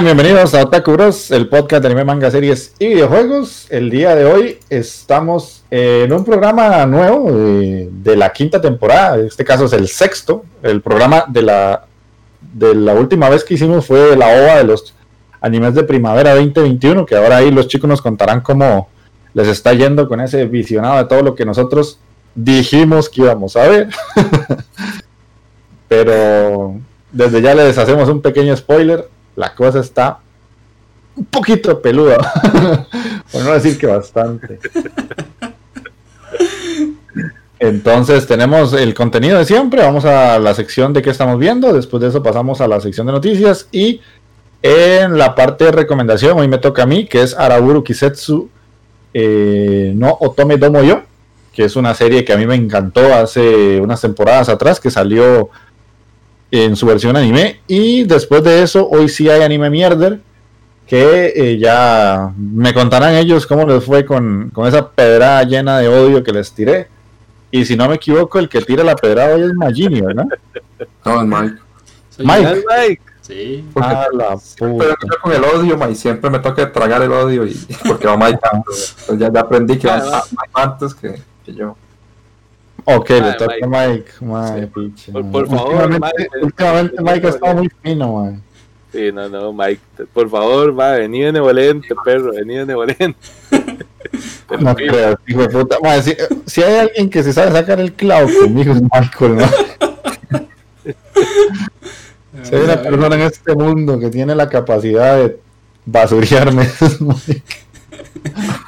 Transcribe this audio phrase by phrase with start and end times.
[0.00, 3.66] Bienvenidos a Otaku Bros, el podcast de anime, manga, series y videojuegos.
[3.68, 9.18] El día de hoy estamos en un programa nuevo de, la quinta temporada.
[9.18, 10.44] En este caso es el sexto.
[10.62, 11.84] El programa de la,
[12.40, 14.94] de la última vez que hicimos fue la OVA de los
[15.42, 18.88] animes de primavera 2021, que ahora ahí los chicos nos contarán cómo
[19.34, 22.00] les está yendo con ese visionado de todo lo que nosotros
[22.34, 23.88] dijimos que íbamos a ver.
[25.88, 26.76] Pero
[27.12, 29.06] desde ya les hacemos un pequeño spoiler
[29.36, 30.18] la cosa está
[31.16, 32.16] un poquito peluda,
[33.32, 34.58] por no decir que bastante.
[37.58, 42.00] Entonces tenemos el contenido de siempre, vamos a la sección de qué estamos viendo, después
[42.00, 43.68] de eso pasamos a la sección de noticias.
[43.70, 44.00] Y
[44.62, 48.48] en la parte de recomendación hoy me toca a mí, que es Araburu Kisetsu
[49.14, 51.02] eh, no Otome Domo Yo,
[51.52, 55.50] que es una serie que a mí me encantó hace unas temporadas atrás, que salió
[56.52, 57.60] en su versión anime.
[57.66, 60.20] Y después de eso, hoy sí hay anime mierder.
[60.86, 66.22] Que eh, ya me contarán ellos cómo les fue con, esa pedrada llena de odio
[66.22, 66.88] que les tiré.
[67.50, 70.26] Y si no me equivoco, el que tira la pedrada hoy es Magini, ¿verdad?
[71.04, 71.62] No, es Mike.
[72.18, 72.64] Mike.
[72.68, 73.02] Mike.
[73.22, 73.64] Sí.
[73.76, 74.96] Ah, la puta.
[75.00, 77.54] Pero con el odio, Mike, siempre me toca tragar el odio y
[77.88, 79.32] porque va Mike tanto.
[79.32, 81.76] ya, aprendí que va Mike antes que, que yo.
[82.84, 84.12] Ok, le toca a Mike.
[84.20, 84.70] Mike,
[85.30, 86.28] por, favor, Mike.
[86.42, 88.42] Últimamente Mike está muy fino, man.
[88.92, 89.80] Sí, no, no, Mike,
[90.12, 93.16] por favor, va, vení benevolente, perro, vení benevolente.
[94.60, 95.76] no creo, hijo de puta.
[96.02, 99.46] si, si, hay alguien que se sabe sacar el clavo conmigo es Michael, ¿no?
[102.42, 105.40] si hay una persona en este mundo que tiene la capacidad de
[105.86, 107.42] basurearme, es Mike.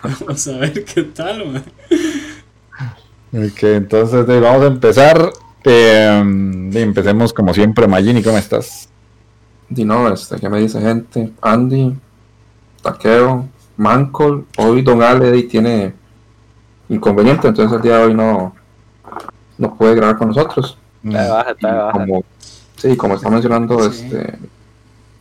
[0.02, 1.64] Vamos a ver qué tal, man.
[3.34, 5.32] Ok, entonces vamos a empezar.
[5.64, 8.88] Em, empecemos como siempre, Magini, ¿cómo estás?
[9.68, 11.32] Di no, este, ¿qué me dice gente?
[11.42, 11.96] Andy,
[12.80, 15.94] Taqueo, Mancol, hoy Don Ale tiene
[16.88, 18.54] inconveniente, entonces el día de hoy no,
[19.58, 20.78] no puede grabar con nosotros.
[21.90, 22.24] Como,
[22.76, 24.38] sí, como está mencionando este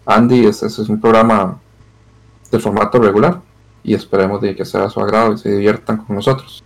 [0.06, 1.58] Andy, este, es un programa
[2.52, 3.42] de formato regular
[3.84, 6.64] y esperemos de que sea a su agrado y se diviertan con nosotros.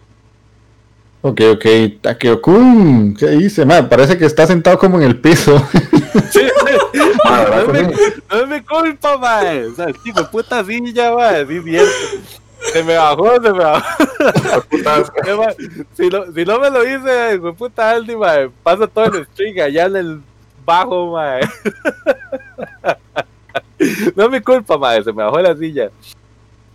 [1.28, 1.66] Ok, ok,
[2.02, 3.66] Takeo-kun, ¿qué dice?
[3.66, 5.62] Man, parece que está sentado como en el piso.
[6.32, 7.00] Sí, sí.
[7.26, 9.66] no, me, no es mi culpa, mae.
[9.66, 11.12] O sea, tipo, puta silla,
[11.48, 11.92] sí, cierto.
[12.74, 13.86] Se me bajó, se me bajó.
[15.94, 18.16] si, no, si no me lo hice, fue puta Aldi,
[18.64, 20.22] pasa todo el string allá en el
[20.66, 21.42] bajo, mae.
[24.16, 25.92] No es mi culpa, mae, se me bajó la silla.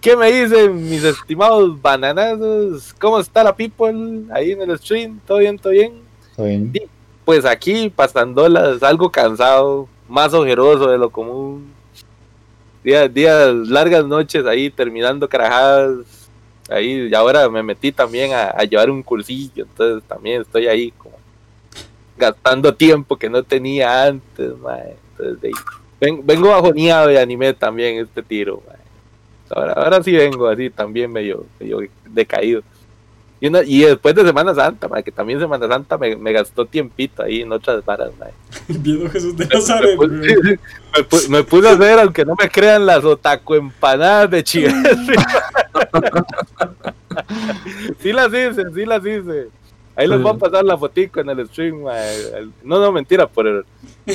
[0.02, 2.92] ¿Qué me dicen mis estimados bananazos?
[2.94, 5.20] ¿Cómo está la people ahí en el stream?
[5.24, 5.56] ¿Todo bien?
[5.56, 5.92] ¿Todo bien?
[6.34, 6.72] ¿Todo bien?
[7.24, 11.72] Pues aquí pasándolas, algo cansado, más ojeroso de lo común.
[12.82, 16.28] Días, días, largas noches ahí terminando carajadas.
[16.68, 21.14] Ahí, y ahora me metí también a, llevar un cursillo, entonces también estoy ahí como
[22.16, 24.50] gastando tiempo que no tenía antes,
[25.16, 25.62] Entonces,
[26.24, 28.60] vengo bajoneado de anime también este tiro,
[29.54, 32.62] Ahora, ahora sí vengo así también medio, medio decaído.
[33.40, 37.24] Y, una- y después de Semana Santa, que también Semana Santa me, me gastó tiempito
[37.24, 38.12] ahí en otras varas.
[38.68, 40.58] Viendo Jesús de Me, Nazaret, me
[41.28, 44.72] me puse a hacer, aunque no me crean, las otaku empanadas de Chile.
[48.00, 49.48] sí las hice, sí las hice.
[49.94, 51.82] Ahí les voy a pasar la fotico en el stream,
[52.62, 53.64] No, no, mentira, por el,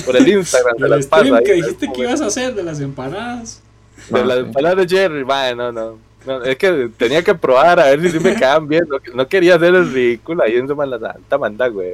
[0.05, 0.75] por el Instagram.
[0.83, 3.61] El las stream que ahí, dijiste que ibas a hacer de las empanadas.
[4.09, 4.43] De Ah, las sí.
[4.45, 5.97] empanadas de Jerry, mae, no, no.
[6.25, 8.85] No, es que tenía que probar a ver si me quedaban bien.
[8.89, 11.93] No, no quería hacer el ridículo ahí en Semana Santa, manda, güey.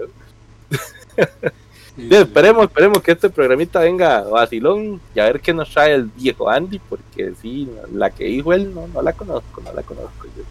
[1.96, 6.06] Sí, esperemos, esperemos que este programita venga vacilón y a ver qué nos trae el
[6.06, 10.26] viejo Andy, porque sí, la que dijo él no, no la conozco, no la conozco.
[10.36, 10.44] yo.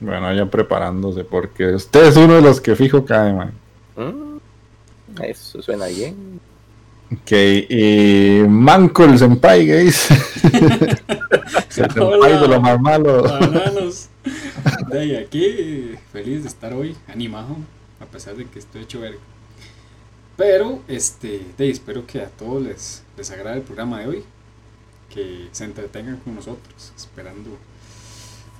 [0.00, 3.52] Bueno, ya preparándose, porque usted es uno de los que fijo cae, man.
[3.96, 6.38] Mm, eso suena bien.
[7.14, 7.32] Ok,
[7.68, 10.08] y Manco el Senpai, guys.
[10.42, 10.98] el
[11.68, 13.22] Senpai de lo más malo.
[13.22, 14.08] Bananos.
[14.90, 17.56] De ahí aquí, feliz de estar hoy, animado,
[18.00, 19.18] a pesar de que estoy hecho verga.
[20.36, 24.24] Pero, este, de ahí, espero que a todos les, les agrade el programa de hoy,
[25.10, 27.50] que se entretengan con nosotros, esperando.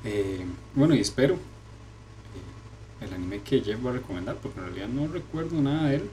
[0.05, 1.39] eh, bueno, y espero eh,
[3.07, 6.11] el anime que Jeff va a recomendar, porque en realidad no recuerdo nada de él.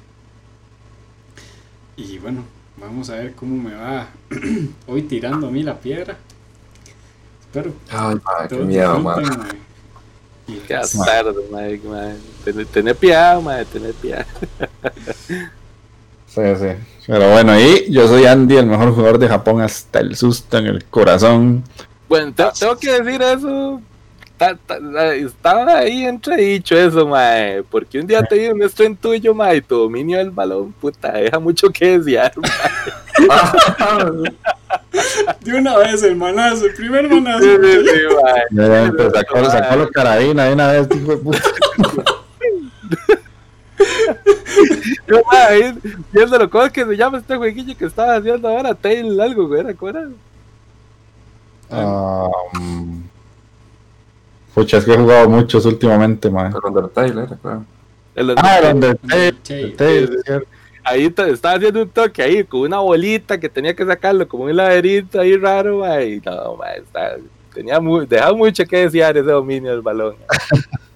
[2.01, 2.43] Y bueno,
[2.77, 4.07] vamos a ver cómo me va
[4.87, 6.17] hoy tirando a mí la piedra.
[7.41, 9.39] Espero Ay, madre, qué miedo, disfruten, man.
[9.39, 9.61] mae.
[10.47, 12.15] Y Qué pues, tarde, madre, madre.
[12.43, 14.25] Tener, tener piedad, madre, tener piedad.
[16.27, 16.67] Sí, sí.
[17.07, 20.67] Pero bueno, y yo soy Andy, el mejor jugador de Japón hasta el susto en
[20.67, 21.63] el corazón.
[22.07, 23.81] Bueno, te- tengo que decir eso.
[24.41, 27.61] Ta- ta- Estaba ahí entredicho eso, mae.
[27.69, 31.11] Porque un día te vi un stream tuyo, mae, y tu dominio del balón, puta,
[31.11, 32.33] deja mucho que desear.
[33.27, 34.33] mae.
[35.41, 37.43] de una vez el manazo, el primer manazo.
[37.43, 38.43] Sí, sí, sí, mae.
[38.51, 41.39] Ya, ya, pues, sacó, sacó los carabina de una vez, hijo de puta.
[45.07, 45.75] Yo, mae,
[46.11, 48.73] viéndolo, ¿cómo es que se llama este jueguillo que estaba haciendo ahora?
[48.73, 49.75] Tail algo, güey.
[49.75, 50.09] ¿Cómo era?
[51.69, 53.03] Um,
[54.53, 56.51] pucha, es que he jugado muchos últimamente, man.
[56.53, 57.65] Pero Undertale, era, claro.
[58.15, 59.35] El Ah, el Undertale.
[60.83, 64.55] Ahí estaba haciendo un toque ahí con una bolita que tenía que sacarlo como un
[64.55, 67.17] laberinto ahí raro, mae, y no, está-
[67.53, 70.15] tenía muy, dejaba mucho que desear ese dominio del balón.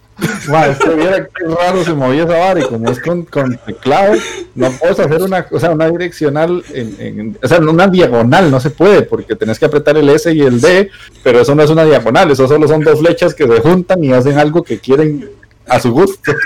[0.50, 3.58] Ma, es que viera qué raro se movía esa vara y como es con, con
[3.66, 4.14] teclado,
[4.56, 8.60] no puedes hacer una, o sea, una direccional, en, en- o sea, una diagonal, no
[8.62, 10.90] se puede porque tenés que apretar el S y el D,
[11.24, 14.14] pero eso no es una diagonal, eso solo son dos flechas que se juntan y
[14.14, 15.30] hacen algo que quieren
[15.68, 16.32] a su gusto.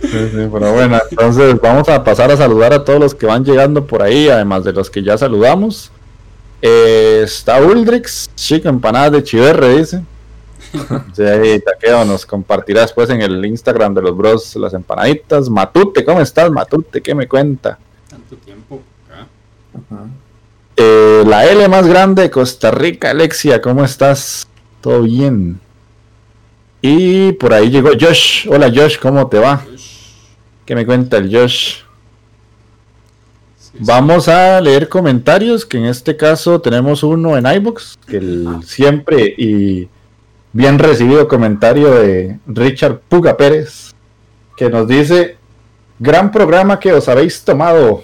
[0.00, 3.44] Sí, sí, pero bueno, entonces vamos a pasar a saludar a todos los que van
[3.44, 5.90] llegando por ahí, además de los que ya saludamos.
[6.60, 10.02] Eh, está Uldrix, chica empanada de Chiverre, dice.
[11.14, 15.48] Sí, ahí Taqueo nos compartirá después en el Instagram de los bros las empanaditas.
[15.48, 17.00] Matute, ¿cómo estás, Matute?
[17.00, 17.78] ¿Qué me cuenta?
[18.08, 19.26] Tanto tiempo acá.
[20.76, 24.46] Eh, la L más grande de Costa Rica, Alexia, ¿cómo estás?
[24.80, 25.60] ¿Todo bien?
[26.80, 28.46] Y por ahí llegó Josh.
[28.48, 29.64] Hola Josh, ¿cómo te va?
[30.64, 31.87] ¿Qué me cuenta el Josh?
[33.80, 39.34] Vamos a leer comentarios, que en este caso tenemos uno en iBox, que el siempre
[39.38, 39.88] y
[40.52, 43.94] bien recibido comentario de Richard Puga Pérez,
[44.56, 45.36] que nos dice,
[45.98, 48.02] gran programa que os habéis tomado.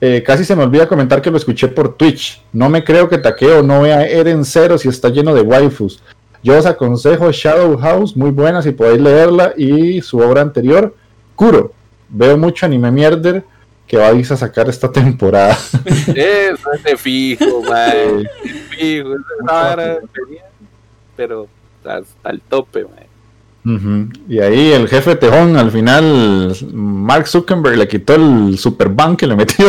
[0.00, 2.42] Eh, casi se me olvida comentar que lo escuché por Twitch.
[2.52, 6.02] No me creo que Taqueo no vea Eren Zero si está lleno de waifus.
[6.42, 10.94] Yo os aconsejo Shadow House, muy buena si podéis leerla, y su obra anterior,
[11.34, 11.72] Kuro.
[12.10, 13.44] Veo mucho anime mierder
[13.88, 15.56] que vais a sacar esta temporada.
[16.14, 17.96] Eso es de fijo, mae.
[17.96, 18.28] de
[18.70, 19.98] Fijo, esa
[21.16, 21.48] pero
[21.84, 23.08] hasta el tope, mae.
[23.64, 24.08] Ujú.
[24.28, 29.36] Y ahí el jefe Tejón, al final, Mark Zuckerberg le quitó el superbank que le
[29.36, 29.66] metió.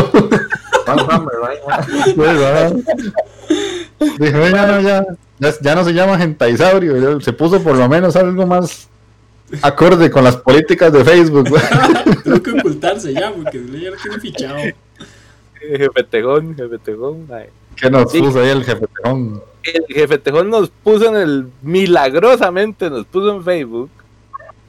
[0.85, 1.05] Man.
[4.19, 5.05] Dijo, "Ya, no, ya,
[5.39, 8.87] ya, ya no se llama Gentaisaurio, se puso por lo menos algo más
[9.61, 11.49] acorde con las políticas de Facebook.
[12.23, 14.57] Tengo que ocultarse ya porque ya lo tiene fichado.
[15.59, 17.49] Jefe Tejón, jefe Tejón, mae.
[17.75, 18.19] ¿Qué nos Sí.
[18.21, 19.41] puso ahí el jefe Tejón?
[19.63, 23.89] el jefe Tejón nos puso en el milagrosamente nos puso en Facebook.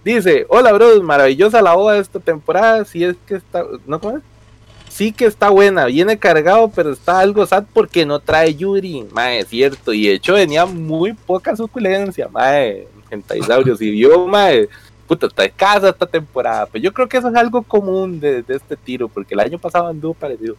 [0.05, 4.17] Dice, hola bros, maravillosa la boda de esta temporada, si es que está, ¿no cómo
[4.17, 4.23] es?
[4.89, 9.41] Sí que está buena, viene cargado, pero está algo sad porque no trae Yuri, mae,
[9.41, 14.69] es cierto, y de hecho venía muy poca suculencia, mae, gentaisaurios, y yo, mae,
[15.07, 16.67] puta, está de casa esta temporada.
[16.67, 19.89] Pero yo creo que eso es algo común de este tiro, porque el año pasado
[19.89, 20.57] anduvo parecido.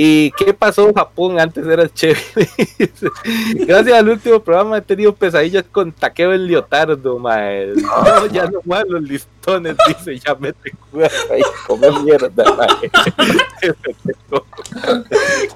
[0.00, 1.40] ¿Y qué pasó en Japón?
[1.40, 2.22] Antes era chévere.
[3.66, 7.72] Gracias al último programa he tenido pesadillas con taqueo en Leotardo, mae.
[7.74, 12.68] No, ya no más los listones, dice, ya mete cuerda ahí, come mierda, mae.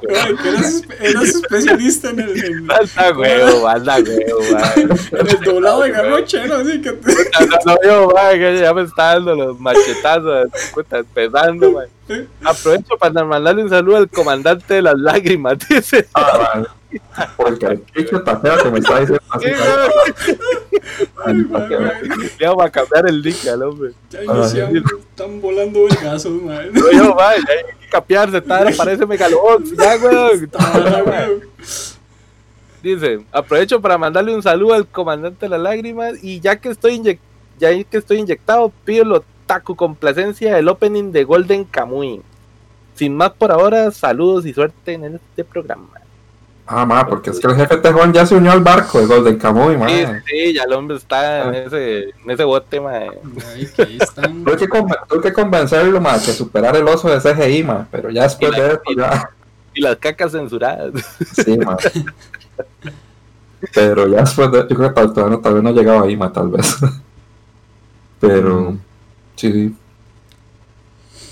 [0.08, 2.68] Eras, eras especialista en el, en,
[3.16, 4.82] huevo, anda huevo, mae.
[4.82, 6.54] en el doblado de garrocha, ¿no?
[6.56, 10.98] Así que No, no, no, yo, mae, que ya me está dando los machetazos, puta,
[10.98, 11.86] empezando, mae.
[12.44, 16.06] Aprovecho para mandarle un saludo al comandante de las lágrimas, dice.
[16.14, 16.62] Ah.
[17.36, 18.22] Porque el feo
[18.62, 19.46] que me está diciendo así.
[22.38, 23.92] Le vamos a cambiar el link al hombre.
[24.10, 26.70] ya iniciamos, están volando vergazos, madre.
[26.72, 27.40] No, yo, ya hay
[27.80, 30.50] que capearse, está, parece megalobox, ya, weón.
[30.58, 31.28] Ah.
[32.82, 36.98] Dice, aprovecho para mandarle un saludo al comandante de las lágrimas y ya que estoy
[36.98, 37.18] inyec-
[37.58, 42.22] ya que estoy inyectado, pido lo taco complacencia del opening de Golden Kamuy.
[42.94, 45.88] Sin más por ahora, saludos y suerte en este programa.
[46.66, 49.36] Ah, ma, porque es que el jefe Tejón ya se unió al barco de Golden
[49.38, 49.88] Kamuy, ma.
[49.90, 53.10] Sí, sí, ya el hombre está en ese, en ese bote, mae.
[53.54, 54.42] Ay, que ahí están.
[54.42, 57.86] Tuve que, conven- tuve que convencerlo, ma, que superar el oso de CGI, ma.
[57.90, 59.30] Pero ya después la- de ya.
[59.74, 60.92] Y las cacas censuradas.
[61.44, 61.76] Sí, ma.
[63.74, 64.60] Pero ya después de.
[64.60, 66.76] Yo creo que tal, todavía no, tal vez no llegaba ahí, ma, tal vez.
[68.20, 68.76] Pero.
[69.36, 69.74] Sí, sí.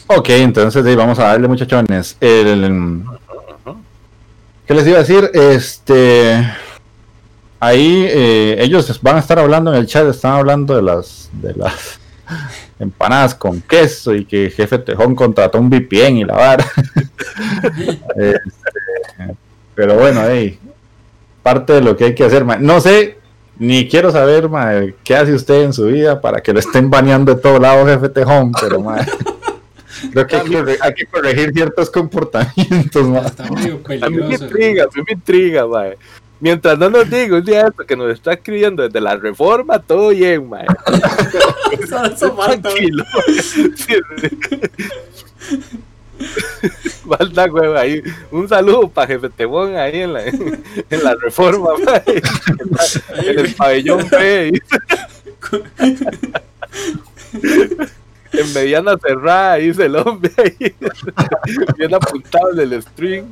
[0.06, 2.16] Ok, entonces ahí vamos a darle muchachones.
[2.18, 2.44] ¿Qué
[4.68, 5.30] les iba a decir?
[5.32, 6.44] Este.
[7.60, 11.52] Ahí eh, ellos van a estar hablando en el chat, están hablando de las de
[11.54, 12.00] las
[12.78, 16.66] empanadas con queso y que jefe Tejón contrató un VPN y la vara.
[18.16, 19.36] Este,
[19.74, 20.58] pero bueno, ahí
[21.42, 22.44] parte de lo que hay que hacer.
[22.60, 23.18] No sé,
[23.60, 24.72] ni quiero saber ma,
[25.04, 28.08] qué hace usted en su vida para que lo estén baneando de todos lados, jefe
[28.08, 28.96] Tejón, pero ma,
[30.12, 33.06] creo que hay que, hay que corregir ciertos comportamientos.
[33.06, 33.18] ma.
[33.20, 34.44] Está medio A mí me peligroso.
[34.46, 35.96] intriga, a mí me intriga, mae.
[36.42, 40.08] Mientras no nos diga un día esto que nos está escribiendo desde la reforma, todo
[40.08, 40.64] bien, mae.
[41.78, 43.04] Eso- eso falta, Tranquilo.
[47.50, 48.02] Güey, ahí.
[48.30, 50.24] Un saludo para Jefe Tebón ahí en la,
[50.90, 51.70] en la reforma.
[53.14, 54.60] En el pabellón B.
[58.32, 60.74] En mediana cerrada, dice el hombre ahí.
[61.76, 63.24] Bien apuntado en el string.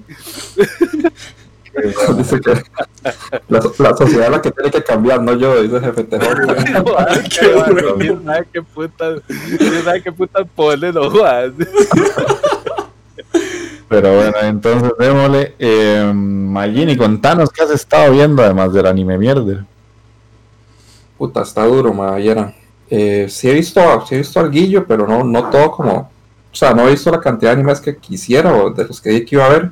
[3.48, 6.36] La, la sociedad es la que tiene que cambiar, no yo, dice jefe Tejón.
[7.98, 9.22] ¿Quién sabe qué putas?
[9.26, 10.94] ¿Quién sabe qué putas ponen?
[13.88, 15.54] Pero bueno, entonces démosle.
[15.58, 19.64] Eh, Magini, contanos qué has estado viendo además del anime mierda.
[21.16, 22.54] Puta, está duro, ma, ayer.
[22.90, 26.10] Eh, sí he visto, sí he visto alguillo, pero no, no todo como.
[26.52, 29.10] O sea, no he visto la cantidad de animes que quisiera o de los que
[29.10, 29.70] dije que iba a ver.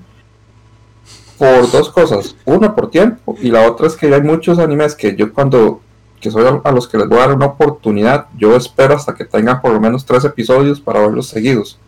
[1.38, 2.34] Por dos cosas.
[2.46, 3.36] Una, por tiempo.
[3.40, 5.80] Y la otra es que hay muchos animes que yo cuando.
[6.20, 9.14] que soy a, a los que les voy a dar una oportunidad, yo espero hasta
[9.14, 11.78] que tengan por lo menos tres episodios para verlos seguidos.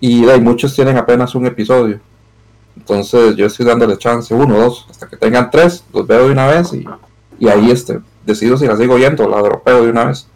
[0.00, 2.00] Y hay muchos tienen apenas un episodio.
[2.76, 6.46] Entonces yo estoy dándole chance, uno, dos, hasta que tengan tres, los veo de una
[6.46, 6.86] vez y,
[7.38, 10.26] y ahí este, decido si la sigo viendo, la dropeo de una vez.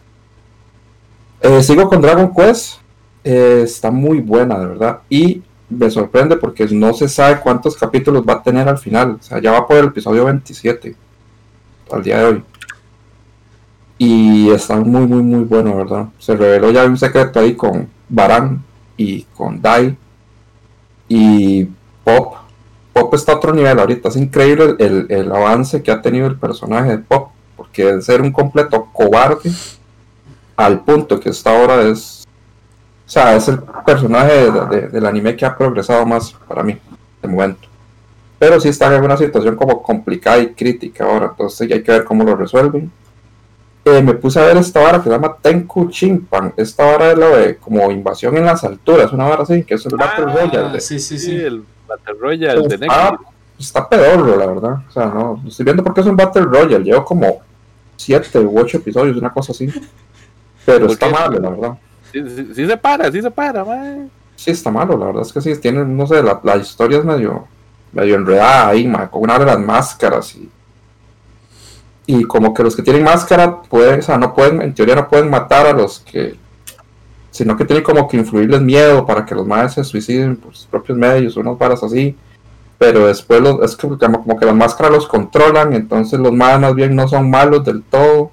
[1.41, 2.79] Eh, sigo con Dragon Quest,
[3.23, 8.23] eh, está muy buena de verdad y me sorprende porque no se sabe cuántos capítulos
[8.27, 10.95] va a tener al final, o sea, ya va por el episodio 27
[11.91, 12.43] al día de hoy.
[13.97, 16.07] Y está muy, muy, muy bueno, ¿verdad?
[16.19, 18.63] Se reveló ya un secreto ahí con Baran
[18.97, 19.95] y con Dai
[21.07, 21.65] y
[22.03, 22.35] Pop.
[22.93, 24.09] Pop está a otro nivel ahorita.
[24.09, 27.29] Es increíble el, el avance que ha tenido el personaje de Pop.
[27.57, 29.49] Porque de ser un completo cobarde
[30.57, 32.25] al punto que está ahora es.
[33.05, 36.77] O sea, es el personaje de- de- del anime que ha progresado más para mí,
[37.21, 37.67] de momento.
[38.39, 41.27] Pero sí está en una situación como complicada y crítica ahora.
[41.31, 42.91] Entonces ya hay que ver cómo lo resuelven.
[43.87, 46.53] Eh, me puse a ver esta vara que se llama Tenku Chimpan.
[46.57, 49.85] Esta vara es lo de como invasión en las alturas, una vara así, que es
[49.85, 50.57] el Battle Royale.
[50.69, 52.91] Ah, de- sí, sí, Sí, el Battle Royale de Netflix.
[52.91, 53.15] Ah,
[53.59, 54.77] está pedorro, la verdad.
[54.89, 56.83] O sea, no, estoy viendo porque es un Battle Royale.
[56.83, 57.41] Llevo como
[57.95, 59.67] siete u ocho episodios, una cosa así.
[60.65, 61.13] Pero ¿Por está qué?
[61.13, 61.77] malo, la verdad.
[62.11, 64.09] Sí, sí, sí se para, sí se para, man.
[64.35, 65.55] Sí, está malo, la verdad es que sí.
[65.57, 67.45] Tiene, no sé, la, la historia es medio,
[67.91, 70.49] medio enredada ahí, con una de las máscaras y.
[72.07, 75.07] Y como que los que tienen máscara pueden, o sea, no pueden, en teoría no
[75.07, 76.35] pueden matar a los que.
[77.31, 80.67] Sino que tienen como que influirles miedo para que los madres se suiciden por sus
[80.67, 82.15] propios medios, unas varas así.
[82.77, 86.59] Pero después los, es que como, como que las máscaras los controlan, entonces los madres
[86.59, 88.31] más bien no son malos del todo.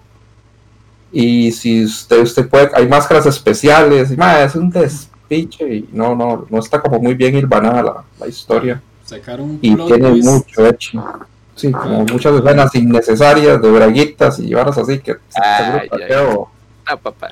[1.10, 6.14] Y si usted, usted puede, hay máscaras especiales, y mae, es un despiche y no,
[6.14, 8.80] no, no está como muy bien hilvanada la, la historia.
[9.04, 10.28] Sacaron un Y tiene twist.
[10.28, 11.04] mucho hecho.
[11.54, 12.04] Sí, como Ah.
[12.10, 16.48] muchas escenas innecesarias de braguitas y varas así que Ay, seguro ay, Taqueo
[16.86, 17.28] Ah, papá.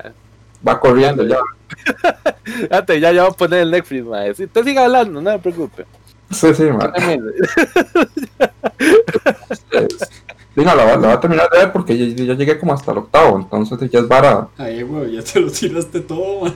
[0.67, 1.39] va corriendo ya.
[2.43, 4.33] Fíjate, ya, ya voy a poner el Netflix, mae.
[4.35, 5.85] Si usted sigue hablando, no me preocupe.
[6.29, 6.91] Sí, sí, mae.
[10.53, 12.73] Sí, no, la, va- la va a terminar de ver porque ya, ya llegué como
[12.73, 14.49] hasta el octavo, entonces ya es vara.
[14.57, 16.53] Ay, güey, ya te lo tiraste todo, man.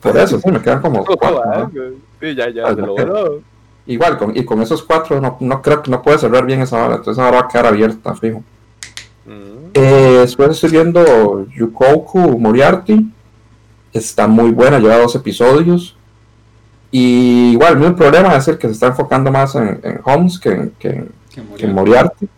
[0.00, 1.42] Por eso, sí, me quedan como cuatro.
[1.44, 1.72] ¿no?
[2.20, 3.40] Sí, ya, ya, se lo voló.
[3.86, 6.82] Igual, con, y con esos cuatro no, no creo que no puede cerrar bien esa
[6.84, 8.42] hora, entonces ahora va a quedar abierta, fijo.
[9.26, 9.70] Mm.
[9.74, 13.10] Eh, después estoy viendo Yukoku Moriarty.
[13.92, 15.96] Está muy buena, lleva dos episodios.
[16.90, 20.38] Y igual, el mismo problema es el que se está enfocando más en, en Holmes
[20.38, 21.56] que en, que en- Que murió.
[21.56, 22.28] que en Moriarty.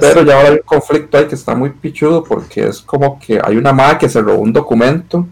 [0.00, 3.40] Pero ya ahora hay un conflicto ahí que está muy pichudo porque es como que
[3.42, 5.26] hay una madre que se robó un documento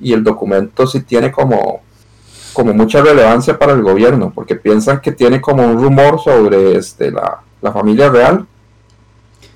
[0.00, 1.80] y el documento sí tiene como,
[2.60, 7.10] como mucha relevancia para el gobierno porque piensan que tiene como un rumor sobre este,
[7.10, 8.46] la, la familia real,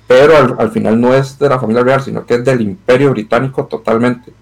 [0.07, 3.11] pero al, al final no es de la familia real, sino que es del imperio
[3.11, 4.33] británico totalmente.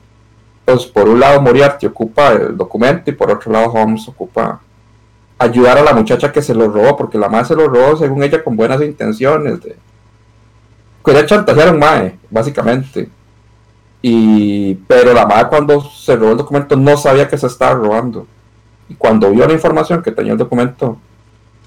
[0.65, 4.61] Entonces, por un lado Moriarty ocupa el documento y por otro lado Holmes ocupa
[5.37, 8.23] ayudar a la muchacha que se lo robó, porque la madre se lo robó según
[8.23, 9.61] ella con buenas intenciones.
[9.61, 9.75] De...
[11.03, 13.09] Quería chantajear a un mae, básicamente.
[14.01, 14.75] Y...
[14.87, 18.25] Pero la madre cuando se robó el documento no sabía que se estaba robando.
[18.93, 20.97] Y cuando vio la información que tenía el documento,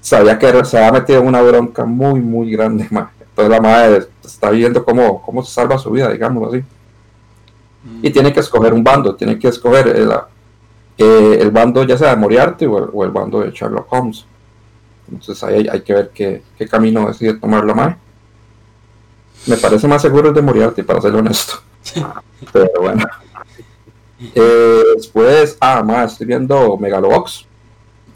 [0.01, 3.05] sabía que se había metido en una bronca muy, muy grande, mae.
[3.19, 6.63] Entonces la madre está viendo cómo, cómo se salva su vida, digámoslo así
[7.87, 8.05] Mm.
[8.05, 10.11] y tiene que escoger un bando, tiene que escoger el,
[10.97, 14.25] eh, el bando ya sea de Moriarty o el, o el bando de Sherlock Holmes.
[15.09, 17.97] Entonces ahí hay, hay que ver qué, qué camino decide tomar la madre.
[19.45, 21.61] Me parece más seguro el de Moriarty, para ser honesto.
[22.51, 23.05] Pero bueno.
[24.19, 27.45] Eh, después, ah, más, estoy viendo Megalobox.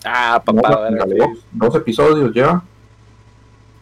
[0.03, 0.89] Ah, papá.
[0.89, 1.45] Megalobox, sí.
[1.51, 2.63] Dos episodios lleva.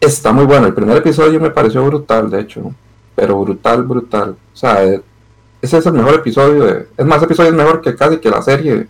[0.00, 0.66] Está muy bueno.
[0.66, 2.72] El primer episodio me pareció brutal, de hecho.
[3.14, 4.30] Pero brutal, brutal.
[4.52, 5.02] O sea, eh,
[5.60, 6.64] ese es el mejor episodio.
[6.64, 8.88] De, es más, episodio es mejor que casi que la serie.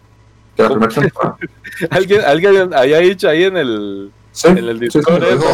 [0.57, 1.37] Que la primera temporada.
[1.91, 5.45] Alguien, alguien había dicho ahí en el, Sí, en el sí, sí, Discord lo eso.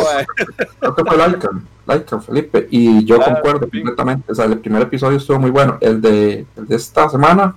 [0.80, 1.48] Creo que fue Laika,
[1.86, 2.66] Laika, Felipe.
[2.70, 3.78] Y yo Ah, concuerdo sí.
[3.78, 4.32] completamente.
[4.32, 5.78] O sea, el primer episodio estuvo muy bueno.
[5.80, 7.54] El de, el de esta semana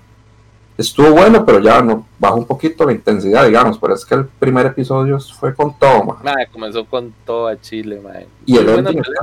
[0.80, 3.78] estuvo bueno, pero ya no bajó un poquito la intensidad, digamos.
[3.80, 6.18] Pero es que el primer episodio fue con todo, man.
[6.24, 8.28] Mae, comenzó con todo a Chile, mae.
[8.46, 9.22] Y el ending, pelea.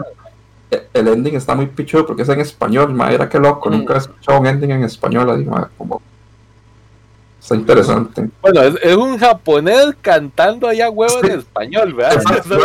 [0.71, 3.73] está- el ending está muy pichudo porque es en español, ma, era que loco, Mm.
[3.73, 5.45] nunca he escuchado un ending en español así,
[5.79, 6.03] como
[7.41, 8.29] está interesante.
[8.43, 12.15] Bueno, es, es un japonés cantando allá huevo en español, ¿verdad?
[12.15, 12.59] Exacto,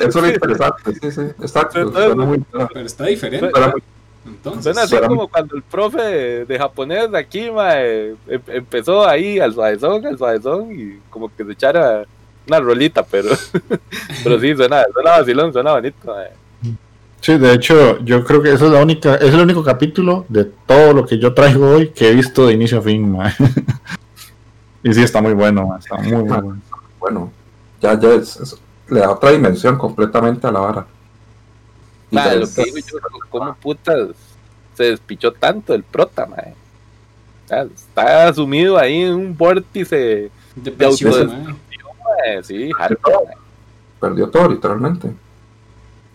[0.00, 3.50] Eso es interesante, sí, sí, exacto, Entonces, muy, Pero está diferente.
[3.60, 3.82] muy-
[4.24, 9.06] Entonces, Suena así como cuando el profe de, de japonés de aquí, mae, em- empezó
[9.06, 12.04] ahí al suavezón, al suavezón y como que se echara
[12.46, 13.30] una rolita, pero,
[14.24, 16.28] pero sí, suena, suena vacilón, suena bonito, mae.
[17.20, 20.44] Sí, de hecho, yo creo que esa es la única, es el único capítulo de
[20.66, 23.32] todo lo que yo traigo hoy que he visto de inicio a fin, mae.
[24.84, 26.56] Y sí, está muy bueno, mae, está muy, muy bueno.
[26.98, 27.32] bueno,
[27.80, 28.58] ya, ya es, es-
[28.88, 30.86] le da otra dimensión completamente a la vara.
[32.12, 32.98] Lo que digo yo,
[33.30, 34.10] cómo putas
[34.74, 36.28] se despichó tanto el prota,
[37.46, 43.34] sea, Está sumido ahí en un vórtice, de mae, sí, hardcore,
[44.00, 45.10] perdió todo, literalmente.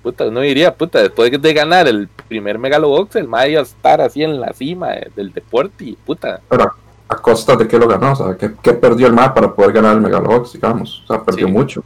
[0.03, 3.99] Puta, uno diría, puta, después de ganar el primer Megalobox, el mae iba a estar
[3.99, 6.39] así en la cima eh, del deporte y puta.
[6.47, 6.71] Pero
[7.09, 9.71] a costa de que lo ganó, o sea, que, que perdió el MAE para poder
[9.73, 11.03] ganar el Megalobox, digamos.
[11.03, 11.51] O sea, perdió Sí.
[11.51, 11.83] mucho.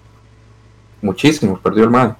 [1.02, 2.13] Muchísimo, perdió el MAE.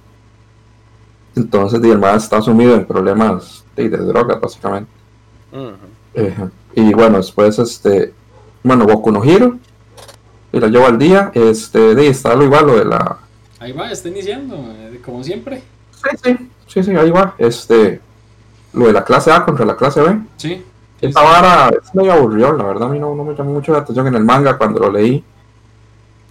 [1.36, 4.92] Entonces, el MAE está sumido en problemas de, de drogas, básicamente.
[6.14, 6.36] Eh,
[6.76, 8.14] y bueno, después, este,
[8.64, 9.58] bueno, Boku no Hero,
[10.52, 13.18] y la llevo al día, este, di, está lo igual, lo de la...
[13.60, 15.64] Ahí va, está iniciando, mae, como siempre.
[15.92, 18.02] Sí, sí, sí, sí, ahí va, este,
[18.74, 20.20] lo de la clase A contra la clase B.
[20.38, 20.50] Sí.
[20.50, 20.66] sí,
[21.02, 21.26] Esta sí.
[21.26, 24.08] vara es medio aburrido, la verdad a mí no, no me llamó mucho la atención
[24.08, 25.24] en el manga cuando lo leí.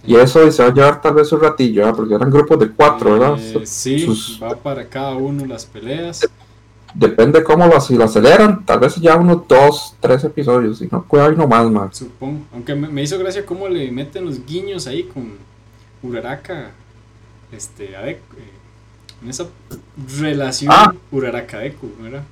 [0.05, 1.95] Y eso y se va a llevar tal vez un ratillo, ¿verdad?
[1.95, 3.37] porque eran grupos de cuatro, ¿verdad?
[3.39, 6.21] Eh, sí, Sus- va para cada uno las peleas.
[6.93, 11.03] Depende cómo lo, si lo aceleran, tal vez ya unos dos, tres episodios, si no,
[11.07, 11.89] cuidado y no más, man.
[11.93, 12.41] Supongo.
[12.51, 15.33] Aunque me, me hizo gracia cómo le meten los guiños ahí con
[16.03, 16.71] Uraraka.
[17.51, 19.45] Este, a Deku, eh, en esa
[20.19, 20.93] relación Ah.
[21.11, 22.23] Uraraka-Deku, ¿verdad?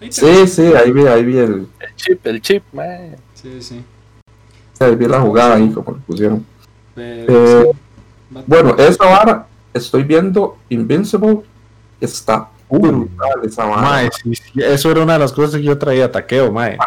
[0.00, 3.16] Ahí Sí, sí, ahí vi, ahí vi el, El chip, el chip, mae.
[3.34, 3.82] Sí, sí.
[4.78, 6.46] ahí vi la jugada ahí como lo pusieron.
[7.26, 11.40] Pero, Eh, sí, va- Bueno, esa vara, estoy viendo Invincible,
[12.00, 13.82] está brutal esa vara.
[13.82, 16.78] Mae, sí, sí, eso era una de las cosas que yo traía taqueo, mae.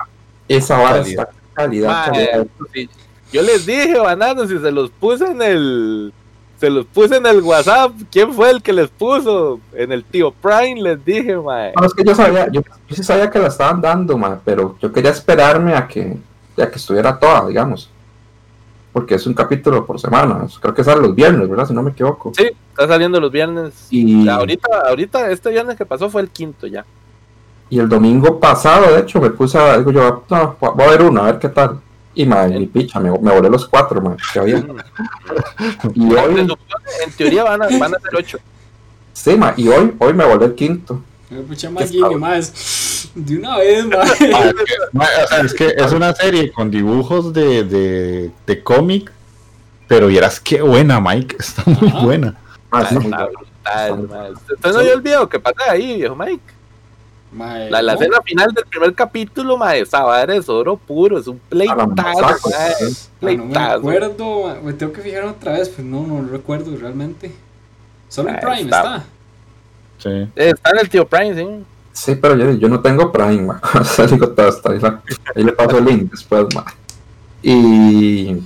[0.47, 1.29] Esa vara Calidad.
[1.29, 2.47] está calidad, Mae, calidad.
[2.73, 2.89] sí.
[3.31, 6.13] Yo les dije, bananos, y se los puse en el.
[6.59, 7.91] Se los puse en el WhatsApp.
[8.11, 9.59] ¿Quién fue el que les puso?
[9.73, 11.73] En el tío Prime les dije, mae.
[11.77, 14.77] No, es que yo sabía, yo, yo sí sabía que la estaban dando, ma, pero
[14.81, 16.15] yo quería esperarme a que,
[16.57, 17.89] a que estuviera toda, digamos.
[18.93, 20.45] Porque es un capítulo por semana.
[20.61, 21.67] Creo que sale los viernes, ¿verdad?
[21.67, 22.31] Si no me equivoco.
[22.37, 23.87] Sí, está saliendo los viernes.
[23.89, 26.85] Y, Ahorita, ahorita, este viernes que pasó fue el quinto ya.
[27.69, 31.01] y el domingo pasado, de hecho, me puse a, digo yo, no, voy a ver
[31.01, 31.79] uno, a ver qué tal.
[32.13, 34.57] Y ma, ni picha, me, me volé los cuatro, ma, que había.
[35.95, 36.39] Y Se hoy,
[37.05, 38.37] en teoría van a, van a ser ocho.
[39.11, 41.01] sí, ma, y hoy, hoy me volé el quinto.
[41.33, 43.09] Me pucha más Jimmy, más.
[43.15, 43.97] De una vez, mae.
[44.31, 48.31] Mae, es que- mae, o sea, es que es una serie con dibujos de, de,
[48.45, 49.11] de cómic,
[49.87, 51.35] pero vieras qué buena, Mike.
[51.39, 51.99] Está muy Ajá.
[52.05, 52.37] Buena.
[52.71, 54.33] Ah, sí, Está brutal.
[54.33, 56.41] ¿Usted no el video que pasa ahí, viejo Mike?
[57.31, 61.25] Mae, La, la escena final del primer capítulo, mae, esa vara es oro puro, es
[61.27, 62.73] un A la pleitazo, mae.
[63.21, 66.75] Ah, no me acuerdo, me tengo que fijar otra vez, pues no, no lo recuerdo
[66.77, 67.31] realmente.
[68.09, 68.77] Solo en Ah, Prime está.
[68.79, 69.03] está.
[70.03, 70.09] Sí.
[70.09, 71.65] Eh, Está en el tío Prime, sí.
[71.93, 73.61] Sí, pero yo, yo no tengo Prime, ma.
[73.79, 75.01] O sea, digo, todo está ahí, la-
[75.35, 76.65] ahí le paso el link después, ma.
[77.41, 78.37] Y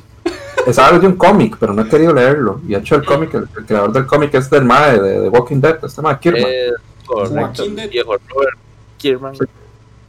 [0.65, 2.59] es de un cómic, pero no he querido leerlo.
[2.67, 5.29] Y de hecho el cómic, el, el creador del cómic es del MAE de, de
[5.29, 6.43] Walking Dead, este MAE Kirman.
[6.45, 6.71] Eh,
[7.05, 8.57] correcto, Joaquín de- viejo Robert
[8.97, 9.33] Kierman.
[9.33, 9.49] Entonces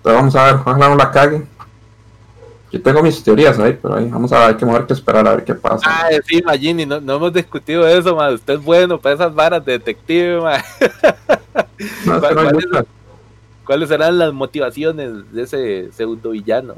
[0.04, 1.46] vamos a ver, ojalá no la cague.
[2.70, 5.26] Yo tengo mis teorías ahí, pero ahí vamos a ver, hay que mover que esperar
[5.26, 5.86] a ver qué pasa.
[5.86, 8.34] Ah, sí, Magini, no, no hemos discutido eso, mae.
[8.34, 10.40] Usted es bueno para esas varas de detective.
[13.64, 16.74] ¿Cuáles serán las motivaciones de ese pseudo villano?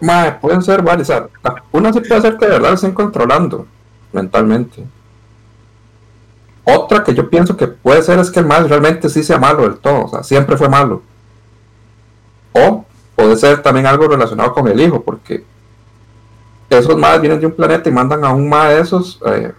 [0.00, 1.10] Mae, pueden ser varias.
[1.10, 1.28] o sea,
[1.72, 3.66] una sí puede ser que de verdad estén controlando
[4.12, 4.84] mentalmente.
[6.64, 9.62] Otra que yo pienso que puede ser es que el mal realmente sí sea malo
[9.62, 11.02] del todo, o sea, siempre fue malo.
[12.52, 12.84] O
[13.14, 15.44] puede ser también algo relacionado con el hijo, porque
[16.68, 19.20] esos más vienen de un planeta y mandan a un más de esos.
[19.26, 19.52] eh,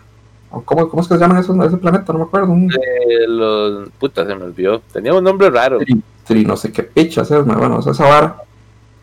[0.50, 2.14] ¿cómo, ¿Cómo es que se llaman esos ese planeta?
[2.14, 2.52] No me acuerdo.
[2.52, 3.90] Un Eh, los...
[4.00, 4.82] Puta, se me olvidó.
[4.92, 5.78] Tenía un nombre raro.
[5.80, 8.38] tri, tri- no sé qué pichas es, bueno, esa vara.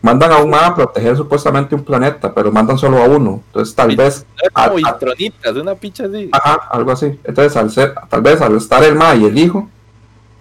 [0.01, 3.41] Mandan a un más a proteger supuestamente un planeta, pero mandan solo a uno.
[3.47, 4.93] Entonces tal vez como ah.
[4.93, 6.29] Vitronitas, una picha así.
[6.31, 7.19] Ajá, algo así.
[7.23, 9.67] Entonces, al ser, tal vez al estar el ma y el hijo,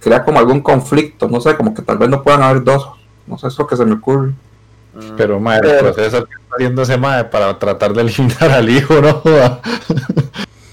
[0.01, 2.91] crea como algún conflicto, no sé, como que tal vez no puedan haber dos.
[3.27, 4.33] No sé, es lo que se me ocurre.
[5.17, 9.01] Pero, mae, el proceso que está haciendo ese mae para tratar de eliminar al hijo,
[9.01, 9.23] ¿no?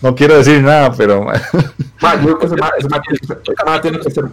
[0.01, 1.39] no quiero decir nada, pero mae,
[2.01, 4.25] Ma, yo creo que ese ma, ese ma tiene que ser,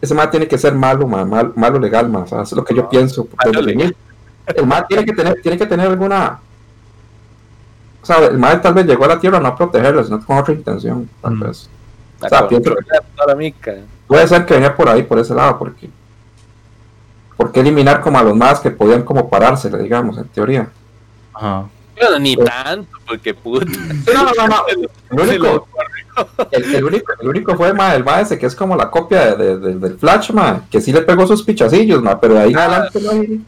[0.00, 2.88] ese tiene que malo, ma, mal- malo legal, ma, o sea, es lo que yo
[2.88, 3.26] pienso.
[3.44, 3.96] desde legal.
[4.46, 6.38] el- El tiene que tener, tiene que tener alguna.
[8.02, 10.38] O sea, el ma tal vez llegó a la tierra no a protegerla, sino con
[10.38, 11.40] otra intención, tal Mm.
[11.40, 11.68] vez.
[12.20, 12.74] O sea, pienso-.
[14.06, 15.90] Puede ser que venía por ahí, por ese lado, porque.
[17.36, 20.68] ¿Por qué eliminar como a los más que podían como parársele, digamos, en teoría?
[21.34, 21.64] ajá.
[22.00, 23.66] Bueno, ni Pues- tanto, porque puta.
[23.66, 24.64] No, no, no, no.
[25.10, 25.68] El único,
[26.50, 29.34] el, el único, el único fue ma, el ma ese que es como la copia
[29.34, 32.40] de, de- de- del Flash, ma, que sí le pegó sus pichacillos, ma, pero de
[32.40, 33.44] ahí en adelante no hay-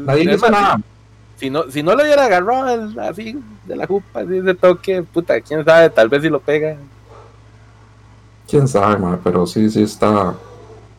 [0.00, 0.80] nadie hizo nada.
[1.36, 3.36] Si no, si no lo hubiera agarrado el- así
[3.66, 6.76] de la jupa, así de toque, puta, quién sabe, tal vez si lo pega.
[8.48, 10.34] Quién sabe, ma, pero sí, sí está,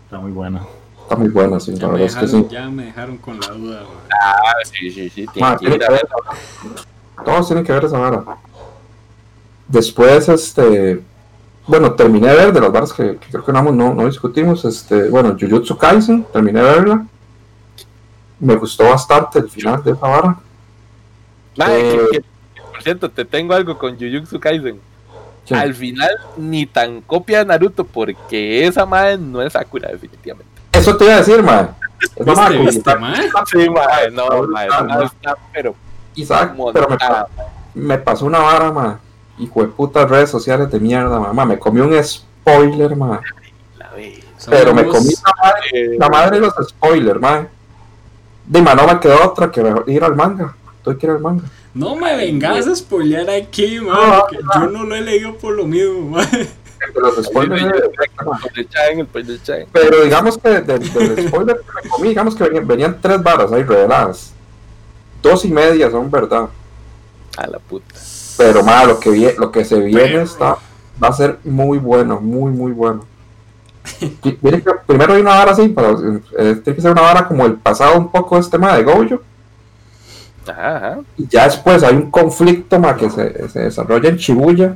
[0.06, 0.62] Está muy buena.
[1.02, 2.56] está muy buena, sí, Ya la me, verdad es que dejaron, sí.
[2.56, 4.20] ya me dejaron con la duda, mae.
[4.22, 6.08] Ah, sí, sí, sí, Ma, que ir que a ver
[7.26, 8.24] todos tienen que ver esa vara.
[9.68, 11.02] Después, este,
[11.68, 14.66] bueno, terminé de ver de las varas que, que creo que no, no, no discutimos,
[14.66, 17.06] este, bueno, Jujutsu Kaisen, terminé de verla.
[18.40, 20.36] Me gustó bastante el final de esa vara.
[21.58, 24.80] Mae, Eh, que- que- por cierto, te tengo algo con Jujutsu Kaisen.
[25.46, 25.54] Sí.
[25.54, 30.52] Al final, ni tan copia de Naruto, porque esa madre no es Sakura, definitivamente.
[30.72, 31.68] Eso te iba a decir, mae.
[32.16, 32.58] Es mae,
[34.12, 35.06] no, brutal, no mae.
[35.06, 35.76] está, pero
[36.16, 36.88] Isaac, pero
[37.74, 39.00] me, pasó una vara, ma.
[39.40, 41.46] Hijo de putas redes sociales de mierda, ma.
[41.46, 43.20] Me comí un spoiler, ma.
[44.50, 47.48] Pero me comí la madre, Eh, la madre de los spoilers, ma.
[48.46, 50.56] De ma, no me quedó otra que mejor ir al manga.
[50.84, 51.44] Tuve que ir al manga.
[51.74, 54.22] No me vengas a spoilear aquí, No, man.
[54.30, 56.28] que yo no lo he leído por lo mismo, man.
[56.96, 57.72] Los spoilers.
[59.72, 60.84] Pero digamos que del, del
[61.30, 64.34] spoiler que me comí, digamos que venían, venían tres varas ahí reveladas.
[65.24, 66.50] Dos y media son verdad.
[67.38, 67.96] A la puta.
[68.38, 70.58] Pero ma, lo que, vie- lo que se viene está,
[71.04, 73.06] va a ser muy bueno, muy, muy bueno.
[74.22, 74.38] Que-
[74.86, 77.98] primero hay una vara así, para, eh, tiene que ser una vara como el pasado
[77.98, 79.22] un poco de este tema de Gojo.
[80.48, 81.00] Ajá, ajá.
[81.18, 84.76] Y ya después hay un conflicto ma, que se, se desarrolla en Shibuya.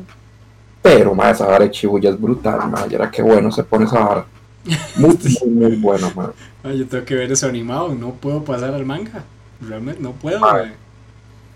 [0.82, 2.86] Pero ma, esa vara de Shibuya es brutal, ma.
[2.90, 4.26] Y era que bueno se pone esa vara.
[4.98, 6.32] Muy, muy, muy bueno, man.
[6.64, 9.24] Ah, yo tengo que ver eso animado, no puedo pasar al manga.
[9.62, 10.66] Realmente no puedo, Ah.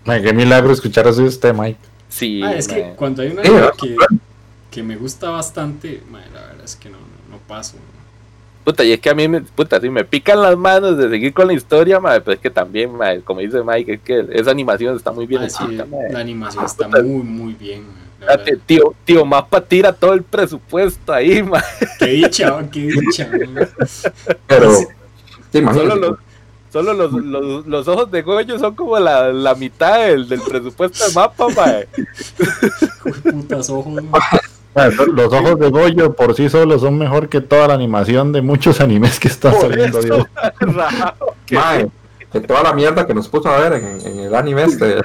[0.06, 1.78] Ay, qué milagro escuchar eso de usted, Mike.
[2.08, 3.96] Sí, Ah, es que cuando hay una Sí, que,
[4.70, 7.76] que me gusta bastante, mae, la verdad es que no, no, no paso.
[8.64, 11.32] Puta, y es que a mí, me, puta, sí, me pican las manos de seguir
[11.32, 14.50] con la historia, mae, pero es que también, mae, como dice Mike, es que esa
[14.50, 16.12] animación está muy bien Ah, sí, hecha, mae.
[16.12, 17.02] la animación está Puta.
[17.02, 17.84] muy, muy bien.
[18.20, 18.44] verdad.
[18.66, 21.62] Tío, tío, Mapa tira todo el presupuesto ahí, mae.
[21.98, 23.28] Qué dicha, qué dicha.
[24.46, 25.58] Pero, Sí.
[25.58, 25.76] imaginas.
[25.88, 26.18] Solo los,
[26.72, 31.06] solo los, los, los ojos de Goyo son como la, la mitad del, del presupuesto
[31.06, 31.88] de Mapa, mae.
[33.22, 34.20] Putas ojos, mae.
[34.74, 38.40] Bueno, Los ojos de Goyo por sí solos son mejor que toda la animación de
[38.40, 39.98] muchos animes que están Por saliendo.
[39.98, 40.26] eso,
[41.52, 41.88] Mae,
[42.32, 44.96] de toda la mierda que nos puso a ver en, en el anime este.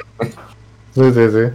[0.96, 1.54] Sí, sí, sí.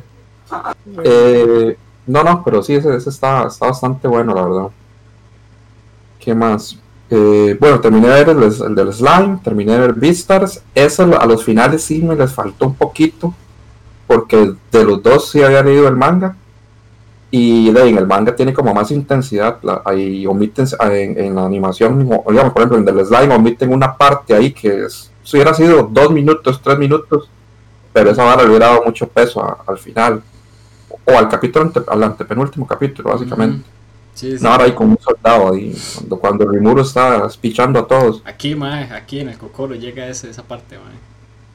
[1.05, 4.69] Eh, no, no, pero sí, ese, ese está, está bastante bueno, la verdad.
[6.19, 6.77] ¿Qué más?
[7.15, 10.63] Eh, bueno, terminé de ver el, el del Slime, terminé de ver Beastars.
[10.75, 13.35] Eso a los finales sí me les faltó un poquito,
[14.07, 16.37] porque de los dos sí había leído el manga.
[17.31, 19.59] Y de, en el manga tiene como más intensidad.
[19.63, 24.35] la- ahí omiten en, la animación, digamos, por ejemplo, en el Slime omiten una parte
[24.35, 27.29] ahí que es, hubiera sido dos minutos, tres minutos,
[27.93, 30.23] pero esa vara le hubiera dado mucho peso al final
[31.05, 33.67] o al capítulo ante- al antepenúltimo capítulo básicamente.
[34.15, 34.45] Sí, sí.
[34.45, 38.55] no ahora ahí con un soldado ahí cuando, cuando Rimuro está espichando a todos Aquí,
[38.55, 40.95] mae, aquí en el Cocoro llega ese, esa parte, mae.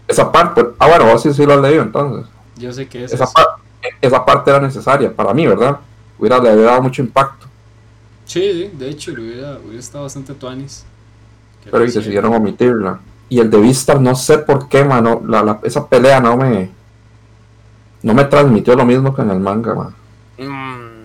[0.08, 2.26] esa parte ah bueno vos sí, sí lo has leído entonces
[2.58, 3.58] Yo sé que es esa, par-
[4.02, 5.80] esa parte era necesaria para mí verdad
[6.18, 7.46] hubiera le hubiera dado mucho impacto
[8.26, 10.84] Sí, sí, de hecho, le hubiera, hubiera estado bastante tuanis.
[11.72, 15.60] Pero y decidieron omitirla y el de Vistar no sé por qué mano la, la-
[15.64, 16.70] esa pelea no me
[18.04, 19.96] no me transmitió lo mismo que en el manga man.
[20.38, 20.97] Mm,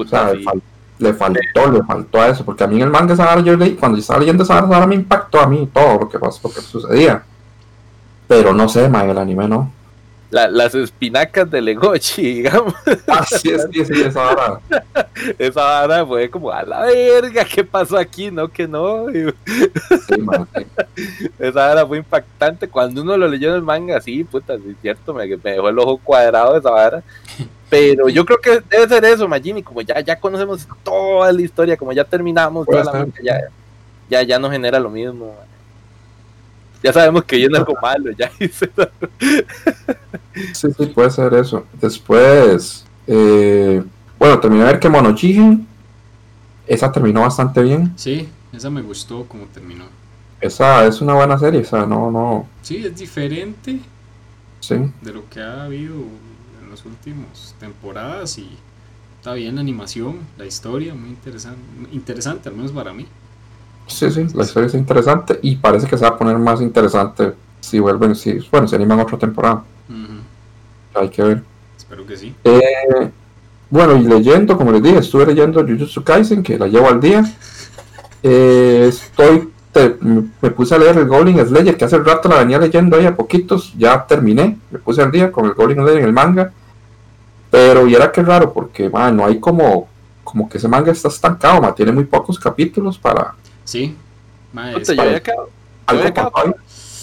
[0.00, 0.38] O puta, sea, sí.
[0.38, 0.62] le, fal-
[0.98, 3.56] le faltó, le faltó a eso, porque a mí en el manga esa vara yo
[3.56, 6.40] leí, cuando yo estaba leyendo esa vara me impactó a mí todo lo que pasó,
[6.48, 7.22] lo que sucedía.
[8.28, 9.72] Pero no sé, man, el anime no.
[10.30, 12.72] La- las espinacas de Legochi, digamos.
[13.08, 14.60] Ah, sí, sí, sí, esa vara.
[15.38, 18.30] Esa vara fue como a la verga, ¿qué pasó aquí?
[18.30, 19.06] No, que no.
[19.12, 20.66] Sí, man, sí.
[21.38, 22.68] Esa vara fue impactante.
[22.68, 25.68] Cuando uno lo leyó en el manga, sí, puta, sí, es cierto, me, me dejó
[25.68, 27.02] el ojo cuadrado esa vara.
[27.70, 31.76] Pero yo creo que debe ser eso, Magini, como ya, ya conocemos toda la historia,
[31.76, 33.40] como ya terminamos toda la manga, ya,
[34.10, 35.26] ya, ya no genera lo mismo.
[35.26, 35.46] man.
[36.82, 38.70] Ya sabemos que viene algo malo, ya hice.
[40.52, 41.64] sí, sí, puede ser eso.
[41.80, 43.82] Después, eh,
[44.18, 45.66] bueno, terminé de ver que Monochigen,
[46.66, 47.92] esa terminó bastante bien.
[47.96, 49.84] Sí, esa me gustó como terminó.
[50.40, 53.78] Esa es una buena serie, o sea, no, no, Sí, es diferente
[54.60, 54.74] sí.
[55.02, 55.94] de lo que ha habido
[56.70, 58.48] en las últimas temporadas y
[59.18, 61.58] está bien la animación, la historia, muy interesante,
[61.92, 63.06] interesante al menos para mí.
[63.88, 67.34] Sí, sí, la historia es interesante y parece que se va a poner más interesante
[67.60, 69.64] si vuelven, si, bueno, si animan otra temporada.
[70.94, 71.42] Hay que ver.
[71.76, 72.34] Espero que sí.
[72.44, 73.10] Eh,
[73.68, 77.24] bueno, y leyendo, como les dije, estuve leyendo Jujutsu Kaisen, que la llevo al día.
[78.22, 82.58] Eh, estoy, te- me puse a leer el Goblin Slayer, que hace rato la venía
[82.58, 86.04] leyendo ahí a poquitos, ya terminé, me puse al día con el Goblin Slayer en
[86.06, 86.52] el manga.
[87.50, 89.88] Pero y era que raro, porque man, no hay como,
[90.24, 93.34] como que ese manga está estancado, man, tiene muy pocos capítulos para
[93.64, 93.96] Sí,
[94.52, 95.48] Puta, yo había quedado,
[95.86, 96.12] había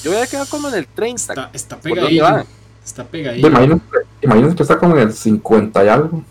[0.04, 1.34] yo había quedado como en el 30.
[1.34, 2.26] está, está pegadillo.
[2.84, 3.48] Está pegadillo.
[3.48, 3.84] Imagínense,
[4.22, 6.24] imagínense que está como en el 50 y algo.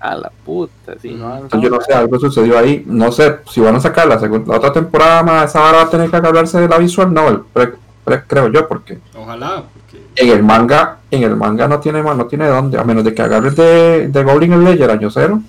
[0.00, 1.36] A la puta, sí, no.
[1.36, 2.82] Entonces, yo no sé, algo sucedió ahí.
[2.86, 5.82] No sé si van a sacar la, segunda, la otra temporada, ma, esa vara va
[5.84, 10.28] a tener que agarrarse de la visual novel, pre- creo yo, porque Ojalá, porque en
[10.30, 13.22] el manga, en el manga no tiene ma- no tiene dónde, a menos de que
[13.22, 15.40] agarres de, de Goblin Slayer año cero,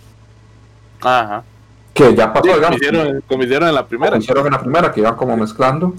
[1.02, 1.44] Ajá.
[1.94, 4.12] que ya pasó, Sí, como, digamos, hicieron, como hicieron en la primera.
[4.12, 5.94] como hicieron en la primera, que iban como mezclando,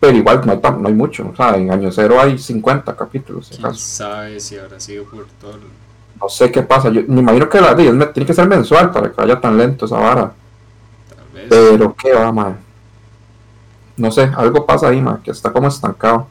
[0.00, 2.94] pero igual no hay, tan- no hay mucho, o sea, en año cero hay 50
[2.96, 5.60] capítulos, quién sabe si habrá sido por todo el-
[6.20, 9.16] No sé qué pasa, yo me imagino que la, tiene que ser mensual para que
[9.16, 10.32] vaya tan lento esa vara.
[11.08, 11.46] tal vez.
[11.48, 12.56] Pero qué va, man.
[13.96, 16.30] No sé, algo pasa ahí, man, que está como estancado.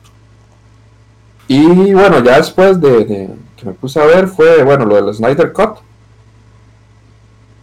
[1.48, 5.14] Y bueno, ya después de, de que me puse a ver fue, bueno, lo del
[5.14, 5.80] Snyder Cut.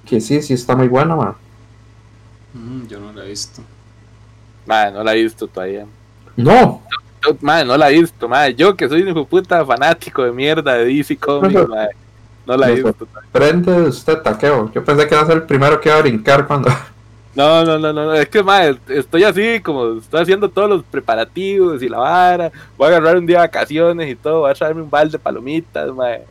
[0.04, 1.36] Que sí, sí está muy bueno, man.
[2.52, 3.62] Mm, yo no la he visto.
[4.64, 5.86] Madre, no la he visto todavía.
[6.36, 6.88] No,
[7.26, 8.54] Yo, madre, no la he visto, madre.
[8.54, 11.96] Yo que soy un puta fanático de mierda de DC Comics, madre.
[12.46, 13.30] No la he No, visto todavía.
[13.32, 14.70] prende usted taqueo.
[14.72, 16.70] Yo pensé que iba a ser el primero que iba a brincar cuando.
[17.40, 20.84] No, no, no, no, no, es que, madre, estoy así, como estoy haciendo todos los
[20.84, 22.52] preparativos y la vara.
[22.76, 24.40] Voy a agarrar un día de vacaciones y todo.
[24.40, 26.26] Voy a traerme un balde de palomitas, madre.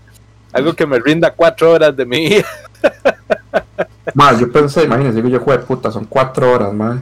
[0.54, 2.46] Algo que me rinda cuatro horas de mi vida.
[4.14, 7.00] Más, yo pensé, imagínense, digo yo, juego de puta, son cuatro horas, más.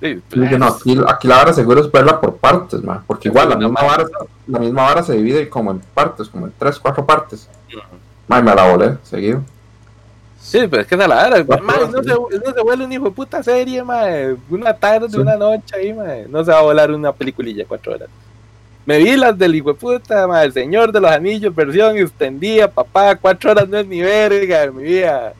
[0.00, 3.28] Sí, Yo dije, no, aquí, aquí la vara seguro es verla por partes, man, porque
[3.28, 4.04] igual la misma, vara,
[4.46, 7.48] la misma vara se divide como en partes, como en tres, cuatro partes.
[8.26, 9.42] Man, me la volé, seguido.
[10.48, 12.08] Sí, pero es que la hora, Cuatro mae, horas, no, sí.
[12.08, 14.34] se, no se vuelve un hijo de puta serie, mae.
[14.48, 16.26] Una tarde, una noche ahí, mae.
[16.28, 18.08] No se va a volar una peliculilla cuatro horas.
[18.86, 22.66] Me vi las del hijo de puta, mae, el señor de los anillos, versión extendida,
[22.70, 25.34] papá, cuatro horas no es ni verga mi vida.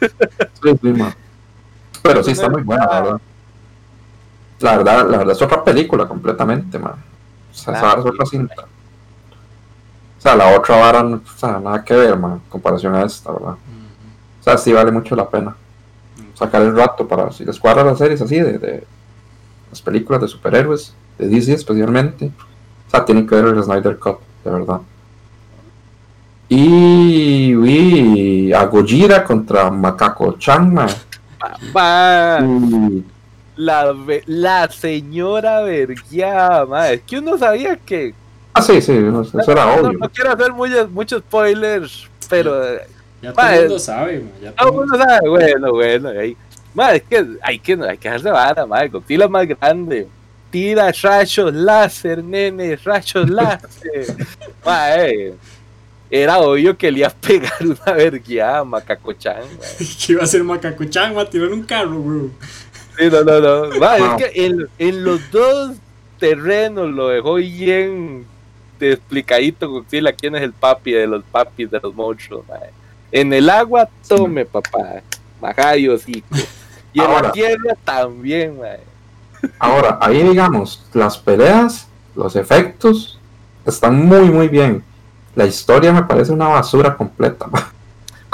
[0.00, 0.94] Sí, sí.
[2.02, 3.20] Pero sí está muy buena, la verdad.
[4.60, 6.92] La verdad, la verdad es otra película completamente, man.
[7.50, 8.62] O sea, esa Ah, es sí, otra cinta.
[8.62, 13.02] O sea, la otra vara, no- o sea, nada que ver, man, en comparación a
[13.02, 13.54] esta, ¿verdad?
[14.44, 15.56] O sea, sí vale mucho la pena
[16.34, 18.84] sacar el rato para, si les cuadran las series así, de, de
[19.70, 22.26] las películas de superhéroes, de DC especialmente,
[22.86, 24.80] o sea, tienen que ver el Snyder Cut, de verdad.
[26.48, 30.88] Y vi a Gojira contra Macaco Chan, man.
[31.38, 33.04] Papá, Y-
[33.56, 33.94] la,
[34.26, 36.94] la señora vergueada, mae.
[36.94, 38.14] Es que uno sabía que.
[38.52, 39.98] Ah, sí, sí, eso era no, obvio.
[39.98, 42.60] no quiero hacer muchos, muchos spoilers, pero.
[43.24, 46.36] Ya todo el mundo sabe, ya todo Todo el mundo sabe, bueno, bueno, ahí.
[46.74, 48.66] Madre, es que hay que, hay que dejarse vara,
[49.24, 50.08] es más grande.
[50.50, 54.16] Tira rayos láser, nene, rayos láser.
[54.64, 55.34] madre,
[56.10, 59.86] era obvio que le iba a pegar una vergueada a Macacochan, madre.
[60.06, 62.30] que iba a ser Macacuchán, va a tirar un carro, bro.
[62.98, 63.78] Sí, no, no, no.
[63.80, 64.16] Madre, Wow.
[64.18, 65.72] es que en, en los dos
[66.18, 68.24] terrenos lo dejó bien
[68.80, 72.70] explicadito Godzilla quién es el papi de los papis de los monstruos, madre.
[73.14, 75.00] En el agua, tome, papá.
[75.40, 76.26] Majayo, hocico.
[76.92, 78.80] Y en la tierra también, madre.
[79.56, 83.20] Ahora, ahí digamos, las peleas, los efectos,
[83.64, 84.82] están muy, muy bien.
[85.36, 87.46] La historia me parece una basura completa.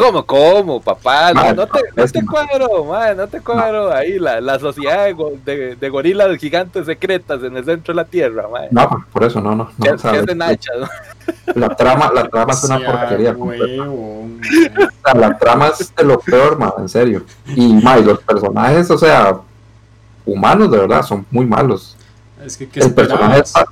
[0.01, 1.35] ¿Cómo, cómo, papá?
[1.35, 2.33] No, te, no te pésimo.
[2.33, 3.93] cuadro, madre, no te cuadro.
[3.93, 8.05] Ahí la, la sociedad de, de, de gorilas gigantes secretas en el centro de la
[8.07, 8.69] tierra, madre.
[8.71, 9.71] No, por eso no, no.
[9.77, 10.89] no, ¿Qué, o sea, qué es de la, Nacha, no?
[11.55, 13.35] la trama, la trama es una Sea porquería.
[13.35, 13.83] completa.
[13.83, 14.89] huevón, mae.
[14.89, 17.25] O sea, la trama es de lo peor, ma, en serio.
[17.47, 19.37] Y ma, y los personajes, o sea,
[20.25, 21.97] humanos de verdad, son muy malos.
[22.43, 23.67] Es que, ¿qué El personaje, está,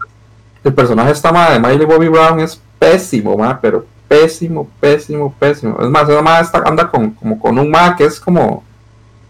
[0.62, 5.76] el personaje está de Miley Bobby Brown es pésimo, ma, pero pésimo, pésimo, pésimo.
[5.80, 8.64] Es más, esa ma está, anda con, como con un ma que es como,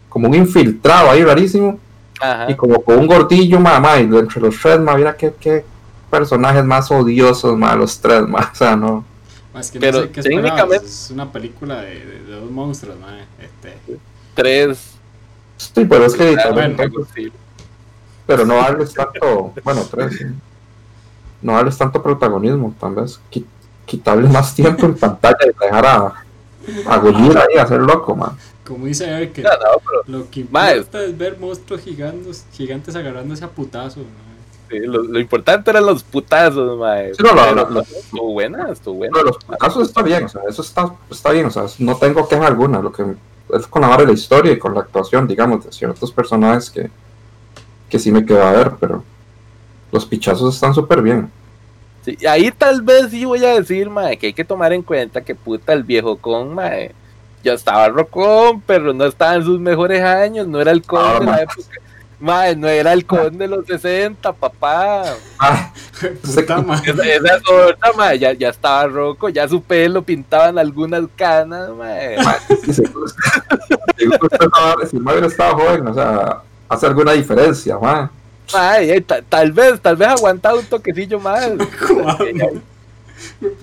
[0.08, 1.78] como un infiltrado ahí rarísimo.
[2.20, 2.50] Ajá.
[2.50, 5.64] Y como con un gordillo, ma, ma, y entre los tres, ma, mira qué, qué
[6.10, 8.48] personajes más odiosos, ma, los tres, ma.
[8.52, 9.04] O sea, no.
[9.58, 12.50] Es que Pero no sé qué esperabas, técnicamente- Es una película de, de, de dos
[12.50, 13.24] monstruos, mae.
[13.40, 13.76] Este,
[14.34, 14.92] Tres.
[15.56, 17.32] Sí, pero es que Ah, también- bueno, sí.
[18.26, 20.24] pero no darles tanto, bueno, tres, sí.
[21.42, 23.18] no darles tanto protagonismo, tal vez
[23.88, 26.14] qui- quitarles más tiempo en pantalla y dejar a,
[26.86, 28.32] a Gojira ahí a hacer loco, man.
[28.66, 32.94] como dice Eric, que No, no, pero lo que importa es ver monstruos gigantes, gigantes
[32.94, 34.04] agarrándose a putazos,
[34.70, 37.14] sí, lo, lo importante eran los putazos, mae.
[37.14, 39.14] Sí, no, lo- lo- lo- estuvo buena, estuvo buena.
[39.14, 42.28] Pero los casos está bien, o sea, eso está, está bien, o sea, no tengo
[42.28, 43.04] queja alguna, lo que
[43.54, 46.70] es con la vara de la historia y con la actuación, digamos, de ciertos personajes
[46.70, 46.90] que,
[47.88, 49.02] que sí me quedó a ver, pero
[49.90, 51.30] los pichazos están súper bien.
[52.16, 55.20] Sí, ahí tal vez sí voy a decir, mae, que hay que tomar en cuenta
[55.20, 56.92] que puta el viejo con, mae.
[57.44, 61.18] Ya estaba rocón, pero no estaba en sus mejores años, no era el con Ah,
[61.20, 61.60] de la época.
[62.20, 65.04] Mae, no era el con de los 60, papá.
[65.38, 65.72] Ah,
[66.22, 66.92] Puta madre.
[67.16, 71.70] Esa, mae, ya, ya estaba roco, ya su pelo pintaban algunas canas,
[72.64, 73.06] sí, seguro.
[73.96, 78.10] Seguro usted estaba- si Mario estaba joven, o sea, hace alguna diferencia, man.
[78.80, 81.46] Eh, ta- tal vez, tal vez aguantaba un toquecillo más.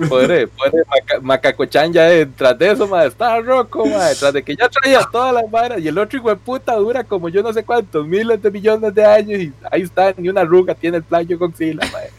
[0.10, 4.54] Pobre, pobre Maca- Macacochan ya detrás de eso, mae, estaba roco, mae, tras de que
[4.54, 7.54] ya traía todas las varas y el otro hijo de puta dura como yo no
[7.54, 11.04] sé cuántos miles de millones de años y ahí está, ni una arruga tiene el
[11.04, 12.10] plagio Godzilla, mae.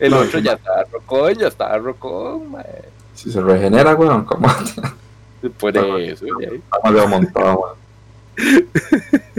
[0.00, 2.82] El No, otro ya estaba rocón, ya estaba rocón, mae.
[3.14, 4.48] Si se regenera, weón, como
[5.60, 6.48] Por eso, ya.
[6.48, 7.76] estamos montado.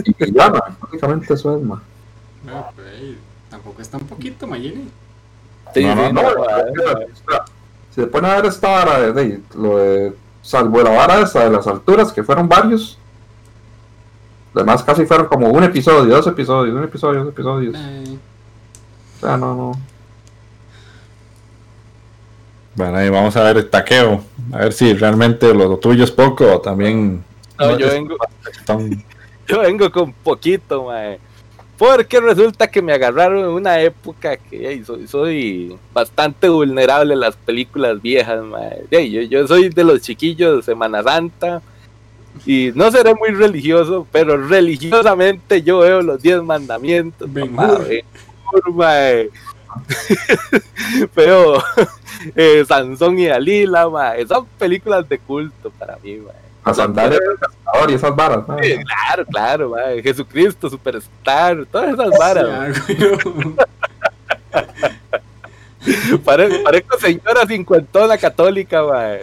[0.03, 1.35] Y, ya, man, básicamente.
[1.43, 3.17] Mae, pero, ey,
[3.49, 4.87] tampoco es tan poquito, Mayeni.
[5.73, 6.29] Sí, no, no, no, no,
[6.73, 7.07] que,
[7.91, 11.43] Si se pone a ver esta vara de, de- lo de, salvo la vara esa
[11.43, 12.97] de las alturas, que fueron varios.
[14.55, 17.75] Además casi fueron como un episodio, dos episodios, un episodio, dos episodios.
[17.75, 18.17] Ay,
[19.17, 19.71] O sea, no, no.
[22.75, 24.23] Bueno, ahí vamos a ver el taqueo.
[24.53, 27.23] A ver si realmente lo tuyo es poco o también.
[27.59, 28.17] No, yo vengo,
[29.47, 31.19] yo vengo con poquito, mae.
[31.77, 37.35] Porque resulta que me agarraron en una época que soy, soy bastante vulnerable a las
[37.35, 38.83] películas viejas, mae.
[38.89, 41.61] Yo, yo soy de los chiquillos de Semana Santa.
[42.45, 47.29] Y no seré muy religioso, pero religiosamente yo veo los 10 mandamientos.
[47.29, 49.29] Hur, mae.
[51.15, 51.61] veo
[52.35, 54.25] eh, Sansón y Dalila, mae.
[54.25, 56.46] Son películas de culto para mí, mae.
[56.69, 58.47] A sandalias del pescador y esas varas.
[58.47, 58.57] ¿no?
[58.61, 60.01] Sí, Claro, claro, mae.
[60.03, 62.77] Jesucristo, Superstar, todas esas varas.
[62.87, 63.55] Ya, güey.
[66.25, 69.21] Pare- parezco señora cincuentona católica, mae.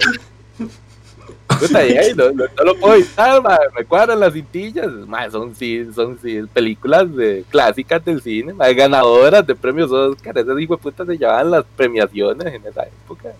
[1.46, 3.42] Puta, y ahí no, no- no lo puedo evitar.
[3.76, 4.86] Me cuadran las cintillas.
[5.06, 10.38] Mae, son sí, son sí, películas de clásicas del cine, ganadoras de premios Oscar.
[10.38, 13.30] Esas hijo de puta se llevaban las premiaciones en esa época.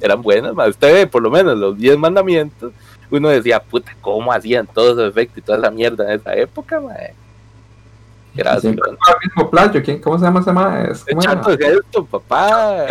[0.00, 0.52] Eran buenas.
[0.68, 2.72] Usted ve, por lo menos, los 10 mandamientos.
[3.10, 6.80] Uno decía, puta, ¿cómo hacían todo ese efecto y toda esa mierda en esa época,
[6.80, 7.14] mae?
[8.44, 8.76] Vacilón.
[8.76, 9.82] con el mismo playo.
[9.82, 11.04] ¿Quién, ¿Cómo se llama ese más?
[11.04, 12.86] Qué chato esto, papá.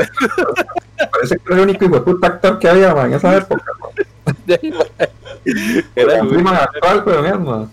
[1.11, 3.71] Parece que era el único hijo de puta actor que había man, en esa época.
[3.79, 3.91] man.
[5.95, 7.69] Era La prima actual, pero mismo.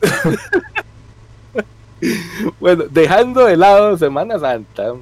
[2.58, 4.94] Bueno, dejando de lado Semana Santa,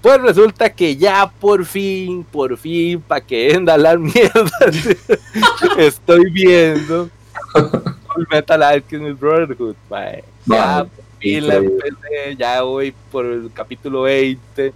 [0.00, 4.50] pues resulta que ya por fin, por fin, para que de hablar mierda,
[5.78, 7.10] estoy viendo.
[7.52, 10.24] Full Metal Alchemist Brotherhood, mae.
[10.46, 14.72] Ya Vale, por fin la empecé, ya voy por el capítulo 20,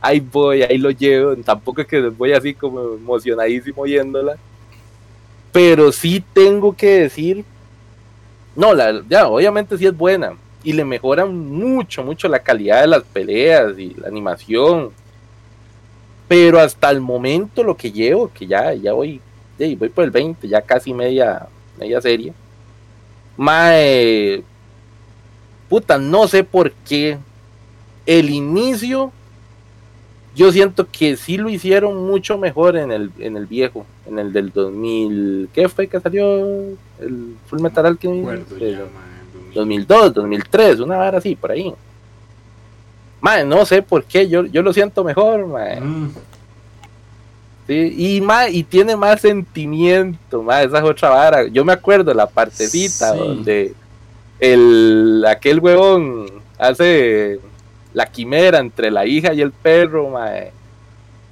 [0.00, 4.36] ahí voy, ahí lo llevo, tampoco es que voy así como emocionadísimo yéndola,
[5.52, 7.44] pero sí tengo que decir,
[8.54, 10.34] no, la, ya, obviamente sí es buena,
[10.64, 14.90] y le mejoran mucho, mucho la calidad de las peleas y la animación.
[16.26, 19.20] Pero hasta el momento lo que llevo, que ya, ya voy,
[19.58, 21.46] ya voy por el 20, ya casi media,
[21.78, 22.32] media serie.
[23.36, 24.42] Mae,
[25.68, 27.18] puta, no sé por qué.
[28.06, 29.12] El inicio,
[30.34, 34.32] yo siento que sí lo hicieron mucho mejor en el, en el viejo, en el
[34.32, 35.50] del 2000.
[35.52, 36.24] ¿Qué fue que salió
[37.00, 38.24] el Full Metal Alchemist?
[38.24, 39.13] Man,
[39.54, 41.72] 2002, 2003, una vara así, por ahí.
[43.20, 45.80] Mae, no sé por qué, yo, yo lo siento mejor, mae.
[45.80, 46.10] Mm,
[47.66, 51.46] Sí, y, mae, y tiene más sentimiento, mae, esa es otra vara.
[51.48, 53.18] Yo me acuerdo la partecita Sí.
[53.18, 53.74] donde
[54.38, 56.26] el, aquel huevón
[56.58, 57.40] hace
[57.94, 60.52] la quimera entre la hija y el perro, mae.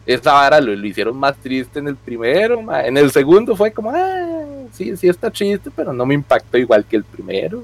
[0.07, 2.89] Esa vara lo, lo hicieron más triste en el primero, mae.
[2.89, 6.83] En el segundo fue como, ah, sí, sí está triste, pero no me impactó igual
[6.87, 7.63] que el primero.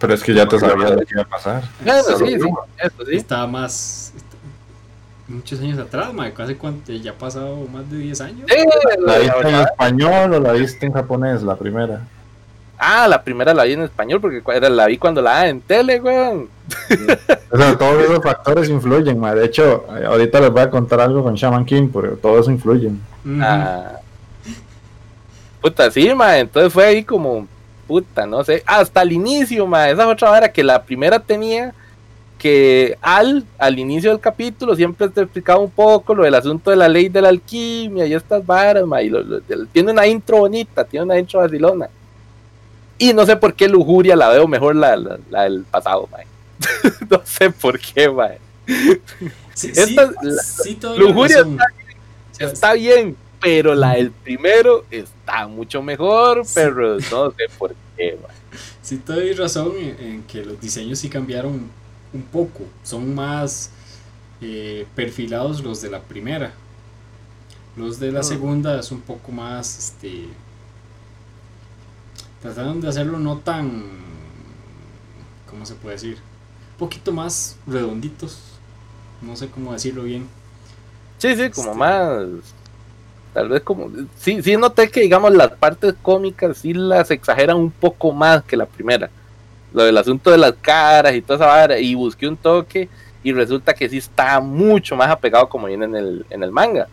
[0.00, 1.62] Pero es que ya te sabías lo que iba a pasar.
[2.04, 2.48] Solo sí, sí,
[2.78, 3.16] eso sí.
[3.16, 4.12] Estaba más.
[4.16, 4.36] está-
[5.28, 6.32] muchos años atrás, man.
[6.36, 6.90] ¿Hace cuánto?
[6.92, 8.48] Ya ha pasado más de 10 años.
[8.48, 8.64] Sí,
[9.04, 12.00] ¿La viste en español o la viste en japonés, la primera?
[12.82, 16.00] Ah, la primera la vi en español porque era- la vi cuando la en tele,
[16.00, 16.48] weón.
[17.50, 19.34] O sea, todos esos factores influyen, ma.
[19.34, 22.90] De hecho, ahorita les voy a contar algo con Shaman King, pero todo eso influye.
[23.42, 23.92] Ah.
[25.60, 26.38] Puta, sí, ma.
[26.38, 27.46] Entonces fue ahí como,
[27.90, 28.62] puta, no sé.
[28.66, 29.90] Hasta el inicio, ma.
[29.90, 31.74] Esa es otra vara que la primera tenía
[32.38, 36.76] que al, al inicio del capítulo siempre te explicaba un poco lo del asunto de
[36.76, 39.02] la ley de la alquimia y estas varas, ma.
[39.02, 39.40] Y lo- lo-
[39.72, 41.88] tiene una intro bonita, tiene una intro vacilona.
[42.96, 46.18] Y no sé por qué Lujuria la veo mejor la, la, la del pasado, ma.
[47.10, 48.28] no sé por qué, ma.
[49.54, 51.44] Sí, esta- sí, la- sí, toda la Lujuria
[52.32, 58.18] sea, Está bien, pero la del primero está mucho mejor, pero no sé por qué,
[58.22, 58.28] ma.
[58.82, 61.68] Sí, te doy razón en, en que los diseños sí cambiaron
[62.12, 62.64] un poco.
[62.82, 63.70] Son más
[64.40, 66.52] eh, perfilados los de la primera.
[67.76, 68.24] Los de la Mm.
[68.24, 70.26] segunda es un poco más, este...
[72.42, 73.84] Trataron de hacerlo no tan...
[75.48, 76.14] ¿Cómo se puede decir?
[76.72, 78.38] Un poquito más redonditos.
[79.20, 80.26] No sé cómo decirlo bien.
[81.18, 82.26] Sí, sí, como Este- más.
[83.32, 83.90] Tal vez como.
[84.16, 88.56] Sí, sí, noté que, digamos, las partes cómicas sí las exageran un poco más que
[88.56, 89.10] la primera.
[89.72, 91.78] Lo del asunto de las caras y toda esa vara.
[91.78, 92.88] Y busqué un toque
[93.22, 96.88] y resulta que sí está mucho más apegado como viene en el, en el manga.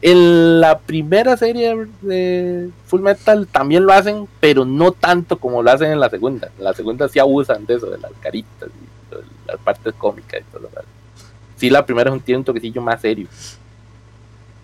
[0.00, 5.70] En la primera serie de Full Metal también lo hacen, pero no tanto como lo
[5.70, 6.50] hacen en la segunda.
[6.58, 10.52] En la segunda sí abusan de eso, de las caritas y las partes cómicas y
[10.52, 10.84] todo lo demás.
[11.56, 13.26] Sí, la primera es un, tiene un toquecillo más serio.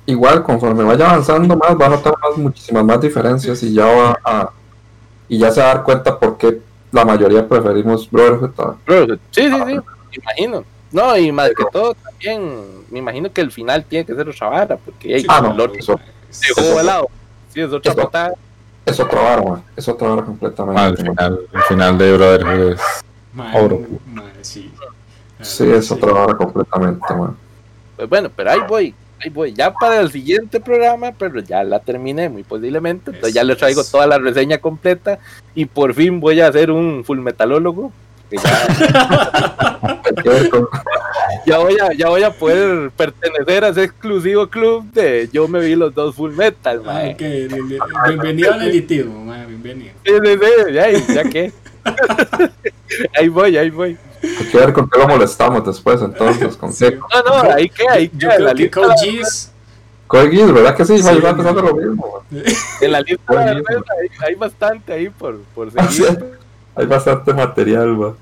[0.07, 4.19] Igual, conforme vaya avanzando más, va a notar más, muchísimas más diferencias y ya va
[4.25, 4.51] a.
[5.29, 6.61] Y ya se va a dar cuenta por qué
[6.93, 8.51] la mayoría preferimos Brotherhood.
[8.61, 9.83] a- Bro, sí, sí, sí, me
[10.13, 10.65] imagino.
[10.93, 14.49] No, y más que todo, también me imagino que el final tiene que ser otra
[14.49, 15.99] vara, porque hey, Ah, no, el otro eso-
[16.31, 17.09] se dejó volado.
[17.53, 18.03] Sí, es otra Eso.
[18.03, 18.35] patada.
[18.85, 20.81] Es otra vara, man, es otra vara completamente.
[20.81, 22.81] Ah, el, final, el final de Brotherhood es
[23.55, 23.81] Oro.
[24.13, 24.71] mae, sí.
[25.41, 27.37] Sí, es otra hora completamente, man.
[27.97, 28.95] Pues bueno, pero ahí voy,
[29.25, 29.53] ahí voy.
[29.53, 33.11] Ya para el siguiente programa, pero ya la terminé muy posiblemente.
[33.11, 33.91] Entonces ya les traigo es.
[33.91, 35.19] toda la reseña completa
[35.55, 37.93] y por fin voy a hacer un full metalólogo.
[38.31, 38.37] que
[41.47, 45.61] ya, voy a, ya voy a poder pertenecer a ese exclusivo club de yo me
[45.61, 47.15] vi los dos full metal, Ah,
[48.09, 49.93] bienvenido al elitismo, bienvenido.
[50.05, 51.53] Sí, sí, sí, ya, ya que.
[53.19, 53.97] ahí voy, ahí voy.
[54.23, 56.87] hay que ver con qué lo molestamos después, entonces, con Sí.
[56.87, 56.97] qué.
[56.97, 58.37] No, no, ahí que, ahí Yo queda.
[58.37, 59.53] creo La que lista, Code Geass,
[60.07, 60.99] Code Geass, ¿verdad que sí?
[60.99, 61.37] Sí, yo man.
[61.37, 62.45] pensando lo mismo, man.
[62.81, 63.63] en la lista de hay,
[64.27, 66.25] hay bastante ahí por, por sea, seguir.
[66.75, 68.15] hay bastante material, man.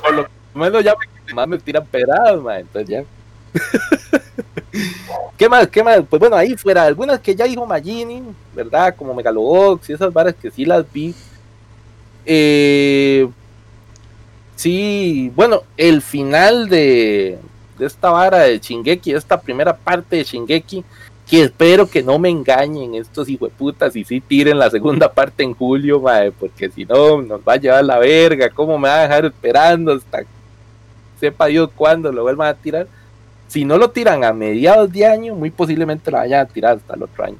[0.00, 0.94] Por lo menos ya
[1.26, 2.60] me, más me tiran pedradas, man.
[2.60, 3.04] Entonces ya.
[5.36, 5.68] ¿Qué más?
[5.68, 6.00] ¿Qué más?
[6.08, 8.22] Pues bueno, ahí fuera, algunas que ya dijo Magini,
[8.54, 8.94] ¿verdad?
[8.96, 11.14] Como Megalobox y esas varas que sí las vi.
[12.26, 13.28] Eh,
[14.56, 17.38] sí, bueno, el final de,
[17.78, 20.84] esta vara de Shingeki, esta primera parte de Shingeki,
[21.28, 25.54] que espero que no me engañen estos hijueputas y sí tiren la segunda parte en
[25.54, 29.02] julio, mae, porque si no nos va a llevar la verga, ¿cómo me va a
[29.02, 30.24] dejar esperando hasta
[31.18, 32.86] sepa Dios cuándo lo vuelvan a tirar?
[33.48, 36.94] Si no lo tiran a mediados de año, muy posiblemente lo vayan a tirar hasta
[36.94, 37.38] el otro año.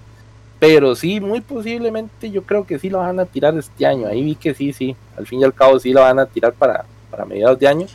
[0.59, 4.07] Pero sí, muy posiblemente yo creo que sí lo van a tirar este año.
[4.09, 4.97] Ahí vi que sí, sí.
[5.17, 7.87] Al fin y al cabo sí lo van a tirar para, para mediados de año.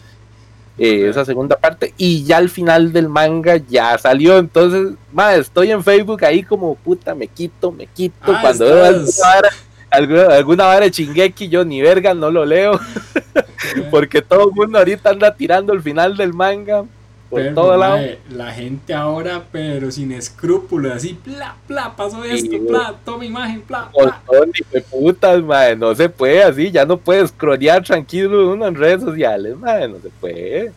[0.78, 1.94] eh, esa segunda parte.
[1.98, 4.38] Y ya al final del manga ya salió.
[4.40, 8.16] Entonces, ma, estoy en Facebook ahí como puta, me quito, me quito.
[8.22, 9.50] Ah, Cuando veo alguna vara,
[9.90, 12.80] alguna, alguna vara de Chingeki, yo ni verga no lo leo.
[13.92, 16.86] Porque todo el mundo ahorita anda tirando el final del manga
[17.30, 18.00] por Pero, todo lado.
[18.32, 22.60] la gente ahora, pero sin escrúpulos, así, pla, pla, pasó esto, Sí.
[22.68, 24.22] pla, toma imagen, pla, pla.
[24.72, 29.02] de putas, madre, no se puede así, ya no puedes scrollear tranquilo uno en redes
[29.04, 30.72] sociales, madre, no se puede.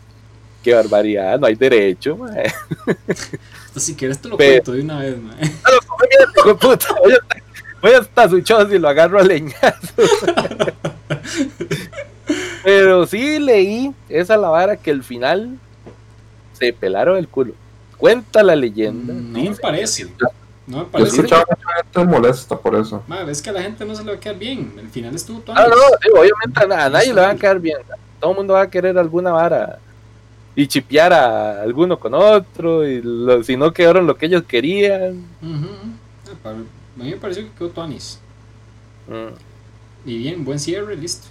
[0.63, 2.53] Qué barbaridad, no hay derecho, madre.
[3.07, 5.15] Esto, si quieres te lo Pero- cuento de una vez,
[6.61, 7.35] puta, voy, hasta,
[7.81, 9.93] voy hasta su choz y lo agarro a leñazo.
[12.63, 15.57] Pero sí leí esa la vara que al final
[16.67, 17.53] se pelaron el culo.
[17.97, 19.13] Cuenta la leyenda.
[19.13, 20.05] No me parece.
[20.65, 21.15] No me Yo parece.
[21.17, 23.03] escuchado mucha gente molesta por eso.
[23.07, 24.73] Mae, es que a la gente no se le va a quedar bien.
[24.79, 27.59] El final estuvo todo Ah, no, obviamente a, na- a nadie le va a quedar
[27.59, 27.77] bien.
[28.19, 29.79] Todo el mundo va a querer alguna vara
[30.55, 32.87] y chipear a alguno con otro.
[32.87, 35.23] Y lo- si no quedaron lo que ellos querían.
[36.45, 36.53] A
[37.03, 38.19] mí me pareció que quedó Tonis.
[39.07, 40.09] Mm.
[40.09, 41.27] Y bien, buen cierre, listo.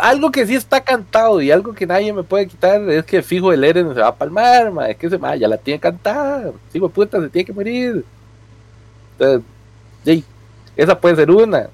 [0.00, 3.52] Algo que sí está cantado y algo que nadie me puede quitar es que fijo
[3.52, 6.52] el Eren se va a palmar, ma, es que ese ma, ya la tiene cantada.
[6.72, 8.04] Sí, güey, puta, se tiene que morir.
[9.18, 10.24] Entonces,
[10.76, 11.68] esa puede ser una.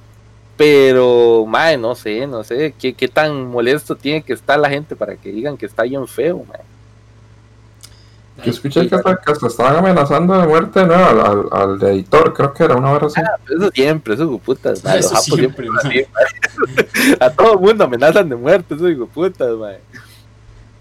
[0.57, 4.95] Pero, mae, no sé, no sé, ¿qué, qué tan molesto tiene que estar la gente
[4.97, 6.70] para que digan que está bien feo, mae.
[8.45, 10.95] Yo escuché que hasta, que hasta estaban amenazando de muerte ¿no?
[10.95, 13.21] al, al, al editor, creo que era una hora así.
[13.49, 16.07] Eso siempre, putas, los Eso japos siempre, siempre son así,
[16.69, 17.17] mae.
[17.21, 19.81] A todo el mundo amenazan de muerte, esos hijos putas, mae.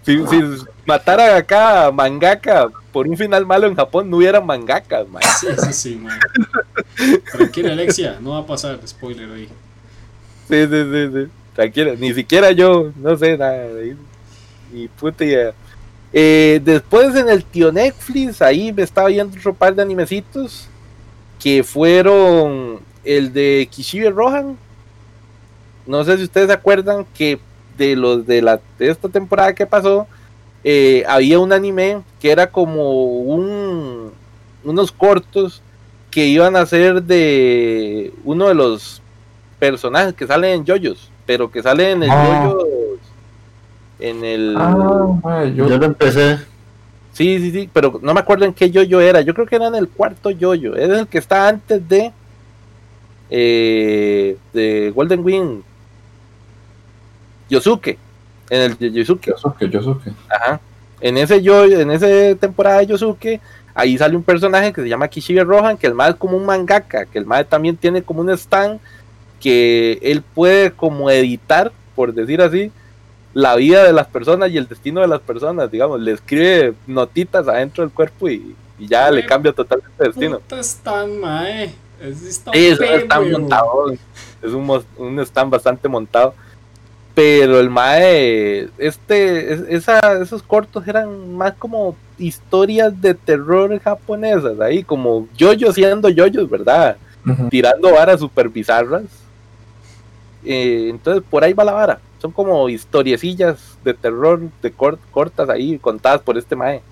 [0.02, 0.42] Si, si
[0.86, 5.22] mataran acá a mangaka por un final malo en Japón, no hubieran mangakas, mae.
[5.38, 6.18] Sí, sí, sí, mae.
[7.32, 9.48] Tranquila, Alexia, no va a pasar, spoiler hoy.
[10.48, 11.30] Sí, sí, sí, sí.
[11.54, 13.64] Tranquilo, ni siquiera yo, no sé nada.
[13.64, 13.96] ahí,
[14.72, 15.52] Ni puta idea.
[16.12, 20.66] Eh, después en el tío Netflix, ahí me estaba viendo otro par de animecitos
[21.38, 24.56] que fueron el de Kishibe Rohan.
[25.86, 27.38] No sé si ustedes se acuerdan que
[27.78, 30.06] de los de la de esta temporada que pasó,
[30.64, 34.12] eh, había un anime que era como un
[34.64, 35.62] unos cortos
[36.10, 39.00] que iban a ser de uno de los
[39.58, 42.52] personajes que salen en JoJo's, pero que salen en el Ah.
[44.00, 46.38] En el Ah, yo, Yo lo empecé.
[47.12, 49.20] Sí, sí, sí, pero no me acuerdo en qué yoyo era.
[49.20, 50.76] Yo creo que era en el cuarto yoyo.
[50.76, 52.12] Era el que está antes de.
[53.30, 55.60] eh, de Golden Wing.
[57.48, 57.98] Yosuke.
[58.48, 59.26] En el Yosuke.
[59.30, 60.12] Yosuke, Yosuke.
[60.28, 60.60] Ajá.
[61.00, 62.06] En ese yo, en esa
[62.38, 63.40] temporada de Yosuke,
[63.74, 66.44] ahí sale un personaje que se llama Kishibe Rohan, que el más es como un
[66.46, 68.78] mangaka, que el más también tiene como un stand
[69.40, 72.70] que él puede como editar, por decir así,
[73.34, 77.46] la vida de las personas y el destino de las personas, digamos, le escribe notitas
[77.48, 80.40] adentro del cuerpo y, y ya le cambia totalmente el destino.
[81.20, 81.74] Mae.
[82.78, 83.32] Güey.
[83.40, 83.92] montado.
[84.42, 86.34] Es un, un stand bastante montado.
[87.14, 94.58] Pero el Mae, este, es- esa, esos cortos eran más como historias de terror japonesas,
[94.60, 96.96] ahí como yoyos siendo yoyos, ¿verdad?
[97.26, 97.48] Ujú.
[97.48, 99.02] Tirando varas super bizarras.
[100.44, 102.00] Eh, entonces por ahí va la vara.
[102.20, 106.82] Son como historiecillas de terror de cort- cortas ahí contadas por este mae.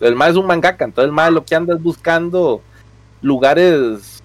[0.00, 2.60] El mae es un mangaka, entonces el mae lo que anda es buscando
[3.22, 4.22] lugares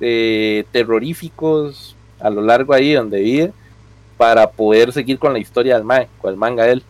[0.00, 3.52] eh, terroríficos a lo largo ahí donde vive
[4.16, 6.82] para poder seguir con la historia del mae, con el manga de él.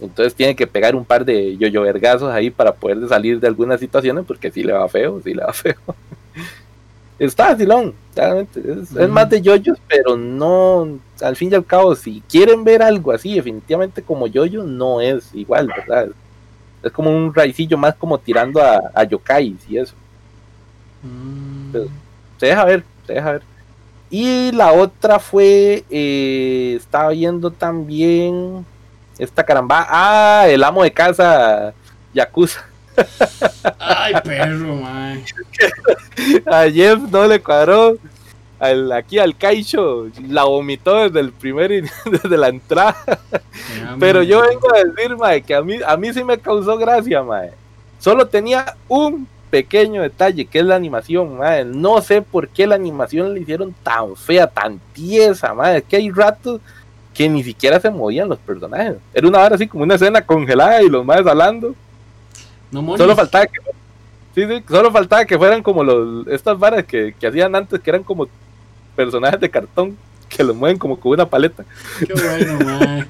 [0.00, 3.80] Entonces tiene que pegar un par de yoyo vergazos ahí para poder salir de algunas
[3.80, 5.76] situaciones porque si le va feo, si le va feo.
[7.18, 8.60] Está vacilón, realmente.
[8.60, 12.82] Es, es más de yoyos, pero no, al fin y al cabo, si quieren ver
[12.82, 16.08] algo así, definitivamente como yoyo, no es igual, ¿verdad?
[16.82, 19.94] Es como un raicillo más como tirando a, a yokais y eso.
[21.02, 21.72] Mm,
[22.38, 23.42] Se deja ver, se deja ver.
[24.10, 28.64] Y la otra fue, eh, estaba viendo también
[29.18, 31.72] esta caramba, ah, el amo de casa
[32.12, 32.64] Yakuza.
[33.78, 35.24] Ay, perro, mae.
[36.46, 37.96] A Jeff no le cuadró.
[38.60, 42.96] Al, aquí al Kaicho la vomitó desde el primer in- desde la entrada.
[43.98, 47.22] Pero yo vengo a decir, mae, que a mí, a mí sí me causó gracia,
[47.22, 47.50] mae.
[47.98, 51.64] Solo tenía un pequeño detalle, que es la animación, mae.
[51.64, 55.52] No sé por qué la animación le hicieron tan fea, tan tiesa.
[55.76, 56.60] Es que hay ratos
[57.12, 58.96] que ni siquiera se movían los personajes.
[59.12, 61.74] Era una hora así como una escena congelada y los maes hablando.
[62.82, 62.96] No.
[62.96, 63.60] Solo faltaba que
[64.34, 67.90] sí, sí, solo faltaba que fueran como los estas varas que, que hacían antes, que
[67.90, 68.26] eran como
[68.96, 69.96] personajes de cartón
[70.28, 71.64] que los mueven como con una paleta.
[71.98, 73.04] Qué bueno,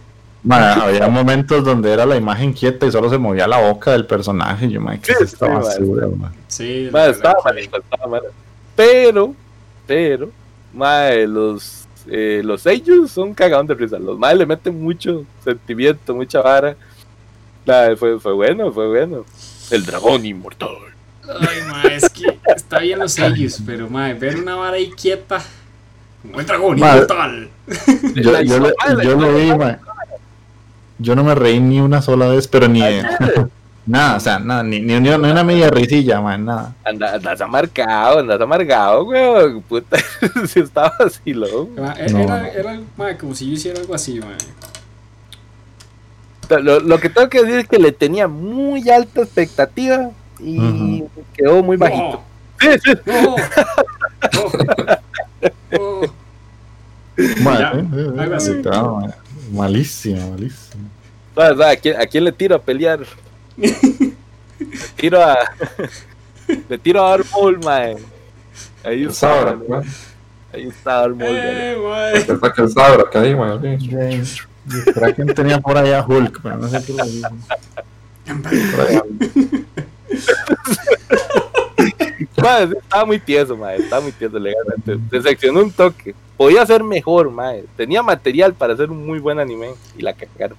[0.84, 4.68] había momentos donde era la imagen quieta y solo se movía la boca del personaje.
[4.68, 6.32] Yo, ma, ¿qué Sí, sí, basura, ma?
[6.48, 8.26] Sí, la Ma, verdad estaba que- malo.
[8.76, 9.34] Pero,
[9.86, 10.30] pero,
[10.74, 13.98] mae, los eh, los sellos son cagados de risa.
[13.98, 16.76] Los maes le meten mucho sentimiento, mucha vara.
[17.96, 19.24] Fue, fue bueno, fue bueno.
[19.70, 20.70] El dragón inmortal.
[21.40, 25.42] Ay, mae, es que está bien los sellos, pero mae, ver una vara ahí quieta.
[26.22, 26.90] Como el dragón Ma.
[26.92, 27.48] inmortal.
[28.14, 29.78] Yo, yo, le- yo lo vi, ma.
[30.98, 32.80] Yo no me reí ni una sola vez, pero ni
[33.86, 36.74] nada, o sea, nada, ni, ni, ni una media risilla, man, nada.
[36.84, 39.62] Anda- Andas amargado, andas amargado, weón.
[39.62, 39.96] Puta,
[40.46, 41.68] si estaba así, loco.
[41.76, 42.46] Ma, e- No, Era, no.
[42.46, 44.36] era mae, como si yo hiciera algo así, mae.
[46.48, 51.62] Lo, lo que tengo que decir es que le tenía muy alta expectativa y quedó
[51.62, 52.22] muy bajito.
[57.16, 57.74] No, no, no.
[57.76, 59.12] Eh, eh,
[59.52, 60.90] malísimo, malísimo.
[61.36, 63.00] ¿A, quién, a quién le tiro a pelear?
[63.56, 63.72] le
[64.96, 65.38] tiro a.
[66.68, 67.96] le tiro a Armol, mae.
[68.82, 69.56] Ahí está.
[69.68, 69.82] Mae.
[70.52, 71.18] Ahí está Armol.
[71.18, 71.72] mae.
[71.72, 72.24] Eh, mae.
[72.24, 73.60] Que saque el Sabra, que ahí, man.
[74.94, 77.04] Kraken tenía por allá Hulk, pero no sé qué lo.
[82.42, 83.76] Mae, sí, estaba muy tieso, mae.
[83.78, 84.96] Estaba muy tieso legalmente.
[85.10, 86.14] Decepcionó un toque.
[86.36, 87.64] Podía ser mejor, mae.
[87.76, 90.56] Tenía material para hacer un muy buen anime y la cagaron.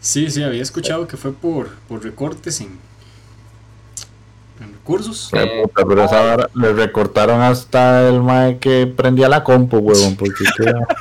[0.00, 2.78] Sí, sí, había escuchado que fue por, por recortes en,
[4.82, 5.28] recursos.
[5.32, 10.16] Qué puta, pero esa vara le recortaron hasta el mae que prendía la compu, huevón,
[10.16, 10.86] porque queda...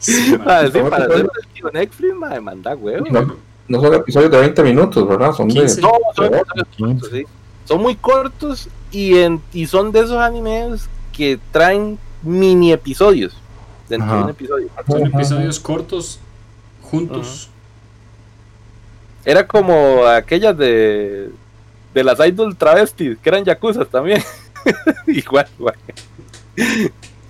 [0.00, 0.38] Sí, mae.
[0.38, 3.06] Mae, sí, ¿cómo para hacer el tío Netflix, mae, manda huevo.
[3.10, 3.36] No,
[3.68, 5.32] no son episodios de 20 minutos, ¿verdad?
[5.32, 5.54] Son de.
[5.54, 5.80] 15.
[5.80, 6.30] No, son,
[6.76, 7.24] son cortos, sí.
[7.64, 13.34] Son muy cortos y, en, y son de esos animes que traen mini episodios
[13.88, 14.16] dentro Ajá.
[14.16, 14.68] de un episodio.
[14.86, 15.16] Son Ajá.
[15.16, 16.18] episodios cortos
[16.82, 17.48] juntos.
[19.24, 21.30] Era como aquellas de,
[21.98, 24.22] de las idol travestis, que eran yakuzas también.
[25.06, 25.74] igual, igual.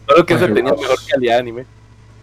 [0.06, 0.80] Solo que se Ay, tenía Dios.
[0.80, 1.66] mejor calidad de anime.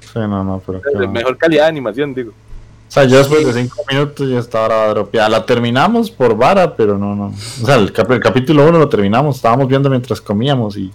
[0.02, 0.82] Sí, no, no, pero.
[1.10, 2.32] Mejor calidad de animación, digo.
[2.32, 5.28] O sea, yo después de cinco minutos ya estaba ahora dropeada.
[5.30, 7.28] La terminamos por vara, pero no, no.
[7.28, 10.92] O sea, el, cap- el capítulo 1 lo terminamos, estábamos viendo mientras comíamos y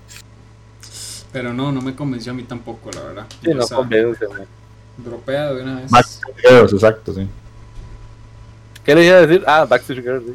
[1.32, 3.26] Pero no, no me convenció a mí tampoco, la verdad.
[3.44, 4.24] Sí, no O sea, convence,
[4.96, 5.90] dropea de una vez.
[5.90, 7.26] Max Videos, exacto, sí.
[8.84, 9.44] ¿Qué le iba a decir?
[9.46, 10.34] Ah, Backstreet Girls, sí.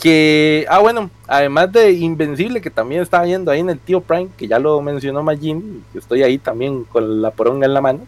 [0.00, 4.30] Que, ah, bueno, además de Invencible, que también estaba viendo ahí en el tío Prime,
[4.36, 8.00] que ya lo mencionó Majin, que estoy ahí también con la poronga en la mano.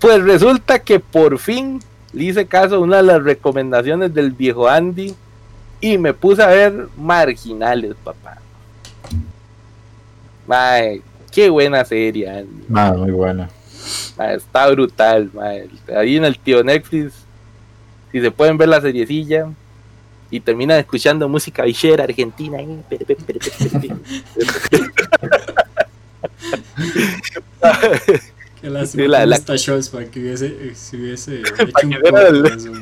[0.00, 1.80] Pues resulta que por fin
[2.12, 5.14] le hice caso a una de las recomendaciones del viejo Andy
[5.80, 8.38] y me puse a ver Marginales, papá.
[10.48, 11.00] Mae,
[11.30, 12.64] qué buena serie, Andy.
[12.68, 13.48] Nada, muy buena.
[14.18, 15.68] Ah, está brutal, mae.
[15.96, 17.14] Ahí en el tío Netflix,
[18.10, 19.48] si se pueden ver la seriecilla
[20.30, 22.58] y terminan escuchando música villera argentina.
[22.88, 23.38] pere, pere.
[28.60, 32.72] Qué lástima la- la- Shows para que hubiese, eh, si hubiese hecho un el- eso,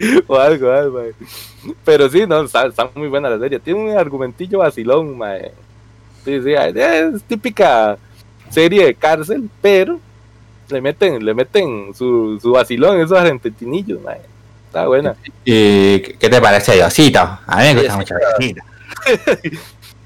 [0.28, 1.12] o algo, algo, mae.
[1.84, 3.58] Pero sí, no, está, está muy buena la serie.
[3.58, 5.52] Tiene un argumentillo vacilón, mae.
[6.24, 7.96] Sí, sí, es típica
[8.50, 9.98] serie de cárcel, pero
[10.68, 14.20] le meten, le meten su, su vacilón, esos argentinillos, mae.
[14.78, 15.16] Está buena.
[15.44, 17.18] ¿Y qué te parece Diosito?
[17.18, 18.62] A mí me gusta mucho Diosito.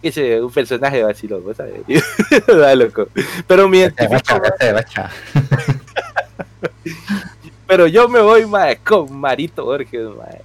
[0.02, 1.74] Ese es un personaje vacilón, ¿vos sabes?
[2.46, 3.06] Da, loco.
[3.46, 4.40] Pero mi bacha,
[4.72, 5.10] bacha.
[7.66, 10.40] pero yo me voy, mae, con Marito Borges, mae.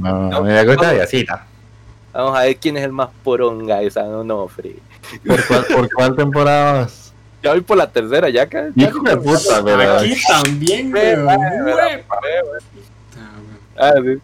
[0.00, 1.34] No, no, me gusta Diosito.
[2.12, 4.76] Vamos a ver quién es el más poronga de San Onofre.
[5.26, 7.12] ¿Por cuál, por cuál temporada vas?
[7.42, 8.68] Ya voy por la tercera, ya acá.
[8.74, 9.98] ya Hijo de puta, pero.
[9.98, 11.28] Aquí también, weón.
[11.28, 12.00] Ah.
[13.76, 14.20] Ah, sí.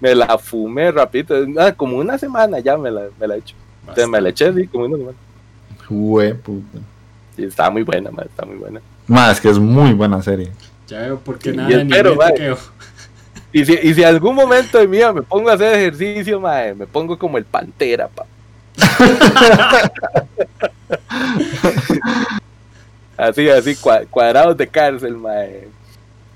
[0.00, 1.34] Me la fumé rapidito.
[1.58, 3.54] Ah, como una semana ya me la, me la he hecho.
[3.94, 5.18] Sea, me la eché, sí, como una semana.
[5.86, 6.78] Jue puta.
[7.36, 8.80] Sí, está muy buena, man, está muy buena.
[9.06, 10.52] Más, que es muy buena serie.
[10.86, 12.58] Ya veo por qué nada de espero, quedó.
[13.52, 16.86] Y si, y si algún momento de vida me pongo a hacer ejercicio, mae, me
[16.86, 18.24] pongo como el pantera, pa.
[23.16, 25.68] así, así, cua- cuadrados de cárcel, mae.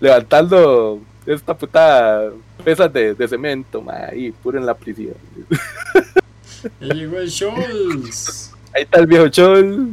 [0.00, 2.30] Levantando esta puta
[2.64, 5.14] pesas de, de cemento, mae, ahí, puro en la prisión.
[6.80, 8.50] Llegó el Scholz.
[8.74, 9.88] Ahí está el viejo Chol.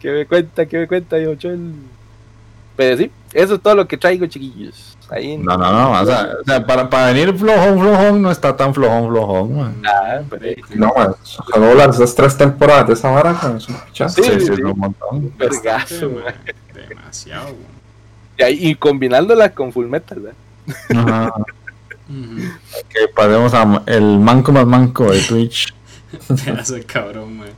[0.00, 0.66] ¿Qué me cuenta?
[0.66, 1.72] ¿Qué me cuenta, viejo Chol?
[2.76, 4.96] Pero sí, eso es todo lo que traigo, chiquillos.
[5.14, 6.00] Ahí No, no, no.
[6.00, 9.56] O sea, o sea, para, para venir flojón, flojón, no está tan flojón, flojón.
[9.56, 9.82] man.
[10.28, 14.08] Pero No, man, solo las esas tres temporadas de esa vara, con eso, ya.
[14.08, 14.52] Sí, Sí, sí, sí.
[14.54, 15.32] es un montón.
[15.38, 16.10] vergazo.
[16.88, 17.74] Demasiado, weón.
[18.38, 20.36] Y, ahí- y combinándola con Full Metal, ¿verdad?
[20.96, 21.32] Ajá.
[22.06, 25.72] Que pasemos a el manco más manco de Twitch.
[26.44, 27.48] Pedazo de cabrón, man.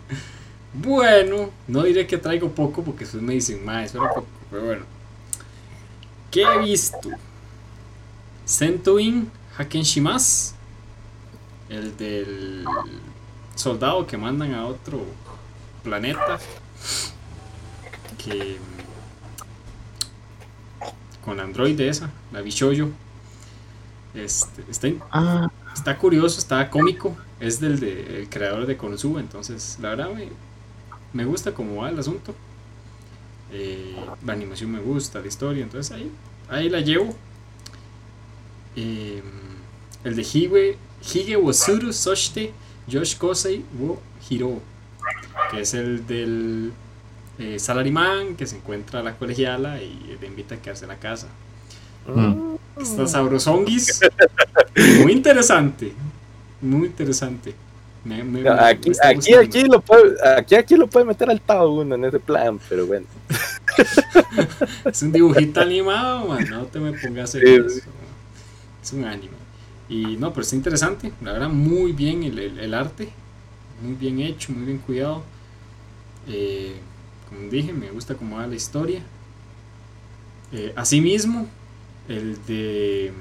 [0.72, 4.62] Bueno, no diré que traigo poco porque después me dicen, ma, eso era poco, pero
[4.62, 4.84] bueno.
[6.30, 7.08] ¿Qué he visto?
[8.46, 10.54] Sentoin Hakenshimas,
[11.68, 12.64] el del
[13.56, 15.04] soldado que mandan a otro
[15.82, 16.38] planeta,
[18.24, 18.56] que
[21.24, 22.88] con la android esa, la Bishoyo.
[24.14, 27.16] Este, está, Ah, está curioso, está cómico.
[27.40, 30.28] Es del de- el creador de Konosuba, entonces la verdad me,
[31.12, 32.34] me gusta cómo va el asunto.
[33.52, 33.94] Eh,
[34.24, 36.10] la animación me gusta, la historia, entonces ahí,
[36.48, 37.14] ahí la llevo.
[38.76, 39.22] Eh,
[40.04, 42.52] el de Hige, Hige Wasuru Soshite
[42.86, 44.60] Yosh Kosei wo Hiro,
[45.50, 46.72] que es el del
[47.38, 50.96] eh, salaryman que se encuentra a la colegiala y le invita a quedarse en la
[50.98, 51.26] casa.
[52.06, 52.54] Mm.
[52.80, 54.00] Está sabrosonguis.
[55.02, 55.92] Muy interesante.
[56.60, 57.54] Muy interesante.
[58.04, 61.40] Me- me- me- Aquí, me aquí, aquí, lo puede, aquí, aquí lo puede meter al
[61.40, 63.06] Tao uno en ese plan, pero bueno.
[64.84, 66.46] Es un dibujito animado, man.
[66.48, 67.80] No te me pongas a hacer Sí, eso.
[68.86, 69.34] Es un anime.
[69.88, 71.12] Y no, pero está interesante.
[71.22, 73.10] La verdad, muy bien el, el- el arte.
[73.82, 75.24] Muy bien hecho, muy bien cuidado.
[76.28, 76.76] Eh,
[77.28, 79.02] como dije, me gusta cómo va la historia.
[80.52, 81.48] Eh, asimismo,
[82.08, 83.12] el de.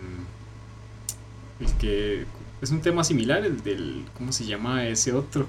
[1.60, 2.26] mm, El que.
[2.62, 4.06] Es un tema similar, el del.
[4.18, 5.48] ¿Cómo se llama ese otro?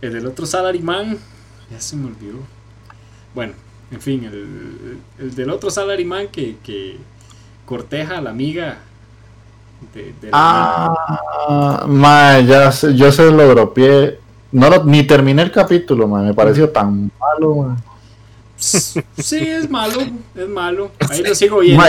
[0.00, 1.18] El del otro Salaryman.
[1.70, 2.38] Ya se me olvidó.
[3.34, 3.54] Bueno,
[3.90, 6.96] en fin, el, el del otro Salaryman que, que
[7.70, 8.78] corteja a la amiga
[9.94, 14.18] de, de la ah ma, ya sé- yo se lo dropeé.
[14.52, 17.54] No lo- ni terminé el capítulo, ma, me pareció tan malo.
[17.54, 17.76] ma.
[18.56, 20.00] Sí, es malo,
[20.34, 20.90] es malo.
[21.08, 21.80] Ahí lo sigo viendo.
[21.82, 21.88] Ma,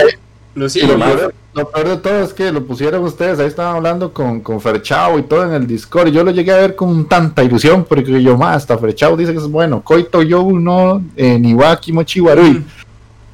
[0.54, 1.16] Lo sigo lo, viendo.
[1.18, 4.62] peor, lo peor de todo es que lo pusieron ustedes, ahí estaban hablando con, con
[4.62, 6.10] Ferchao y todo en el Discord.
[6.10, 9.32] Y yo lo llegué a ver con tanta ilusión, porque yo más, hasta Ferchao dice
[9.34, 9.82] que es bueno.
[9.82, 12.52] Koito yo no, eh, Niwaki Mochiwarui.
[12.60, 12.66] Mm,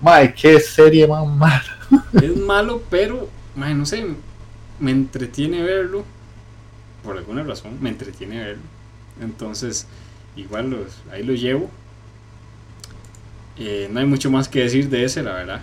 [0.02, 1.76] Mae, qué serie más mala.
[2.21, 4.05] Es malo, pero, mae, no sé,
[4.79, 6.03] me entretiene verlo.
[7.03, 8.63] Por alguna razón, me entretiene verlo.
[9.21, 9.88] Entonces,
[10.35, 11.69] igual los, ahí lo llevo.
[13.57, 15.61] Eh, no hay mucho más que decir de ese, la verdad.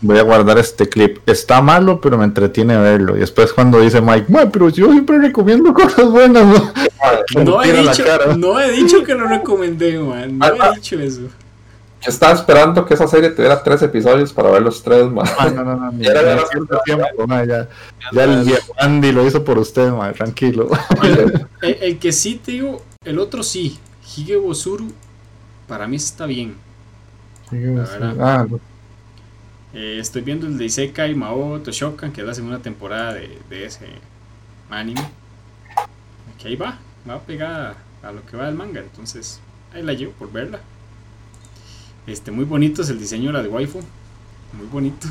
[0.00, 1.18] Voy a guardar este clip.
[1.28, 3.16] Está malo, pero me entretiene verlo.
[3.16, 6.46] Y después cuando dice Mike, "Mae, pero yo siempre recomiendo cosas buenas.
[6.46, 6.72] ¿no?"
[7.44, 8.04] No he, dicho,
[8.36, 10.38] no he dicho que lo recomendé, man.
[10.38, 11.22] No he dicho eso.
[12.08, 15.26] Yo estaba esperando que esa serie tuviera tres episodios para ver los tres, man.
[15.38, 17.06] Ah, no, no, no, ni- Ya era tiempo,
[17.46, 17.68] ya,
[18.12, 20.70] ya el viejo Andy lo hizo por usted, mae, tranquilo.
[21.60, 23.78] El, el que sí te digo, el otro sí.
[24.16, 24.90] Hige Bosuru,
[25.66, 26.56] para mí está bien.
[28.18, 28.58] Ah, no.
[29.74, 33.66] Eh, estoy viendo el de Isekai Mao Toshokan, que es la segunda temporada de, de
[33.66, 33.86] ese
[34.70, 35.02] anime.
[36.38, 39.40] Que ahí va, va pegada a lo que va del manga, entonces
[39.74, 40.60] ahí la llevo por verla.
[42.08, 43.80] Este, muy bonito es el diseño de la de waifu.
[44.52, 45.08] Muy bonito.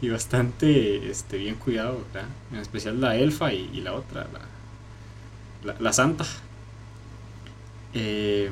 [0.00, 2.28] y bastante este, bien cuidado, ¿verdad?
[2.50, 4.40] En especial la elfa y, y la otra, la,
[5.62, 6.24] la, la santa.
[7.92, 8.50] Eh,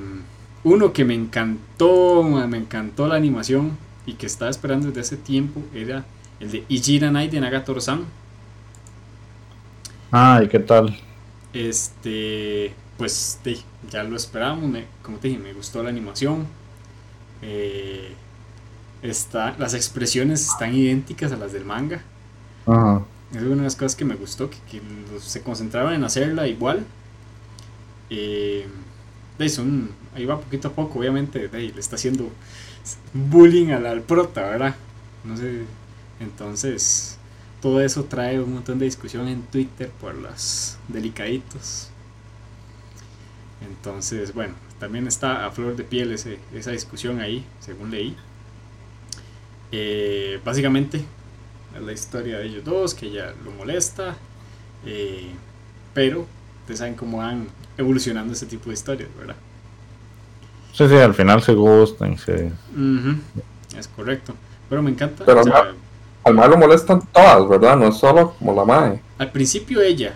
[0.64, 5.68] uno que me encantó, me encantó la animación y que estaba esperando desde hace tiempo
[5.72, 8.12] era el de Ijira Knight de Nagatoro-san.
[10.10, 10.96] Ay, ¿qué tal?
[11.52, 16.46] Este, pues de, ya lo esperábamos, me- como te dije, me gustó la animación.
[17.42, 18.12] Eh,
[19.02, 22.02] está, las expresiones están idénticas a las del manga.
[23.32, 24.80] Es una de las cosas que me gustó, que,
[25.20, 26.84] se concentraban en hacerla igual.
[28.10, 28.66] Eh,
[29.38, 32.28] ahí son, ahí va poquito a poco, obviamente, le está haciendo
[33.12, 34.74] bullying al, al prota, ¿verdad?
[35.24, 35.62] No sé,
[36.18, 37.18] entonces
[37.60, 41.90] todo eso trae un montón de discusión en Twitter por los delicaditos.
[43.60, 48.16] Entonces, bueno, también está a flor de piel ese- esa discusión ahí, según leí.
[49.72, 51.04] Eh, básicamente,
[51.76, 54.16] es la historia de ellos dos, que ella lo molesta,
[54.84, 55.30] eh,
[55.94, 56.26] pero
[56.62, 57.46] ustedes saben cómo van
[57.78, 59.36] evolucionando ese tipo de historias, ¿verdad?
[60.72, 62.12] Sí, sí, al final se gustan.
[62.14, 63.16] Ujú,
[63.76, 64.34] Es correcto.
[64.68, 65.24] Pero me encanta.
[65.24, 65.74] Pero o sea,
[66.22, 67.76] Al mal lo molestan todas, ¿verdad?
[67.76, 69.00] No es solo como la mae.
[69.18, 70.14] al principio ella,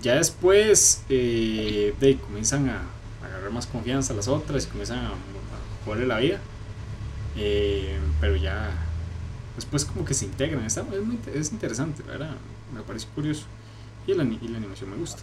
[0.00, 2.82] ya después eh, de, comienzan a
[3.50, 6.40] más confianza a las otras y comienzan a, a la vida.
[7.36, 8.70] Eh, pero ya
[9.56, 10.64] después como que se integran.
[10.66, 12.02] Es, interesante.
[12.74, 13.44] Me parece curioso.
[14.06, 15.22] Y la, ani- y la animación me gusta.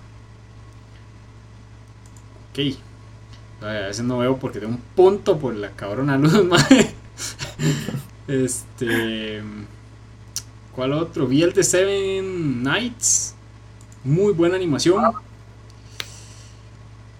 [2.51, 2.59] Ok.
[3.61, 6.93] A veces no veo porque tengo un punto por la cabrona luz, madre.
[8.27, 9.41] Este.
[10.75, 11.27] ¿Cuál otro?
[11.27, 13.35] Vi el de Seven Nights.
[14.03, 15.03] Muy buena animación.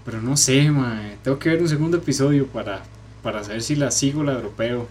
[0.10, 1.18] Pero no sé, mae.
[1.24, 2.82] Tengo que ver un segundo episodio para,
[3.22, 4.88] para saber si la sigo o la dropeo.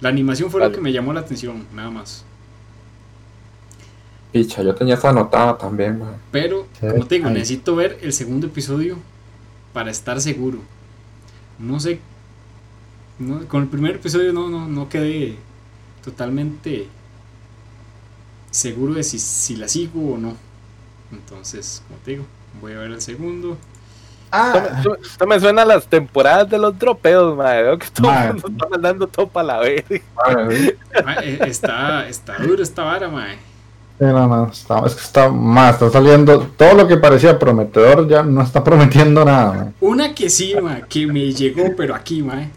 [0.00, 0.76] La animación fue lo Vale.
[0.76, 2.24] que me llamó la atención, nada más.
[4.32, 6.14] Picha, yo tenía esa anotada también, mae.
[6.30, 7.34] Pero, Sí, como te digo, ay.
[7.34, 8.96] necesito ver el segundo episodio
[9.72, 10.58] para estar seguro.
[11.58, 12.00] No sé.
[13.18, 15.36] no- con el primer episodio no, no, no quedé
[16.02, 16.88] totalmente
[18.50, 20.36] seguro de si, si la sigo o no.
[21.12, 22.24] Entonces, como te digo,
[22.62, 23.58] voy a ver el segundo.
[24.32, 27.62] Me- esto- esto me suena a las temporadas de los dropeos, madre.
[27.64, 30.00] Veo que todo el mundo está mandando todo para la verga.
[31.22, 33.34] Eh, está, está duro esta vara, mae.
[33.98, 38.08] Sí, no, no, está, es que está más, está saliendo, todo lo que parecía prometedor
[38.08, 39.52] ya no está prometiendo nada.
[39.52, 39.74] man.
[39.80, 42.48] Una que sí, ma, que me llegó, pero aquí, ma.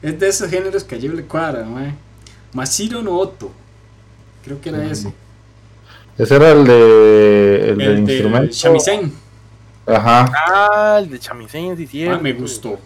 [0.00, 1.92] Es de esos géneros que a yo le cuadra, ma.
[2.52, 3.50] Masiro no Oto.
[4.44, 5.12] Creo que era ese.
[6.16, 8.52] Ese era el de, el, del El de instrumento.
[8.54, 9.12] Shamisen.
[9.88, 10.30] Ajá.
[10.46, 12.78] Ah, el de Chamisén, sí, me gustó.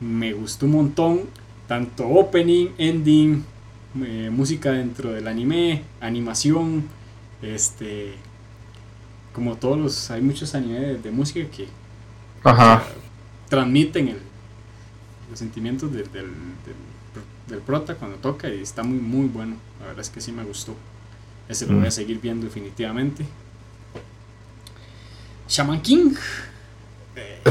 [0.00, 1.20] Me gustó un montón.
[1.66, 3.44] Tanto opening, ending,
[4.02, 6.84] eh, música dentro del anime, animación,
[7.42, 8.14] este.
[9.32, 10.10] Como todos los.
[10.10, 11.68] Hay muchos animes de, de música que
[12.42, 12.82] Ajá.
[13.48, 14.22] transmiten el-
[15.30, 16.74] los sentimientos del, del, del,
[17.48, 19.56] del prota cuando toca y está muy muy bueno.
[19.80, 20.74] La verdad es que sí me gustó.
[21.48, 21.92] Ese lo voy a Mm.
[21.92, 23.26] seguir viendo definitivamente.
[25.48, 26.14] Shaman King.
[27.16, 27.44] Eh,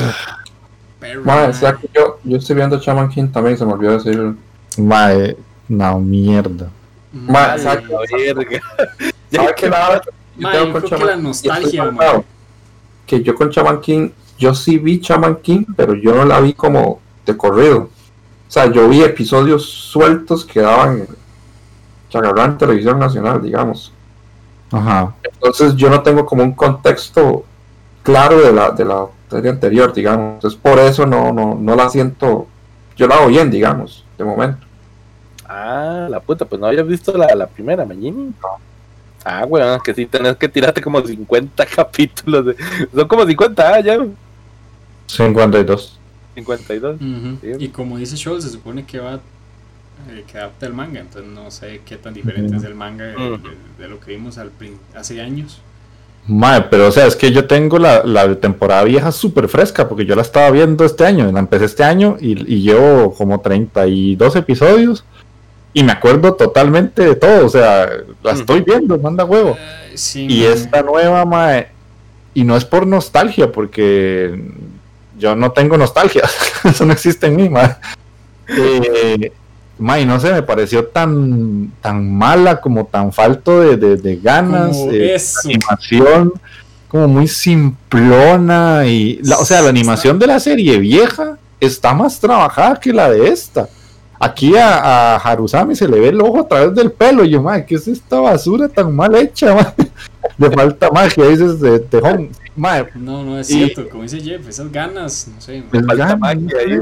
[1.94, 4.36] yo, yo estoy viendo Shaman King también, se me olvidó decir.
[4.78, 5.36] Mae,
[5.68, 6.70] no, mierda.
[7.12, 7.98] Ma, A la exacto.
[8.12, 8.62] verga.
[9.32, 10.02] ¿Sabe qué nada?
[10.38, 12.24] Yo tengo yo con que la nostalgia, mal,
[13.06, 16.54] Que yo con Shaman King, yo sí vi Shaman King, pero yo no la vi
[16.54, 17.90] como de corrido.
[18.48, 21.08] O sea, yo vi episodios sueltos que daban en
[22.10, 23.92] Chagarrán Televisión Nacional, digamos.
[24.72, 25.16] Ajá.
[25.24, 27.46] Entonces yo no tengo como un contexto
[28.08, 30.36] claro de la, de la serie anterior, digamos.
[30.36, 32.48] Entonces por eso no, no, no la siento,
[32.96, 34.66] yo la hago bien, digamos, de momento.
[35.46, 38.34] Ah, la puta, pues no habías visto la, la primera, Magini.
[39.26, 42.46] Ah, weón, que sí tenés que tirarte como 50 capítulos.
[42.46, 42.56] De...
[42.96, 43.98] Son como 50, ah, ya.
[45.08, 46.00] 52.
[46.36, 46.96] 52.
[47.02, 47.38] Ujú.
[47.42, 47.52] Sí.
[47.66, 49.16] Y como dice Scholl, se supone que va
[50.10, 53.16] eh, que adapta el manga, entonces no sé qué tan diferente es el manga de,
[53.16, 53.38] Ujú.
[53.48, 55.62] de- de lo que vimos al prin- hace años.
[56.28, 60.06] Mae, pero o sea, es que yo tengo la, la temporada vieja súper fresca, porque
[60.06, 64.36] yo la estaba viendo este año, la empecé este año y, y llevo como 32
[64.36, 65.06] episodios
[65.74, 67.88] y me acuerdo totalmente de todo, o sea,
[68.24, 69.56] la estoy viendo, manda huevo.
[69.94, 70.54] Sí, Y mae.
[70.54, 71.68] esta nueva, mae,
[72.34, 74.44] y no es por nostalgia, porque
[75.20, 76.24] yo no tengo nostalgia,
[76.64, 77.76] eso no existe en mí, mae.
[78.50, 79.32] Eh,
[79.80, 84.76] mae, no sé, me pareció tan, tan mala, como tan falto de, de- de ganas,
[84.78, 86.34] Como eh, animación
[86.88, 92.20] como muy simplona y, la, o sea, la animación de la serie vieja está más
[92.20, 93.68] trabajada que la de esta.
[94.20, 97.24] Aquí a, a Harusami se le ve el ojo a través del pelo.
[97.24, 99.92] Y yo, madre, ¿qué es esta basura tan mal hecha, madre?
[100.38, 102.30] Le falta magia, dices de tejón.
[102.56, 105.64] Madre, No, no es Y- cierto, como dice Jeff, esas ganas, no sé.
[105.70, 106.82] pues, Falta magia madre.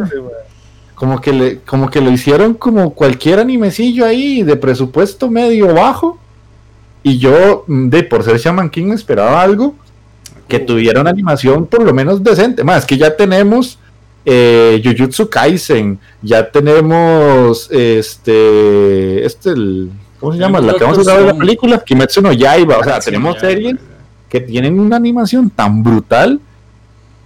[0.96, 6.18] Como que le, como que lo hicieron como cualquier animecillo ahí de presupuesto medio bajo.
[7.04, 9.76] Y yo, mm, de por ser Shaman King, esperaba algo
[10.48, 12.64] que tuviera una animación por lo menos decente.
[12.64, 13.78] Más que ya tenemos
[14.24, 20.62] eh, Jujutsu Kaisen, ya tenemos este, este, el, ¿cómo se llama?
[20.62, 22.78] La que vamos a de la película, Kimetsu no Yaiba.
[22.78, 23.76] O sea, tenemos series
[24.30, 26.40] que tienen una animación tan brutal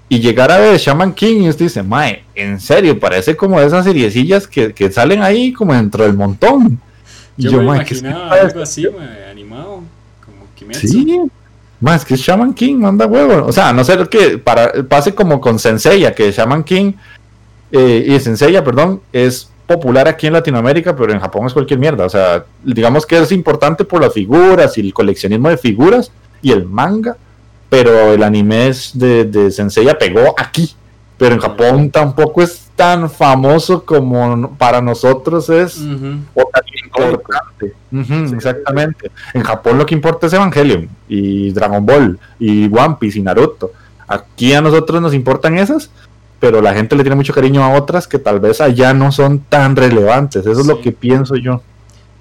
[0.09, 3.85] y llegar a ver Shaman King y usted dice, mae, en serio, parece como esas
[3.85, 6.79] seriecillas que, que salen ahí como dentro del montón.
[7.37, 8.47] Y Yo, me "Mae, ¿qué es imaginaba esto?".
[8.47, 9.81] algo así, mae, animado,
[10.25, 10.87] como Kimetsu.
[10.87, 11.21] Sí,
[11.79, 13.45] más que Shaman King, manda huevo.
[13.45, 16.93] O sea, no sé lo que para, pase como con Senseiya, que Shaman King
[17.71, 22.03] eh, y Senseiya, perdón, es popular aquí en Latinoamérica, pero en Japón es cualquier mierda.
[22.05, 26.51] O sea, digamos que es importante por las figuras y el coleccionismo de figuras y
[26.51, 27.15] el manga,
[27.69, 30.75] pero el anime de, de Senseiya pegó aquí.
[31.17, 35.77] Pero en Japón tampoco es tan famoso como para nosotros es
[36.33, 37.73] o tan importante.
[38.33, 39.11] Exactamente.
[39.33, 43.73] En Japón lo que importa es Evangelion y Dragon Ball y One Piece y Naruto.
[44.07, 45.91] Aquí a nosotros nos importan esas,
[46.39, 49.39] pero la gente le tiene mucho cariño a otras que tal vez allá no son
[49.39, 50.45] tan relevantes.
[50.45, 51.61] Eso es lo que pienso yo.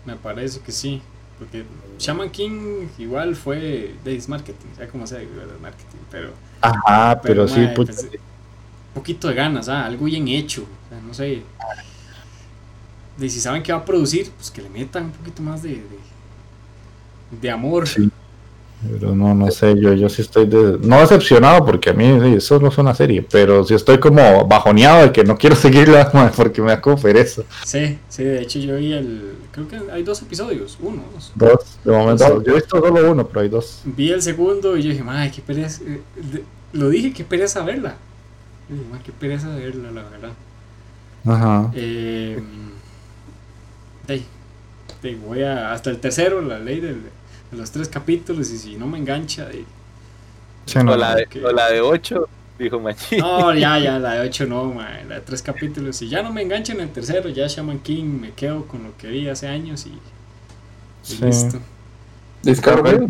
[0.05, 1.01] Me parece que sí,
[1.39, 1.65] porque
[1.99, 5.21] Shaman King igual fue de marketing, sea como sea,
[5.61, 10.27] marketing, pero Ajá, pero, sí, mae, puta, pues, un poquito de ganas, ah, algo bien
[10.29, 11.43] hecho, o sea, no sé.
[13.21, 15.71] Y si saben que va a producir, pues que le metan un poquito más de,
[15.71, 15.99] de,
[17.41, 17.89] de amor.
[17.89, 18.11] Sí.
[18.99, 22.05] Pero no, no sé, yo, yo sí estoy de- no decepcionado porque a mí
[22.37, 26.11] eso no es una serie, pero sí estoy como bajoneado de que no quiero seguirla
[26.37, 27.43] porque me da como pereza.
[27.65, 31.33] Sí, sí, de hecho yo vi el, creo que hay dos episodios, uno, dos.
[31.35, 33.83] Dos, de momento, yo he visto solo uno, pero hay dos.
[33.85, 35.83] Vi el segundo y yo dije, madre, qué pereza.
[35.85, 36.01] eh,
[36.73, 37.97] Lo dije, qué pereza verla.
[38.69, 40.31] Yo dije, "Mae, qué pereza verla, la verdad.
[41.27, 41.71] Ajá.
[41.75, 42.39] Eh,
[44.09, 44.25] ahí,
[45.03, 47.03] de ahí voy a, hasta el tercero, la ley del-
[47.51, 49.65] de los tres capítulos, y si no me engancha, de,
[50.67, 51.37] Sí, no, O la de, ok.
[51.47, 52.29] o la de 8,
[52.59, 53.17] dijo Machi.
[53.19, 54.75] no, ya, ya, la de 8 no,
[55.09, 58.05] la de tres capítulos, si ya no me engancha en el tercero, ya Shaman King,
[58.21, 61.25] me quedo con lo que vi hace años y, y Sí.
[61.25, 61.59] listo.
[62.43, 63.01] Vez-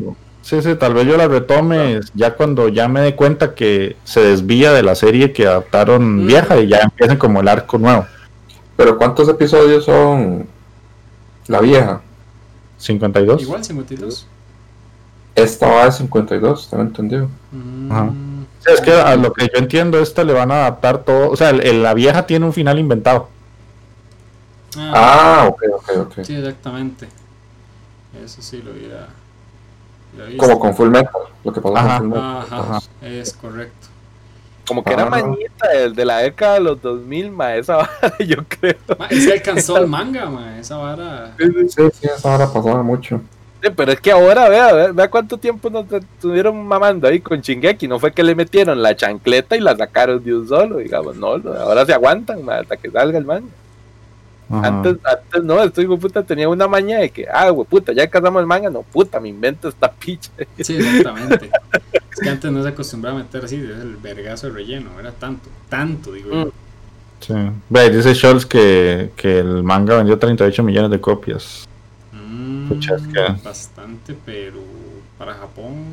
[0.41, 4.21] Sí, sí, tal vez yo la retome ya cuando ya me dé cuenta que se
[4.21, 6.27] desvía de la serie que adaptaron Mm.
[6.27, 8.07] vieja y ya empiecen como el arco nuevo.
[8.77, 10.47] Pero ¿cuántos episodios son
[11.49, 12.01] la vieja?
[12.79, 13.43] 52.
[13.43, 14.27] Igual 52.
[15.35, 17.29] Esta va de 52, tengo entendido.
[17.53, 18.11] Mm, Ajá.
[18.61, 21.31] Sí, es que a lo que yo entiendo, esta le van a adaptar todo.
[21.31, 23.29] O sea, el- el- la vieja tiene un final inventado.
[24.77, 26.13] ah, Ah, ok, ok, ok.
[26.25, 27.09] Sí, exactamente.
[28.25, 29.09] Eso sí lo había
[30.37, 31.13] Como con Full Metal,
[31.45, 31.99] lo que pasó Ajá.
[31.99, 32.37] con Full Metal.
[32.51, 32.81] Ajá, Ajá.
[33.03, 33.87] es correcto.
[34.69, 38.37] Como que era mañita de, de la década de los 2000, ma, esa vara, yo
[38.47, 38.77] creo.
[38.99, 41.35] Ma, es que alcanzó el manga, ma, esa vara.
[41.39, 43.19] Sí, sí, esa hora pasaba mucho.
[43.63, 47.89] Sí, pero es que ahora, vea, vea, cuánto tiempo nos estuvieron mamando ahí con Shingeki.
[47.89, 51.39] No fue que le metieron la chancleta y la sacaron de un solo, digamos, no,
[51.39, 53.49] no, ahora se aguantan ma, hasta que salga el manga.
[54.51, 54.69] Ajá.
[54.69, 57.93] Antes, antes no, esto hijo de puta tenía una maña de que, ah, güey, puta,
[57.93, 60.31] ya casamos el manga, no, puta, me invento esta picha.
[60.61, 61.51] Sí, exactamente.
[62.13, 65.13] es que antes no se acostumbraba a meter así, es el vergazo de relleno, era
[65.13, 66.53] tanto, tanto, digo yo.
[67.21, 67.35] Sí.
[67.69, 71.67] Ve, dice Scholz que, que el manga vendió 38 millones de copias.
[72.13, 74.61] Mm, es Bastante, pero
[75.19, 75.85] para Japón,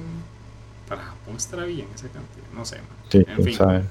[0.88, 3.10] para Japón estará bien esa cantidad, no sé, ma.
[3.10, 3.56] Sí, En fin.
[3.56, 3.84] sabe.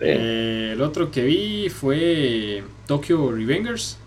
[0.00, 3.98] Eh, el otro que vi fue Tokyo Revengers.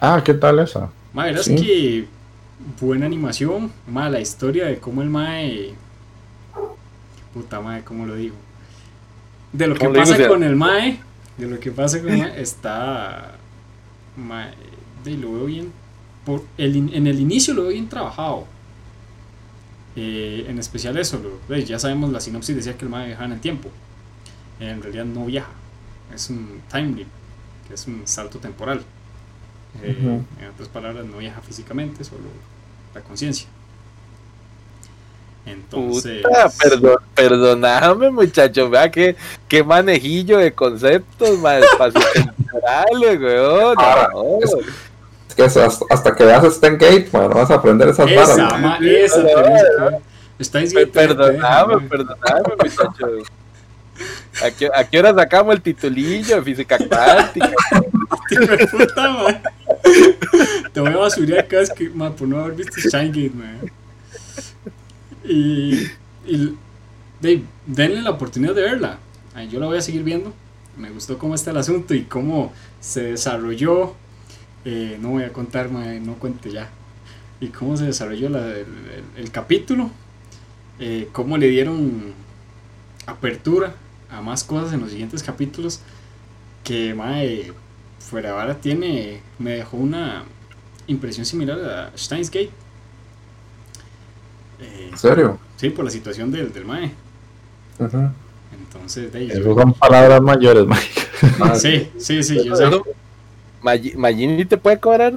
[0.00, 0.90] Ah, ¿qué tal esa?
[1.12, 1.56] Ma, verás Sí.
[1.56, 2.06] que
[2.80, 3.70] buena animación.
[3.88, 5.74] Ma, la historia de cómo el Mae.
[7.34, 8.34] Puta Mae, ¿cómo lo digo?
[9.52, 11.00] De lo que ¿Cómo le pasa digo, con el Mae.
[11.38, 12.40] De lo que pasa con el Mae.
[12.42, 13.36] Está.
[14.16, 14.52] Mae,
[15.04, 15.72] de, lo veo bien.
[16.24, 18.46] Por el, en el inicio lo veo bien trabajado.
[19.96, 21.20] Eh, en especial eso.
[21.48, 23.68] lo- ya sabemos la sinopsis decía que el Mae viajaba en el tiempo.
[24.60, 25.50] En realidad no viaja.
[26.14, 27.08] Es un time leap.
[27.68, 28.82] Que es un salto temporal.
[29.82, 29.96] Eh.
[30.40, 32.22] En otras palabras, no viaja físicamente, solo
[32.94, 33.48] la conciencia.
[35.46, 36.22] Entonces.
[36.22, 39.16] Puta, perdón, perdoname, muchachos, vea que
[39.48, 43.74] qué manejillo de conceptos, más espaciotemporales, weón.
[43.78, 44.38] Ah, no.
[44.42, 44.54] es-
[45.28, 48.60] Es que hasta, hasta que veas Stan Gate, bueno, vas a aprender esas Esa, varas.
[48.60, 50.90] ma, esa, Pe- bien.
[50.90, 53.28] Perdoname, muchachos.
[54.42, 57.50] ¿A qué, ¿A qué hora sacamos el titulillo de física cuántica?
[58.96, 59.42] Man.
[60.72, 63.70] Te voy a basurear cada vez que, man, por no haber visto Shine man.
[65.24, 65.74] Y,
[66.26, 66.56] y
[67.20, 68.98] Dave, denle la oportunidad de verla.
[69.50, 70.32] Yo la voy a seguir viendo.
[70.76, 73.94] Me gustó cómo está el asunto y cómo se desarrolló.
[74.64, 76.68] Eh, no voy a contar, no cuente ya.
[77.40, 78.66] Y cómo se desarrolló el,
[79.16, 79.90] el- capítulo.
[80.78, 82.14] eh, cómo le dieron
[83.06, 83.74] apertura
[84.10, 85.80] a más cosas en los siguientes capítulos.
[86.64, 87.52] Que, mae,
[87.98, 89.20] fuera de vara tiene.
[89.38, 90.24] Me dejó una
[90.86, 92.50] impresión similar a Steins Gate.
[94.60, 95.38] Eh, ¿En serio?
[95.56, 96.92] sí, por la situación del, del mae.
[97.78, 98.10] Ujú.
[98.58, 100.90] Entonces, de Esas son palabras mayores, Mike.
[101.40, 102.64] Ah, Sí, sí, sí, yo sé.
[103.96, 105.14] Magini te puede cobrar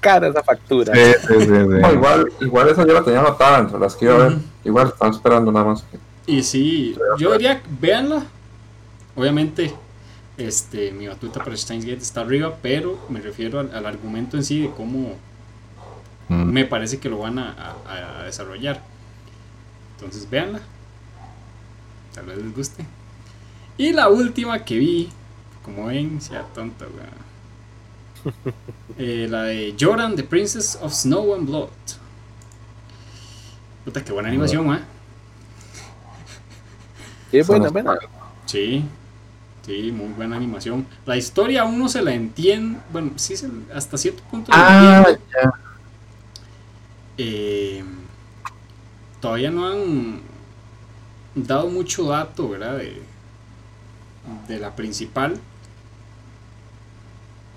[0.00, 0.94] cara esa factura.
[0.94, 1.52] Sí, sí, sí, sí.
[1.80, 4.38] No, igual, igual esa yo la tenía anotada entre las que iba a ver.
[4.64, 5.82] Igual estaba esperando nada más.
[5.82, 5.98] que-
[6.32, 8.24] Y sí, yo diría, véanla.
[9.14, 9.74] Obviamente,
[10.38, 14.44] este, mi batuta para Steins Gate está arriba, pero me refiero al, al argumento en
[14.44, 15.16] sí de cómo
[16.28, 16.44] Mm.
[16.52, 17.50] me parece que lo van a,
[17.86, 18.82] a- a desarrollar.
[19.96, 20.60] Entonces, véanla.
[22.14, 22.84] Tal vez les guste.
[23.78, 25.08] Y la última que vi,
[25.64, 26.86] como ven, sea tonta.
[28.98, 31.68] Eh, la de Jordan, The Princess of Snow and Blood.
[33.84, 34.80] Puta, qué buena animación, ¿eh?
[37.30, 37.98] Sí, buena, buena.
[38.46, 38.84] Sí,
[39.64, 40.86] sí, muy buena animación.
[41.06, 45.52] La historia uno se la entiende, bueno, sí, se- hasta cierto punto Ah, ya.
[47.24, 47.84] Eh,
[49.20, 50.22] todavía no han
[51.36, 52.78] dado mucho dato, ¿verdad?
[52.78, 53.00] De,
[54.48, 55.38] de la principal.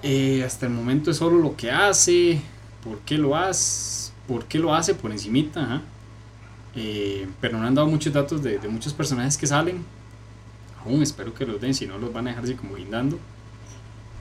[0.04, 2.40] Eh, hasta el momento es solo lo que hace,
[2.84, 5.82] por qué lo hace, por qué lo hace por encimita.
[6.76, 9.84] Eh, pero no han dado muchos datos de, muchos personajes que salen.
[10.86, 13.18] Aún espero que los den, si no los van a dejar así como guindando.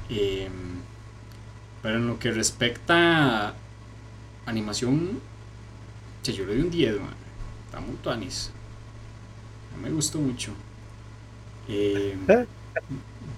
[0.08, 3.54] Pero en lo que respecta a
[4.46, 5.20] animación,
[6.24, 7.14] che, yo le doy un 10, man.
[7.66, 8.52] Está muy tuanis.
[9.70, 10.52] No me gustó mucho.
[11.66, 12.18] Eh,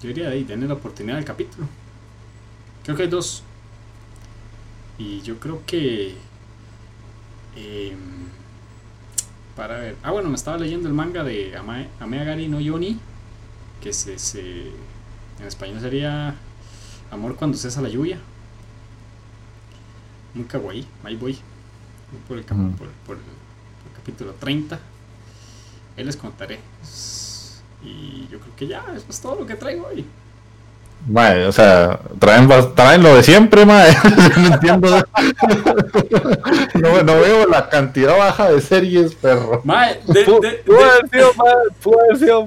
[0.01, 1.67] yo diría ahí, denle la oportunidad del capítulo.
[2.83, 3.43] Creo que hay dos.
[4.97, 6.17] Y yo creo que.
[7.55, 8.31] em,
[9.55, 9.99] para ver.
[10.03, 12.99] Ah, bueno, me estaba leyendo el manga de Ame, Ameagari no Yoni.
[13.81, 14.69] Que se, se-
[15.39, 16.35] en español sería
[17.11, 18.19] Amor cuando cesa la lluvia.
[20.33, 20.87] Muy kawaii.
[21.03, 21.37] Ahí voy.
[22.27, 24.79] Por el, cap- por- por el- por el capítulo 30.
[25.97, 26.59] Ahí les contaré.
[27.83, 30.05] Y yo creo que ya, eso es todo lo que traigo hoy.
[31.07, 33.93] Mae, o sea, traen, traen lo de siempre, mae.
[34.37, 34.89] no entiendo.
[36.73, 39.61] no, no veo la cantidad baja de series, perro.
[39.63, 40.41] Mae, de, de- Pudo
[40.77, 42.45] de- haber sido más, pudo haber sido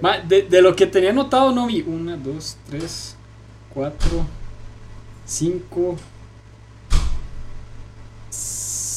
[0.00, 3.16] más, de- de lo que tenía anotado no vi 1, 2, 3,
[3.74, 4.08] 4,
[5.26, 5.96] 5,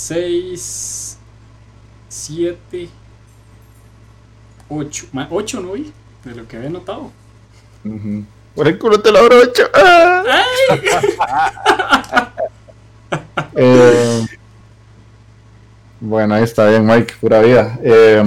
[0.07, 1.17] 6,
[2.07, 2.89] 7,
[4.69, 5.07] 8.
[5.29, 5.91] 8 no vi
[6.23, 7.11] de lo que había anotado.
[7.83, 8.23] Ujú.
[8.55, 9.63] Por el culo te lo abrocho.
[9.73, 10.23] ¡Ah!
[13.59, 14.25] Eh,
[15.99, 17.79] bueno, ahí está bien, Mike, pura vida.
[17.81, 18.21] Eh,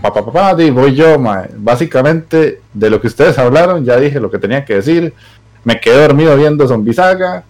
[0.00, 1.48] papá, papá, voy yo, mae.
[1.56, 5.12] Básicamente, de lo que ustedes hablaron, ya dije lo que tenía que decir.
[5.64, 7.42] Me quedé dormido viendo Zombie Saga.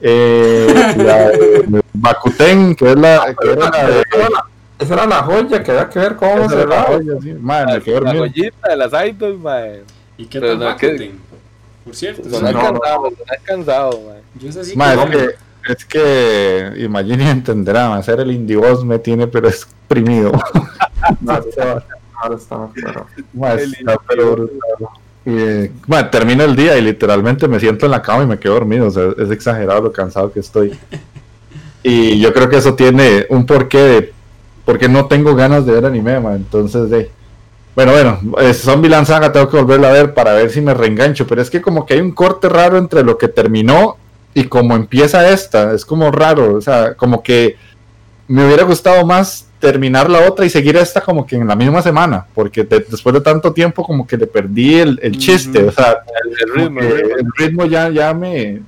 [0.00, 1.32] Eh, la
[2.00, 4.00] Bakuten, que es la, que era la de.
[4.00, 4.44] Esa era la-
[4.78, 7.34] Esa era la joya que había que ver cómo esa se era la joya, sí.
[7.84, 8.18] Quedé La dormido.
[8.26, 9.82] joyita de las idols, mae.
[10.16, 10.76] ¿Y qué Pero tal no.
[11.84, 12.80] Por cierto, Sonar no, no.
[12.80, 14.00] cansado, sonar cansado,
[14.38, 14.74] yo es que es
[15.10, 20.32] que, es que Imagine entenderá, mae, ser el indie boss me tiene pero exprimido.
[21.26, 21.84] Ahora está-
[22.20, 24.58] ahora está, pero- Mae, El está pero brutal.
[25.24, 28.38] Y, eh, mae, termina el día y literalmente me siento en la cama y me
[28.38, 28.86] quedo dormido.
[28.86, 30.78] O sea, es exagerado lo cansado que estoy.
[31.88, 34.12] Y yo creo que eso tiene un porqué de
[34.64, 36.36] porque no tengo ganas de ver anime, mae.
[36.36, 37.10] Entonces, de.
[37.74, 41.26] Bueno, bueno, eh, Zombieland Saga tengo que volverla a ver para ver si me reengancho.
[41.26, 43.96] Pero es que como que hay un corte raro entre lo que terminó
[44.34, 45.72] y como empieza esta.
[45.72, 46.54] Es como raro.
[46.56, 47.56] O sea, como que
[48.26, 51.80] me hubiera gustado más terminar la otra y seguir esta como que en la misma
[51.80, 52.26] semana.
[52.34, 55.64] Porque de- después de tanto tiempo como que le perdí el, el chiste.
[55.64, 57.16] O sea, El, el como ritmo, que el ritmo.
[57.16, 58.60] el ritmo ya, ya me,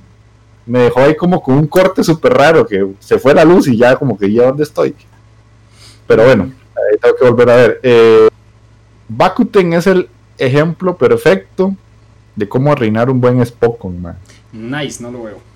[0.65, 3.77] me dejó ahí como con un corte súper raro, que se fue la luz y
[3.77, 4.95] ya como que ya dónde estoy.
[6.07, 7.79] Pero bueno, ahí tengo que volver a ver.
[7.83, 8.29] Eh,
[9.07, 11.75] Bakuten es el ejemplo perfecto
[12.35, 14.17] de cómo arruinar un buen Spokon, man.
[14.51, 15.50] Nice, no lo veo.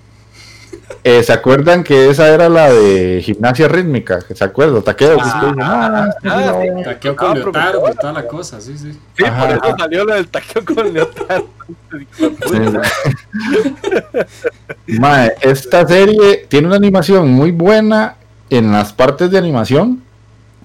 [1.04, 4.20] Eh, ¿se acuerdan que esa era la de gimnasia rítmica?
[4.34, 4.82] ¿Se acuerdan?
[4.82, 5.16] Taqueo.
[5.20, 6.82] Ah, "Ah, ah, sí.
[6.84, 7.92] Taqueo Ah, con leotardo profesor.
[7.94, 8.92] y toda la cosa, sí, sí.
[9.16, 11.46] Sí, Ajá, por eso salió lo del taqueo con Leotardo.
[14.86, 18.16] Mae, esta serie tiene una animación muy buena
[18.50, 20.02] en las partes de animación,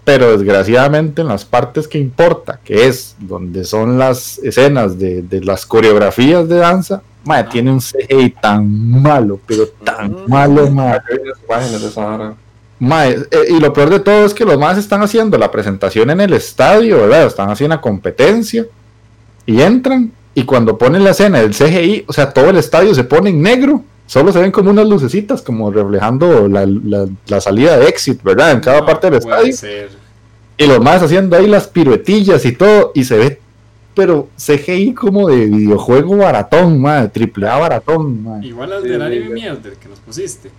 [0.03, 5.41] pero desgraciadamente en las partes que importa, que es donde son las escenas de, de
[5.41, 10.29] las coreografías de danza, mae, tiene un CGI tan malo, pero tan Mm.
[10.29, 10.69] malo.
[12.79, 16.09] Mae, eh, y lo peor de todo es que los más están haciendo la presentación
[16.09, 17.27] en el estadio, ¿verdad?
[17.27, 18.65] Están haciendo una competencia
[19.45, 23.03] y entran y cuando ponen la escena del CGI, o sea, todo el estadio se
[23.03, 27.77] pone en negro, solo se ven como unas lucecitas como reflejando la, la- la salida
[27.77, 28.51] de exit, ¿verdad?
[28.53, 29.53] En cada No parte del puede estadio.
[29.57, 29.89] ser.
[30.57, 33.41] Y los más haciendo ahí las piruetillas y todo y se ve,
[33.93, 38.45] pero CGI como de videojuego baratón, madre, triple A baratón, mae.
[38.45, 39.33] Igual al Sí, del anime sí.
[39.33, 40.51] mierda que nos pusiste.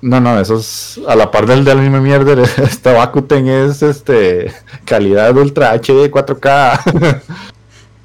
[0.00, 2.40] No, no, eso es a la par del del anime mierda.
[2.62, 4.52] Esta Bakuten es este
[4.84, 7.22] calidad ultra HD 4K.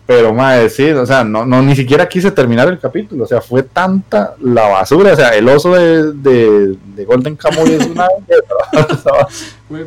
[0.06, 3.24] Pero madre, sí, o sea, no, no ni siquiera quise terminar el capítulo.
[3.24, 5.14] O sea, fue tanta la basura.
[5.14, 9.86] O sea, el oso de, de, de Golden Kamuy es una belleza.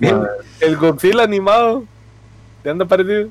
[0.00, 0.28] Madre.
[0.60, 1.84] El Godzilla animado.
[2.62, 3.28] ¿Te anda parecido?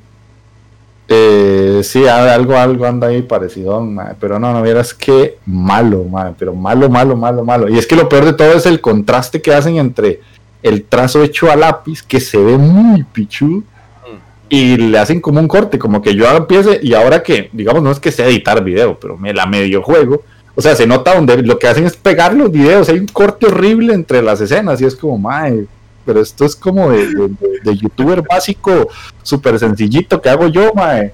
[1.12, 6.36] Eh, sí, algo, algo anda ahí parecido, madre, pero no, no vieras qué malo, madre,
[6.38, 7.68] pero malo, malo, malo, malo.
[7.68, 10.22] Y es que lo peor de todo es el contraste que hacen entre
[10.62, 13.64] el trazo hecho a lápiz, que se ve muy pichudo,
[14.50, 17.92] y le hacen como un corte, como que yo empiece, y ahora que, digamos, no
[17.92, 20.24] es que sea editar video, pero me la medio juego,
[20.54, 23.48] o sea, se nota donde lo que hacen es pegar los videos, hay un corte
[23.48, 25.66] horrible entre las escenas, y es como, madre,
[26.06, 28.88] pero esto es como de, de- de- de youtuber básico,
[29.24, 31.14] súper sencillito que hago yo, mae.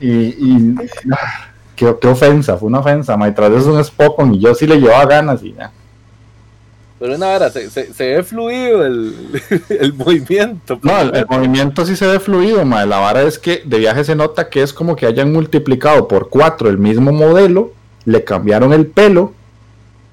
[0.00, 0.74] Y, y
[1.12, 3.32] ah, qué, qué ofensa, fue una ofensa, mae.
[3.32, 5.70] Tras eso es un Spokon y yo sí le llevaba ganas y ya.
[6.98, 9.14] Pero una hora, se, se, se ve fluido el,
[9.68, 10.78] el movimiento.
[10.82, 12.86] No, el, el movimiento sí se ve fluido, mae.
[12.86, 16.28] La vara es que de viaje se nota que es como que hayan multiplicado por
[16.28, 17.72] cuatro el mismo modelo,
[18.04, 19.32] le cambiaron el pelo,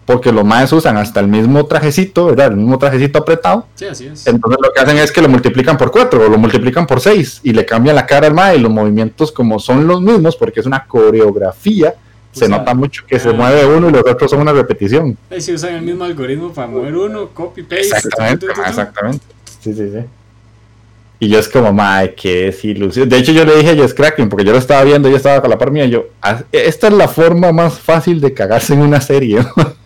[0.10, 2.48] porque los maes usan hasta el mismo trajecito, ¿verdad?
[2.48, 3.68] El mismo trajecito apretado.
[3.76, 4.26] Sí, así es.
[4.26, 7.42] Entonces lo que hacen es que lo multiplican por 4 o lo multiplican por 6
[7.44, 10.62] y le cambian la cara al mae y los movimientos como son los mismos porque
[10.62, 11.94] es una coreografía,
[12.32, 13.34] se sea, nota mucho que se ah.
[13.34, 15.16] mueve uno y los otros son una repetición.
[15.30, 17.82] Ahí sí usan el mismo algoritmo para mover uno, copy, paste.
[17.82, 18.68] Exactamente, tu, tu, tu, tu.
[18.68, 19.26] exactamente.
[19.60, 20.00] Sí, sí, sí.
[21.20, 23.08] Y yo es como, mae, qué desilusión.
[23.08, 25.40] De hecho, yo le dije a Jess Kraken, porque yo lo estaba viendo, ella estaba
[25.40, 28.74] con la par mía, y yo, "Ah, esta es la forma más fácil de cagarse
[28.74, 29.46] en una serie.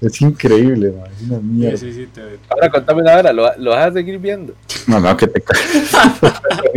[0.00, 1.76] es increíble, mae, es una Sí, mierda.
[1.76, 4.54] sí, sí, te, Ahora contame una hora, ¿lo, lo vas a seguir viendo?
[4.86, 5.40] No, no, que te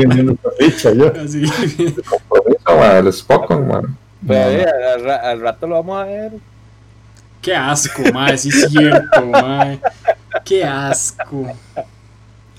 [0.95, 1.13] yo.
[1.23, 1.43] así.
[2.67, 3.97] Mae, el Spokon, man.
[4.25, 4.65] Pues, No, eh,
[4.95, 6.31] al, al rato lo vamos a ver.
[7.41, 9.79] Qué asco, mae, sí es cierto, mae.
[10.45, 11.47] Qué asco.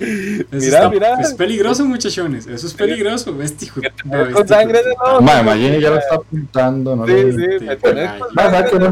[0.00, 1.20] Eso Mira, está- mira.
[1.20, 2.46] Es peligroso, muchachones.
[2.46, 3.32] Eso es peligroso.
[3.32, 3.36] No,
[4.32, 4.94] Con este sangre de.
[5.20, 8.34] Mae, Magini ya lo está apuntando, no Sí, le- sí, me Este, tenés ay, con
[8.34, 8.88] Mae, ¿sabes sangre que de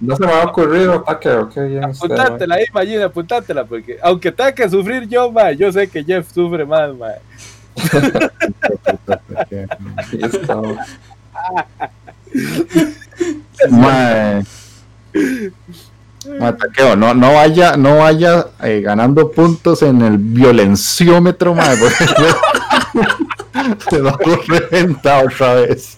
[0.00, 1.04] no, se me ha ocurrido,
[1.90, 2.18] usted, mae.
[2.20, 6.30] Apuntátela ahí, Magina, apuntátela, porque aunque tenga que sufrir yo, mae, yo sé que Jeff
[6.32, 6.94] sufre más,
[10.22, 10.56] está,
[13.70, 14.42] mae.
[16.26, 16.38] Mae.
[16.38, 22.04] Mae, taqueo, no, no vaya, no vaya eh, ganando puntos en el violenciómetro, mae, porque
[23.90, 24.18] se va a
[24.48, 25.96] reventar otra vez.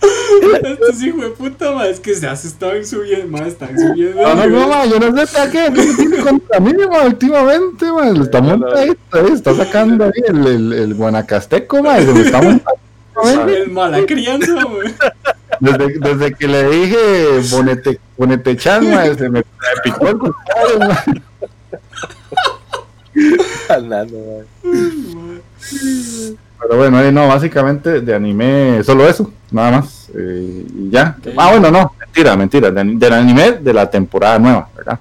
[0.62, 4.22] Estos hijos de puta, mae, es que ya se estaban subiendo, mae, están subiendo.
[4.22, 8.12] No, no, no, mae, yo no sé taqueo, ¿qué tiene contra mí, mae, últimamente, mae,
[8.20, 12.80] está montadito, ahí, está sacando ahí el, el, el guanacasteco, mae, se me está montando.
[13.48, 14.94] El mala crianza, mae.
[15.64, 16.98] Desde, desde que le dije
[17.50, 19.42] Bonete, Bonetechan, mae, se me,
[19.82, 21.22] picó el compadre.
[26.60, 30.08] Pero bueno, eh, no, básicamente de anime solo eso, nada más.
[30.14, 31.16] eh, y ya.
[31.36, 32.70] Ah, bueno, no, mentira, mentira.
[32.70, 34.98] de- del anime de la temporada nueva, ¿verdad?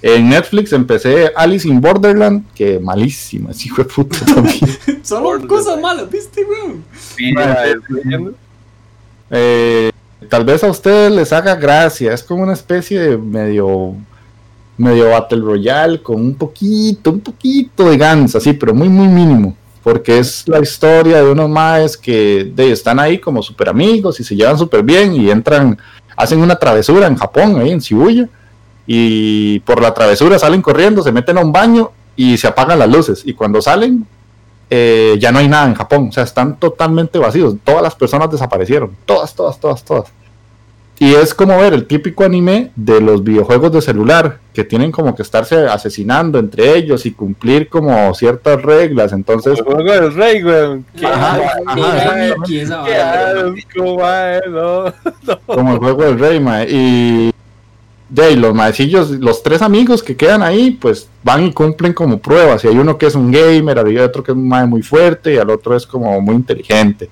[0.00, 4.58] En Netflix empecé Alice in Borderland, que malísima, ese hijo de puta también.
[5.02, 6.84] Solo cosas malas, ¿viste, weón?
[7.16, 8.34] Sí, mae, sí, estoy viendo.
[9.32, 9.90] Eh,
[10.28, 13.96] tal vez a ustedes les haga gracia, es como una especie de medio
[14.76, 19.56] medio Battle Royale con un poquito, un poquito de gans, así, pero muy, muy mínimo.
[19.82, 24.24] Porque es la historia de unos maes que de, están ahí como super amigos y
[24.24, 25.78] se llevan súper bien y entran,
[26.16, 28.28] hacen una travesura en Japón, ahí en Shibuya,
[28.86, 32.88] y por la travesura salen corriendo, se meten a un baño y se apagan las
[32.88, 33.22] luces.
[33.24, 34.06] Y cuando salen,
[34.74, 37.56] eh, ya no hay nada en Japón, o sea, están totalmente vacíos.
[37.62, 40.04] Todas las personas desaparecieron, todas, todas, todas, todas.
[40.98, 45.14] Y es como ver el típico anime de los videojuegos de celular, que tienen como
[45.14, 49.12] que estarse asesinando entre ellos y cumplir como ciertas reglas.
[49.12, 50.42] Entonces, El juego del rey,
[54.48, 54.94] no.
[55.44, 56.66] como el juego del rey, mae.
[56.70, 57.30] Y
[58.12, 62.18] de ahí, los maecillos, los tres amigos que quedan ahí, pues van y cumplen como
[62.18, 62.62] pruebas.
[62.62, 65.32] Y hay uno que es un gamer, hay otro que es un mae muy fuerte
[65.32, 67.08] y al otro es como muy inteligente.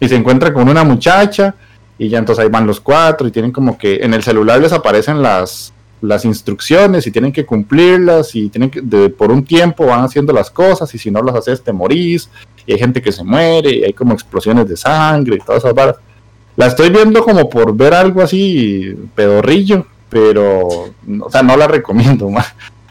[0.00, 1.54] Y se encuentra con una muchacha
[1.98, 4.72] y ya entonces ahí van los cuatro y tienen como que en el celular les
[4.72, 8.80] aparecen las, las instrucciones y tienen que cumplirlas y tienen que,
[9.10, 12.30] por un tiempo van haciendo las cosas y si no las haces te morís
[12.64, 15.74] y hay gente que se muere y hay como explosiones de sangre y todas esas
[15.74, 15.96] varas.
[16.56, 21.66] La estoy viendo como por ver algo así pedorrillo, pero no- o sea, no la
[21.66, 22.44] recomiendo, ma.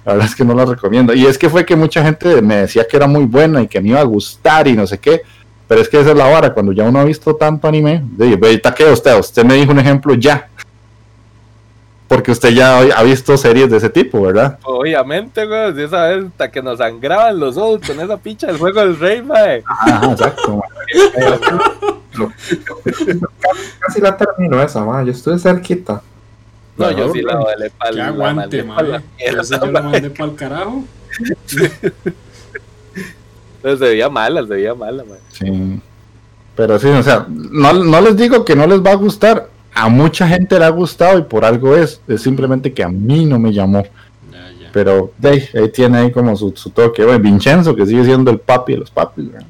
[0.05, 1.13] La verdad es que no la recomiendo.
[1.13, 3.79] Y es que fue que mucha gente me decía que era muy buena y que
[3.79, 5.21] me iba a gustar y no sé qué.
[5.69, 8.35] Pero es que esa es la vara, cuando ya uno ha visto tanto anime, de,
[8.35, 10.49] ve, taqueo usted, usted me dijo un ejemplo ya.
[12.09, 14.59] Porque usted ya ha visto series de ese tipo, ¿verdad?
[14.63, 18.57] Obviamente, weón, si esa vez hasta que nos sangraban los ojos con esa picha del
[18.57, 19.63] juego del rey, mae.
[19.65, 20.61] Ajá, exacto.
[23.79, 25.01] Casi la termino esa, ma.
[25.01, 26.01] Yo estuve cerquita.
[26.77, 29.05] No, yo sí la valé para Que la aguante, mandé madre.
[29.17, 30.83] Esa yo la mandé para el carajo.
[33.61, 35.03] Pero se veía mala, se veía mala.
[35.31, 35.79] Sí.
[36.55, 39.49] Pero sí, o sea, no, no les digo que no les va a gustar.
[39.75, 41.99] A mucha gente le ha gustado y por algo es.
[42.07, 43.83] Es simplemente que a mí no me llamó.
[44.31, 44.69] Ya, ya.
[44.71, 47.03] Pero de ahí, tiene ahí como su, su toque.
[47.03, 49.31] Bueno, Vincenzo, que sigue siendo el papi de los papis.
[49.31, 49.47] ¿verdad?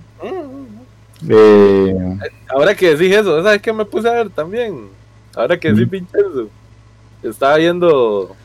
[1.29, 2.17] Eh,
[2.49, 4.87] Ahora que decís eso, ¿sabes qué me puse a ver también?
[5.35, 5.89] Ahora que decís Mm.
[5.89, 6.47] Vincenzo,
[7.23, 8.35] estaba viendo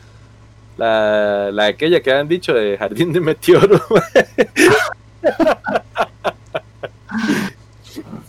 [0.77, 3.81] la, la aquella que habían dicho de Jardín de Meteoro.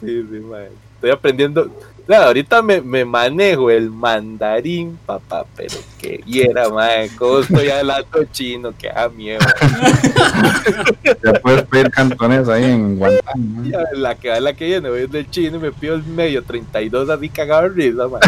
[0.00, 0.70] sí, sí, mae.
[0.94, 1.70] Estoy aprendiendo.
[2.10, 7.08] O sea, ahorita me, me manejo el mandarín, papá, pero que quiera, mae.
[7.16, 8.74] ¿Cómo estoy hablando chino?
[8.76, 9.38] Que da miedo.
[11.24, 13.62] ya puedes pedir cantones ahí en Guantánamo.
[13.92, 17.10] La que va la que viene, voy del chino y me pido el medio 32
[17.10, 18.20] así cagado de risa, mae.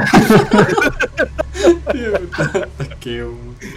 [3.00, 3.26] Qué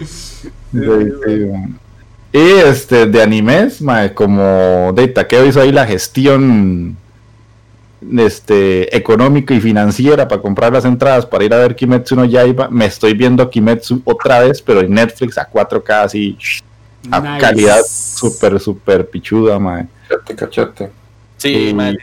[0.06, 0.38] Sí,
[0.70, 1.80] sí, man.
[2.32, 6.96] Y este, de animes, mae, como de Takeo hizo ahí la gestión
[8.18, 12.68] este, económica y financiera para comprar las entradas para ir a ver Kimetsu no Yaiba,
[12.68, 16.36] me estoy viendo Kimetsu otra vez, pero en Netflix a 4K así,
[17.10, 17.40] a Nice.
[17.40, 19.86] calidad súper, súper pichuda, mae.
[20.08, 20.90] Cachete, cachete.
[21.36, 21.74] Sí, Sí.
[21.74, 21.96] mae.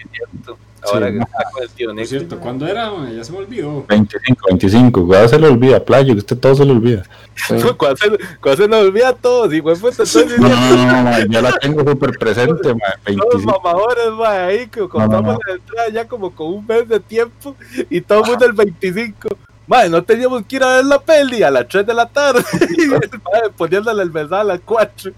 [0.86, 2.92] Ahora Sí, que está con el tío Por cierto, ¿cuándo era?
[2.92, 3.16] mae?
[3.16, 3.86] Ya se me olvidó.
[3.88, 7.04] 25, 25, cuidado se le olvida, playo, que usted todo se le olvida.
[7.36, 7.56] Sí.
[7.78, 8.10] Cuando se,
[8.42, 11.26] cuando se nos olvida a todos, y güey, pues entonces No, no, no, no, mae,
[11.30, 13.62] yo la tengo súper presente, todos 25.
[13.64, 17.56] mamadores, mae, ahí que compramos la entrada ya como con un mes de tiempo
[17.90, 19.30] y todo el mundo el 25.
[19.66, 22.44] Madre, no teníamos que ir a ver la peli a las 3 de la tarde.
[22.78, 25.12] Y el mae poniéndole el mensaje a las 4.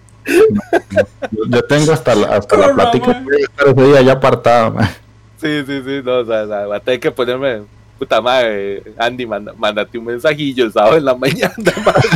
[1.31, 5.05] Yo, yo tengo hasta la, hasta la plática a estar ese día ya apartada, mae.
[5.45, 7.61] Sí, sí, sí, no, o sea, o sea, va a tener que ponerme.
[7.99, 11.53] Puta madre, Andy, manda, mándate un mensajillo el sábado en la mañana,
[11.85, 12.09] madre.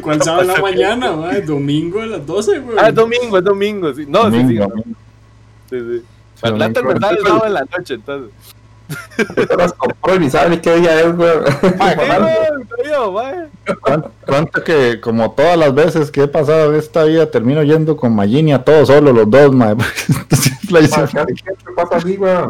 [0.00, 1.12] ¿Cuál sábado en la mañana?
[1.12, 1.42] mae?
[1.42, 2.78] Domingo a las 12, güey.
[2.80, 4.06] Ah, es domingo, es domingo, sí.
[4.08, 4.82] No, sí, sí, Domingo, sí,
[5.68, 6.02] sí, sí.
[6.36, 8.30] Sí, Mandate el mensaje el sábado en la noche, entonces.
[9.56, 11.30] Las compró y ni sabe ni qué día es, güey.
[11.78, 13.48] Madre.
[14.26, 18.14] ¿Cuánto, que como todas las veces que he pasado en esta vida termino yendo con
[18.14, 19.72] Magini a todos solo los dos, mae?
[20.08, 21.08] Entonces, la hice-
[21.76, 22.34] pasa así, güey.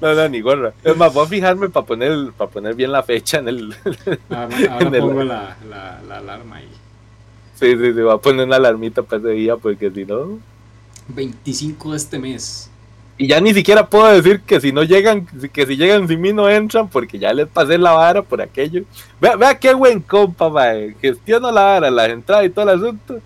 [0.00, 0.72] No, no, ni gorra.
[0.82, 3.74] Es más, voy a fijarme para poner, para poner bien la fecha en el.
[4.28, 6.68] Ahora, ahora de la- pongo la, la, la alarma ahí.
[7.54, 10.38] Sí, sí, sí, voy a poner una alarmita para ese día, porque si no.
[11.08, 12.70] 25 de este mes.
[13.18, 16.32] Y ya ni siquiera puedo decir que si no llegan, que si llegan sin mí
[16.34, 18.82] no entran, porque ya les pasé la vara por aquello.
[19.20, 20.94] Vea, vea qué buen compa, mae.
[21.00, 23.18] Gestiono la vara, las entradas y todo el asunto.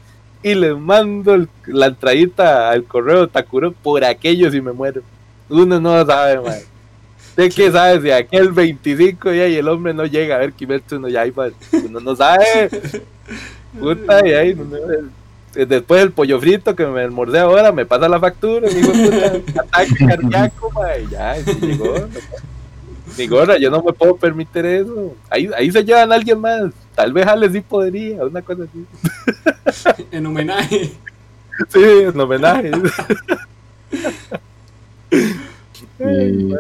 [0.42, 5.02] Y les mando el- la entradita al correo Takuro por aquello si me muero.
[5.48, 6.62] Uno no sabe, mae.
[7.36, 11.00] ¿De qué sabe si aquel 25 día y el hombre no llega a ver Kimetsu
[11.00, 11.48] no Yaiba?
[11.84, 12.70] Uno no sabe.
[13.80, 14.76] Puta, y ahí, no, no,
[15.54, 19.40] después el pollo frito que me almorcé ahora, me pasa la factura, mi hijo de
[19.40, 22.08] puta, ataque cardíaco, mae, ya, llegó.
[23.58, 25.14] Yo no me puedo permitir eso.
[25.28, 26.72] Ahí, ahí se llevan a alguien más.
[26.94, 28.86] Tal vez Ale sí podría, una cosa así.
[30.12, 30.92] En homenaje.
[31.68, 32.70] Sí, en homenaje.
[36.00, 36.54] y,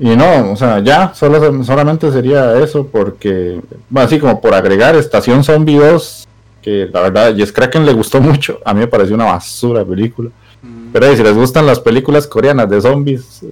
[0.00, 4.96] y no, o sea, ya, solo, solamente sería eso porque, bueno, así como por agregar
[4.96, 6.23] Estación Zombie 2,
[6.64, 9.86] que la verdad, Jess Kraken le gustó mucho, a mí me pareció una basura de
[9.86, 10.30] película.
[10.62, 10.92] Mm.
[10.92, 13.42] Pero si les gustan las películas coreanas de zombies,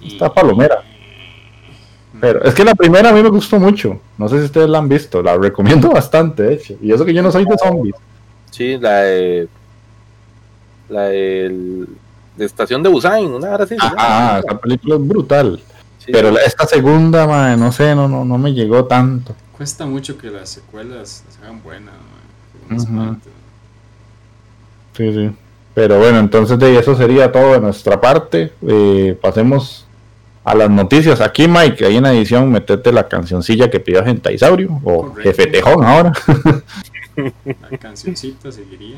[0.00, 0.82] está palomera.
[2.20, 4.00] Pero es que la primera a mí me gustó mucho.
[4.18, 5.22] No sé si ustedes la han visto.
[5.22, 6.74] La recomiendo bastante, de hecho.
[6.82, 7.94] Y eso que yo no soy de zombies.
[8.50, 9.48] Sí, la de.
[10.88, 11.86] La de.
[12.36, 13.76] de Estación de Busan, una hora así.
[13.76, 13.94] llama.
[13.98, 15.60] Ah, esa película es brutal.
[15.98, 16.10] Sí.
[16.12, 19.34] Pero la- esta segunda, mae, no sé, no, no, no me llegó tanto.
[19.56, 22.19] Cuesta mucho que las secuelas las hagan buenas, man,
[24.96, 25.30] Sí, sí.
[25.74, 28.52] Pero bueno, entonces de eso sería todo de nuestra parte.
[28.66, 29.86] Eh, pasemos
[30.44, 31.20] a las noticias.
[31.20, 35.22] Aquí, Mike, ahí en la edición, metete la cancioncilla que pidió Gentaisaurio o Correcto.
[35.22, 36.12] Jefe Tejón ahora.
[37.70, 38.96] La cancioncita seguiría.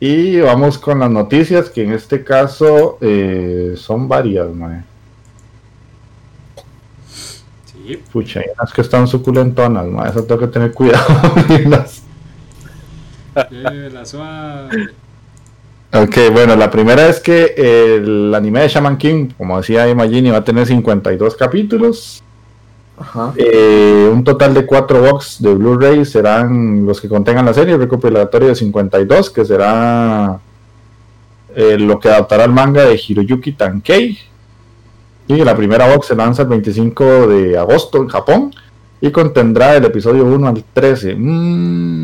[0.00, 4.82] Y vamos con las noticias, que en este caso eh, son varias, mae.
[7.66, 10.08] Sí, Pucha, hay unas que están suculentonas, mae.
[10.08, 11.06] Eso tengo que tener cuidado.
[11.68, 12.02] Las-.
[15.92, 20.38] Ok, bueno, la primera es que el anime de Shaman King, como decía Imagini, va
[20.38, 22.22] a tener 52 capítulos.
[23.00, 23.32] Ajá.
[23.36, 28.48] Eh, un total de 4 box de Blu-ray serán los que contengan la serie, recopilatorio
[28.48, 30.38] de 52, que será
[31.54, 34.18] eh, lo que adaptará el manga de Hiroyuki Tankei.
[35.28, 38.54] Y la primera box se lanza el 25 de agosto en Japón
[39.00, 41.14] y contendrá el episodio 1 al 13.
[41.16, 42.02] Mm,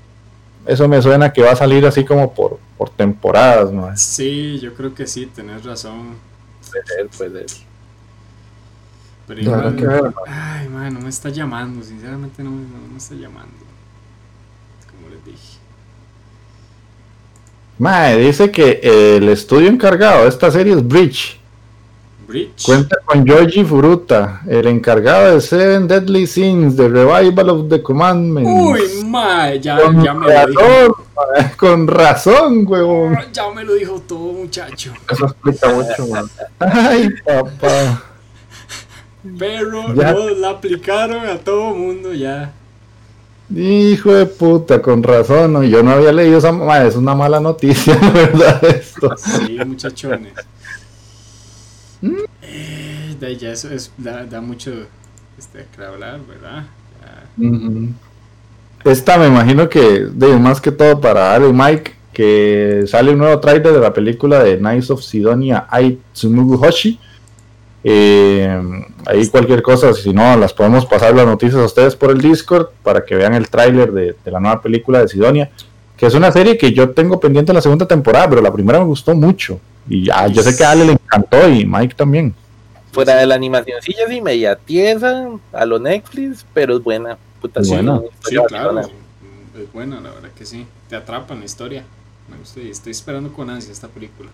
[0.64, 3.94] eso me suena que va a salir así como por, por temporadas, ¿no?
[3.96, 6.14] Sí, yo creo que sí, tenés razón.
[6.70, 7.65] Puede ser, puede ser.
[9.26, 10.12] Pero igual, que ver, man.
[10.28, 13.52] ay, man, no me está llamando, sinceramente no, me- no me está llamando.
[14.90, 15.58] Como les dije.
[17.78, 18.80] Mae, dice que
[19.16, 21.38] el estudio encargado de esta serie es Bridge.
[22.26, 22.64] Bridge.
[22.64, 28.50] Cuenta con Yoji Furuta, el encargado de Seven Deadly Sins, de Revival of the Commandments.
[28.50, 31.06] Uy, mae, ya, con ya me lo dijo.
[31.14, 33.16] mae, con razón, huevón.
[33.32, 34.92] Ya me lo dijo todo, muchacho.
[35.10, 36.24] Eso explica mucho, man.
[36.58, 38.02] Ay, papá.
[39.38, 40.12] Pero Ya.
[40.12, 42.52] nos la aplicaron a todo mundo ya.
[43.54, 45.52] Hijo de puta, con razón.
[45.52, 45.62] ¿no?
[45.62, 46.52] Yo no había leído esa.
[46.52, 48.64] mae, es una mala noticia, ¿verdad?
[48.64, 49.14] Esto.
[49.16, 50.32] Sí, muchachones.
[52.00, 52.16] ¿Mm?
[52.42, 54.72] Eh, ya eso es, da, da mucho
[55.38, 56.64] este, que hablar, ¿verdad?
[57.38, 58.90] Ya.
[58.90, 63.18] Esta me imagino que, de, más que todo para Ale y Mike, que sale un
[63.18, 66.98] nuevo trailer de la película de Knights of Sidonia Ai Tsumugu Hoshi.
[67.88, 72.20] Eh, ahí cualquier cosa, si no, las podemos pasar las noticias a ustedes por el
[72.20, 75.52] Discord para que vean el tráiler de, de la nueva película de Sidonia,
[75.96, 78.80] que es una serie que yo tengo pendiente en la segunda temporada, pero la primera
[78.80, 79.60] me gustó mucho.
[79.88, 82.34] Y ya, yo sé que a Ale le encantó y Mike también.
[82.90, 87.16] Fuera de la animacioncilla así media tiesa a lo Netflix, pero es buena.
[87.40, 88.00] Puta, Es sí, buena.
[88.24, 88.80] Sí, claro.
[88.80, 90.66] Es buena, la verdad que sí.
[90.88, 91.84] Te atrapa en la historia.
[92.28, 94.30] Me gusta y estoy esperando con ansia esta película.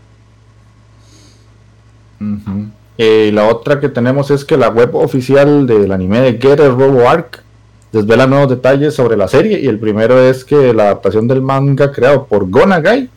[2.18, 2.70] Ujú.
[3.04, 7.08] Eh, la otra que tenemos es que la web oficial del anime de Getter Robo
[7.08, 7.42] Arc
[7.90, 11.90] desvela nuevos detalles sobre la serie y el primero es que la adaptación del manga
[11.90, 13.10] creado por Gonagai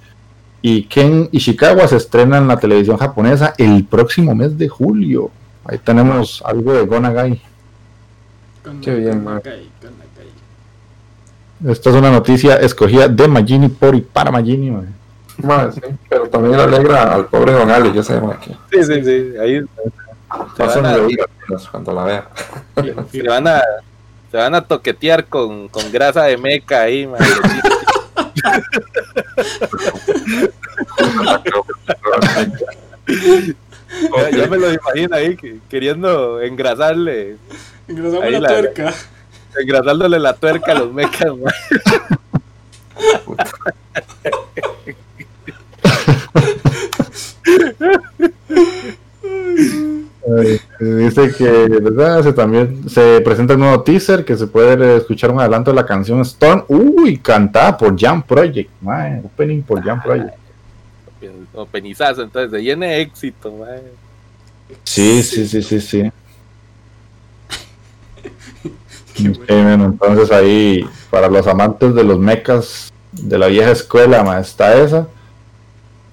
[0.64, 5.30] y Ken Ishikawa se estrena en la televisión japonesa el próximo mes de julio.
[5.66, 7.40] Ahí tenemos algo de Gonagai.
[8.82, 9.40] Qué bien, man.
[11.64, 15.05] Esta es una noticia escogida de Magini por y para Magini, mae.
[15.74, 19.04] Sí, pero también le alegra al pobre Don Ale, yo sé, mae, que Sí, sí,
[19.04, 19.34] sí.
[19.40, 19.62] Ahí
[20.58, 20.98] van a,
[21.72, 22.30] cuando la vea.
[23.12, 23.62] Se van a,
[24.32, 27.20] se van a toquetear con, con grasa de meca ahí, man.
[34.18, 37.38] Ya, ya me lo imagino ahí que- queriendo engrasarle,
[37.88, 38.94] Engrasamos Ahí la la- tuerca.
[39.62, 41.54] engrasándole la tuerca a los mecas, man.
[50.28, 52.24] Eh, Dice que ¿verdad?
[52.24, 55.86] se también se presenta un nuevo teaser que se puede escuchar un adelanto de la
[55.86, 56.66] canción Storm.
[56.68, 58.72] Uy, cantada por Jam Project,
[59.24, 60.34] opening por Jam Project.
[61.54, 63.80] O penizazo, entonces se llene éxito, man.
[64.84, 66.12] Sí, sí, sí, sí, sí.
[69.14, 74.24] Qué Ok, bueno, entonces ahí para los amantes de los mechas de la vieja escuela,
[74.24, 75.08] ma, está esa.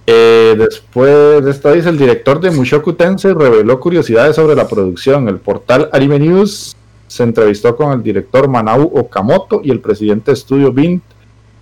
[0.07, 5.29] Eh, después de esta dice el director de Mushoku Tensei reveló curiosidades sobre la producción.
[5.29, 6.77] El portal Anime News
[7.07, 11.03] se entrevistó con el director Manau Okamoto y el presidente de estudio Vint,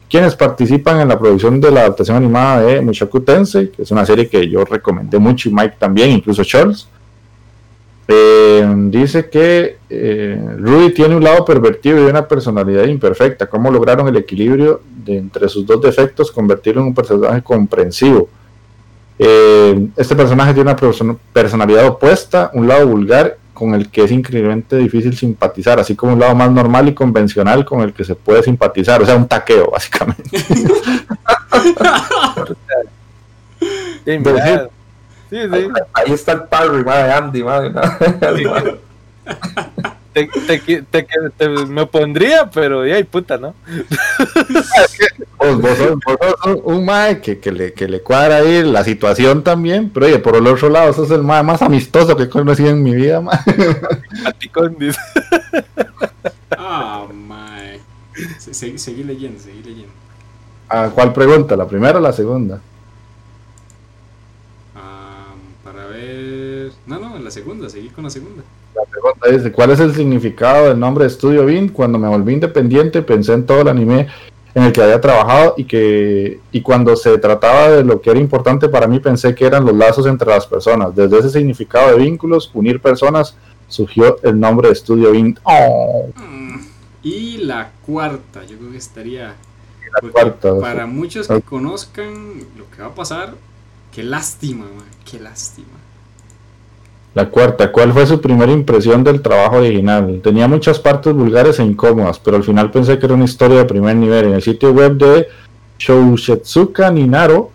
[0.08, 4.06] quienes participan en la producción de la adaptación animada de Mushoku Tensei, que es una
[4.06, 6.88] serie que yo recomendé mucho y Mike también, incluso Charles.
[8.12, 13.46] Eh, dice que eh, Rudy tiene un lado pervertido y una personalidad imperfecta.
[13.46, 18.28] ¿Cómo lograron el equilibrio de entre sus dos defectos, convertirlo en un personaje comprensivo?
[19.16, 24.10] Eh, este personaje tiene una person- personalidad opuesta, un lado vulgar con el que es
[24.10, 28.14] increíblemente difícil simpatizar, así como un lado más normal y convencional con el que se
[28.14, 30.22] puede simpatizar, o sea, un taqueo, básicamente.
[34.64, 34.70] Sí.
[35.30, 35.68] Sí, sí.
[35.94, 37.42] Ahí está el parry, mae, de Andy.
[37.42, 37.50] ¿no?
[40.12, 43.54] Te, te, te- te- te- me pondría, pero ya, puta, ¿no?
[45.38, 48.82] Vos, vos sos, vos sos un, mae que, que le, que le cuadra ahí la
[48.82, 52.28] situación también, pero oye, por el otro lado, sos el mae más amistoso que he
[52.28, 53.38] conocido en mi vida, mae.
[56.58, 57.80] Ah, mae.
[58.40, 59.92] Se- Seguí, seguí leyendo, seguí leyendo.
[60.68, 61.56] ¿A cuál pregunta?
[61.56, 62.60] ¿La primera o la segunda?
[64.74, 65.34] Ah,
[65.64, 65.86] para
[66.70, 67.00] ver.
[67.00, 68.42] No, no, en la segunda, seguí con la segunda.
[68.74, 71.68] La pregunta dice, ¿cuál es el significado del nombre de Estudio Bin?
[71.68, 74.08] Cuando me volví independiente pensé en todo el anime
[74.54, 78.18] en el que había trabajado y que y cuando se trataba de lo que era
[78.18, 80.94] importante para mí pensé que eran los lazos entre las personas.
[80.94, 83.36] Desde ese significado de vínculos, unir personas,
[83.68, 85.38] surgió el nombre de Estudio Bin.
[85.44, 86.08] Oh,
[87.02, 89.34] Y la cuarta, yo creo que estaría.
[90.12, 90.90] cuarta, para sí.
[90.90, 93.34] muchos que conozcan lo que va a pasar,
[93.92, 95.79] qué lástima, mae, qué lástima.
[97.12, 100.20] La cuarta, ¿cuál fue su primera impresión del trabajo original?
[100.22, 103.64] Tenía muchas partes vulgares e incómodas, pero al final pensé que era una historia de
[103.64, 104.26] primer nivel.
[104.26, 105.26] En el sitio web de
[105.76, 107.50] Shousetsuka Ninaro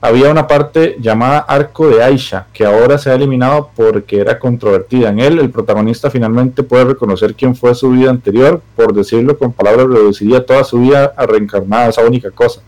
[0.00, 5.10] había una parte llamada Arco de Aisha, que ahora se ha eliminado porque era controvertida.
[5.10, 9.52] En él, el protagonista finalmente puede reconocer quién fue su vida anterior, por decirlo con
[9.52, 12.60] palabras, reduciría toda su vida a reencarnada esa única cosa.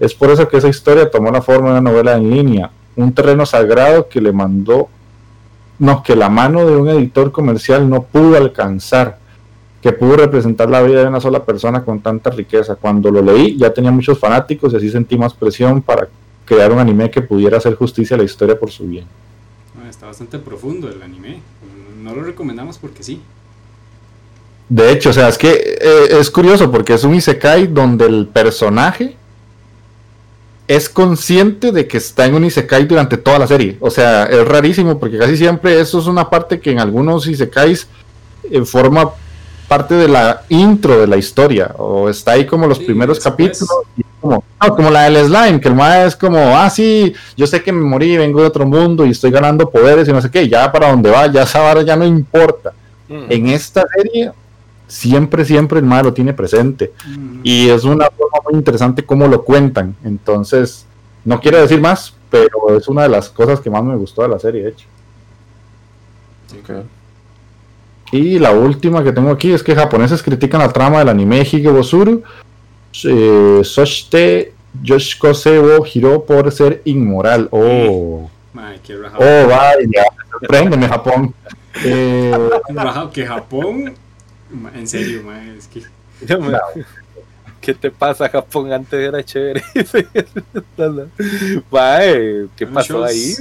[0.00, 3.12] Es por eso que esa historia tomó la forma de una novela en línea, un
[3.12, 4.88] terreno sagrado que le mandó
[6.04, 9.18] que la mano de un editor comercial no pudo alcanzar,
[9.80, 12.74] que pudo representar la vida de una sola persona con tanta riqueza.
[12.74, 16.08] Cuando lo leí ya tenía muchos fanáticos y así sentí más presión para
[16.44, 19.04] crear un anime que pudiera hacer justicia a la historia por su bien.
[19.80, 21.40] Ah, Está bastante profundo el anime.
[22.02, 23.20] No lo recomendamos porque sí.
[24.68, 28.26] De hecho, o sea, es que eh, es curioso porque es un isekai donde el
[28.26, 29.16] personaje
[30.68, 33.76] es consciente de que está en un isekai durante toda la serie.
[33.80, 37.88] O sea, es rarísimo porque casi siempre eso es una parte que en algunos isekais
[38.50, 39.10] eh, forma
[39.66, 43.34] parte de la intro de la historia o está ahí como los Sí, primeros después.
[43.34, 47.12] capítulos y como, no, como la del slime que el mae es como ah sí
[47.36, 50.22] yo sé que me morí vengo de otro mundo y estoy ganando poderes y no
[50.22, 52.72] sé qué ya para donde va ya esa vara ya no importa
[53.10, 53.24] Mm.
[53.30, 54.32] en esta serie
[54.88, 56.92] siempre, siempre el mae lo tiene presente.
[57.06, 59.94] Mm, Y es una forma muy interesante cómo lo cuentan.
[60.02, 60.86] Entonces,
[61.24, 64.28] no quiero decir más, pero es una de las cosas que más me gustó de
[64.28, 64.86] la serie, de hecho.
[66.60, 66.70] Ok.
[68.10, 72.22] Y la última que tengo aquí es que japoneses critican la trama del anime Higebosuru.
[73.04, 77.48] Eh, Soshite Yoshikose wo Hiro por ser inmoral.
[77.50, 80.04] Oh, oh, vaya.
[80.30, 81.34] Sorpréndeme, Japón.
[81.84, 82.32] Eh,
[83.12, 83.94] que Japón.
[84.50, 85.82] Ma, En serio, mae, es que.
[86.38, 86.58] Me-
[87.60, 88.72] ¿Qué te pasa, Japón?
[88.72, 89.62] Antes era chévere.
[91.70, 93.34] Mae, ¿qué Bueno, pasó Scholz, ahí?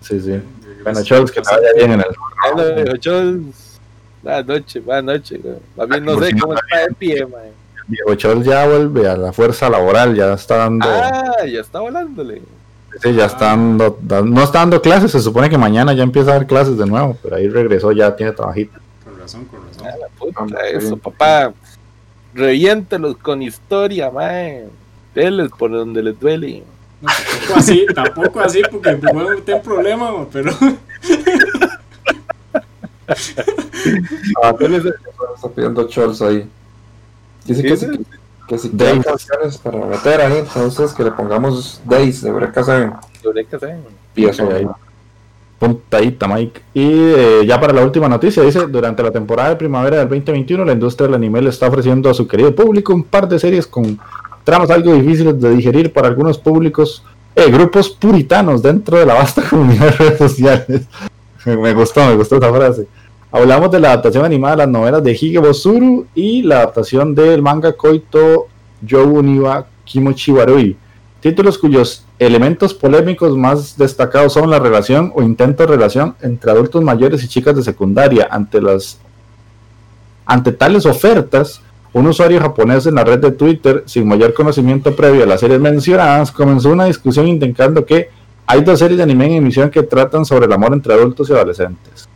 [0.00, 0.40] sí, sí.
[0.82, 2.06] Bueno, Charles, que te vaya bien en el.
[2.54, 3.34] Bueno, ocho-
[4.22, 5.40] Buenas noches, buenas noches.
[5.76, 7.52] Más bien no Por sé no cómo está de pie, mae.
[7.86, 12.42] viejo Chol ya vuelve a la fuerza laboral, ya está dando, Ah, ya está volándole.
[13.00, 16.32] sí, ya está dando, da- no está dando clases, se supone que mañana ya empieza
[16.32, 18.80] a dar clases de nuevo, pero ahí regresó, ya tiene trabajito.
[19.04, 19.75] Con razón, con razón.
[19.98, 21.00] La puta, Hombre, eso, bien.
[21.00, 21.52] papá.
[22.34, 24.66] Reviéntelos con historia, mae.
[25.14, 26.62] Deles por donde les duele.
[27.00, 30.52] No, tampoco así, tampoco así, porque meter en problemas, ma, pero.
[34.42, 34.52] Ah,
[35.34, 36.48] está pidiendo Chols ahí.
[37.44, 37.86] Dice que si,
[38.48, 42.90] que si quieren canciones para meter ahí, entonces que le pongamos Days de Breca 7.
[43.22, 43.84] Eureka, ¿saben?
[44.14, 44.44] Y eso.
[44.44, 44.66] Ok, ahí.
[45.58, 46.60] Puntadita, Mike.
[46.74, 50.64] Y eh, ya para la última noticia, dice, durante la temporada de primavera del 2021,
[50.64, 53.66] la industria del anime le está ofreciendo a su querido público un par de series
[53.66, 53.98] con
[54.44, 57.02] tramas algo difíciles de digerir para algunos públicos,
[57.34, 60.82] eh, grupos puritanos dentro de la vasta comunidad de redes sociales.
[61.44, 62.86] me gustó, me gustó esa frase.
[63.32, 67.42] Hablamos de la adaptación animada de las novelas de Hige Bosuru y la adaptación del
[67.42, 68.46] manga Koito
[68.82, 70.76] Youniwa Kimochi Warui.
[71.20, 76.82] Títulos cuyos elementos polémicos más destacados son la relación o intento de relación entre adultos
[76.82, 78.28] mayores y chicas de secundaria.
[78.30, 78.98] Ante las
[80.26, 81.62] ante tales ofertas,
[81.92, 85.60] un usuario japonés en la red de Twitter, sin mayor conocimiento previo a las series
[85.60, 88.10] mencionadas, comenzó una discusión indicando que
[88.46, 91.32] hay dos series de anime en emisión que tratan sobre el amor entre adultos y
[91.32, 92.08] adolescentes.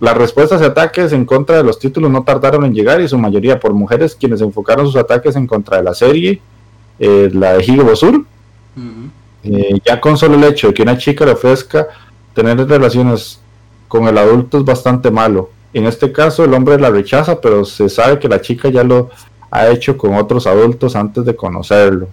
[0.00, 3.18] Las respuestas y ataques en contra de los títulos no tardaron en llegar y su
[3.18, 6.40] mayoría por mujeres quienes enfocaron sus ataques en contra de la serie,
[6.98, 8.24] eh, la de Hige Bosur, Ujú.
[9.44, 11.86] eh, ya con solo el hecho de que una chica le ofrezca
[12.34, 13.40] tener relaciones
[13.88, 15.50] con el adulto es bastante malo.
[15.72, 19.10] En este caso el hombre la rechaza, pero se sabe que la chica ya lo
[19.50, 22.08] ha hecho con otros adultos antes de conocerlo.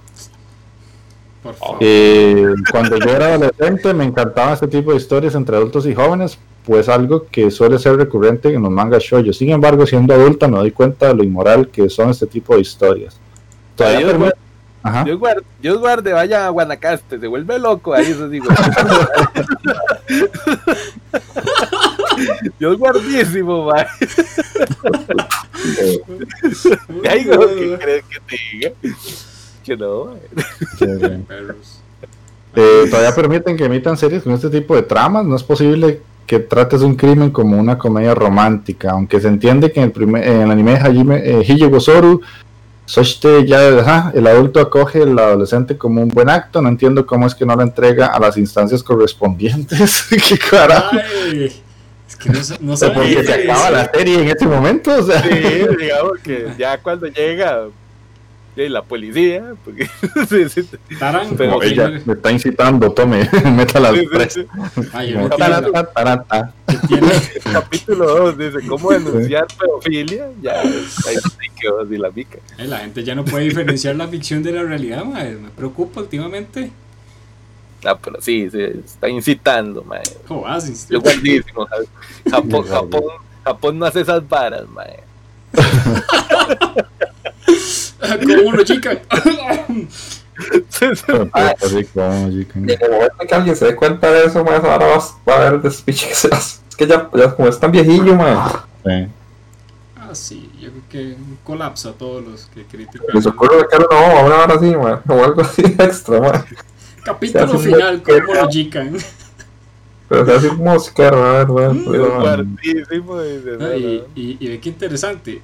[1.43, 1.77] Por favor.
[1.79, 6.37] Eh, cuando yo era adolescente me encantaba este tipo de historias entre adultos y jóvenes,
[6.65, 9.31] pues algo que suele ser recurrente en los mangas shoujo.
[9.31, 12.61] Sin embargo, siendo adulta me doy cuenta de lo inmoral que son este tipo de
[12.61, 13.15] historias.
[13.75, 14.33] Todavía permite-
[14.85, 15.03] Ajá.
[15.03, 18.45] Dios, guarde, Dios guarde, vaya a Guanacaste, se vuelve loco ahí, eso digo.
[22.59, 23.71] Dios guardísimo.
[23.73, 23.87] Ay,
[27.25, 28.73] no, ¿qué crees que te diga?
[29.63, 30.13] Que no.
[32.57, 35.25] Eh, todavía permiten que emitan series con este tipo de tramas.
[35.25, 39.81] No es posible que trates un crimen como una comedia romántica, aunque se entiende que
[39.81, 41.43] en el, primer, en el anime de Hajime, eh,
[42.85, 46.61] Soshite ya, ajá, el adulto acoge al adolescente como un buen acto.
[46.61, 50.05] No entiendo cómo es que no lo entrega a las instancias correspondientes.
[50.29, 50.97] ¿Qué carajo?
[51.31, 51.51] Ay,
[52.07, 54.95] es que no, no saben porque qué se acaba la serie en ese momento.
[54.95, 57.67] O sea, Sí, digamos que ya cuando llega
[58.55, 59.87] la policía, porque
[60.29, 64.07] sí, sí, Tarán, Pero como ella me está incitando, tome, métala al
[66.81, 67.11] no tiene.
[67.53, 71.15] capítulo 2 dice cómo denunciar pedofilia, ya ahí, ahí
[71.59, 72.37] quedó así la mica.
[72.57, 75.35] Eh, la gente ya no puede diferenciar la ficción de la realidad, mae.
[75.35, 76.71] Me preocupa últimamente.
[77.85, 80.01] Ah, pero sí, sí, está incitando, mae.
[80.27, 81.87] Jodas, Es guardísimo, ¿sabes?
[82.29, 83.03] Japón, Japón,
[83.43, 84.99] Japón no hace esas varas, mae.
[88.25, 88.99] como uno chica.
[89.09, 89.21] Ah,
[91.59, 92.29] como, chica.
[92.55, 95.37] Y el momento que alguien se dé cuenta de eso, más ahora vas- va a
[95.37, 96.59] haber el despiche que se hace.
[96.75, 98.37] Es que ya, ya como es tan viejillo, man.
[98.83, 99.07] Sí.
[99.95, 101.15] ah, sí, yo creo que
[101.45, 103.07] colapsa a todos los que critican.
[103.13, 104.99] Les ocurre sacar una bomba, una hora así, man.
[105.07, 106.45] O algo así extra, man.
[107.03, 108.97] Capítulo final, como lo chican.
[110.09, 111.77] Pero se hace música, man, man.
[111.85, 114.03] Mm, man, Guardísimo, dice, no, Ah, y, no.
[114.21, 115.41] y, y ve qué interesante.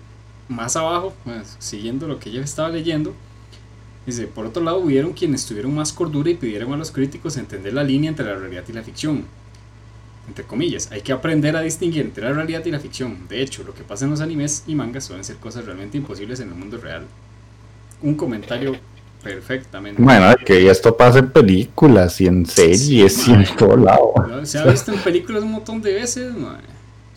[0.50, 3.14] Más abajo, pues, siguiendo lo que ella estaba leyendo,
[4.06, 7.74] dice: Por otro lado, hubieron quienes tuvieron más cordura y pidieron a los críticos entender
[7.74, 9.26] la línea entre la realidad y la ficción.
[10.28, 13.28] Entre comillas, hay que aprender a distinguir entre la realidad y la ficción.
[13.28, 16.40] De hecho, lo que pasa en los animes y mangas suelen ser cosas realmente imposibles
[16.40, 17.04] en el mundo real.
[18.02, 18.76] Un comentario
[19.24, 20.02] perfectamente.
[20.02, 24.14] Bueno, que esto pasa en películas y en series y en todo lado.
[24.44, 26.32] Se ha visto en películas un montón de veces.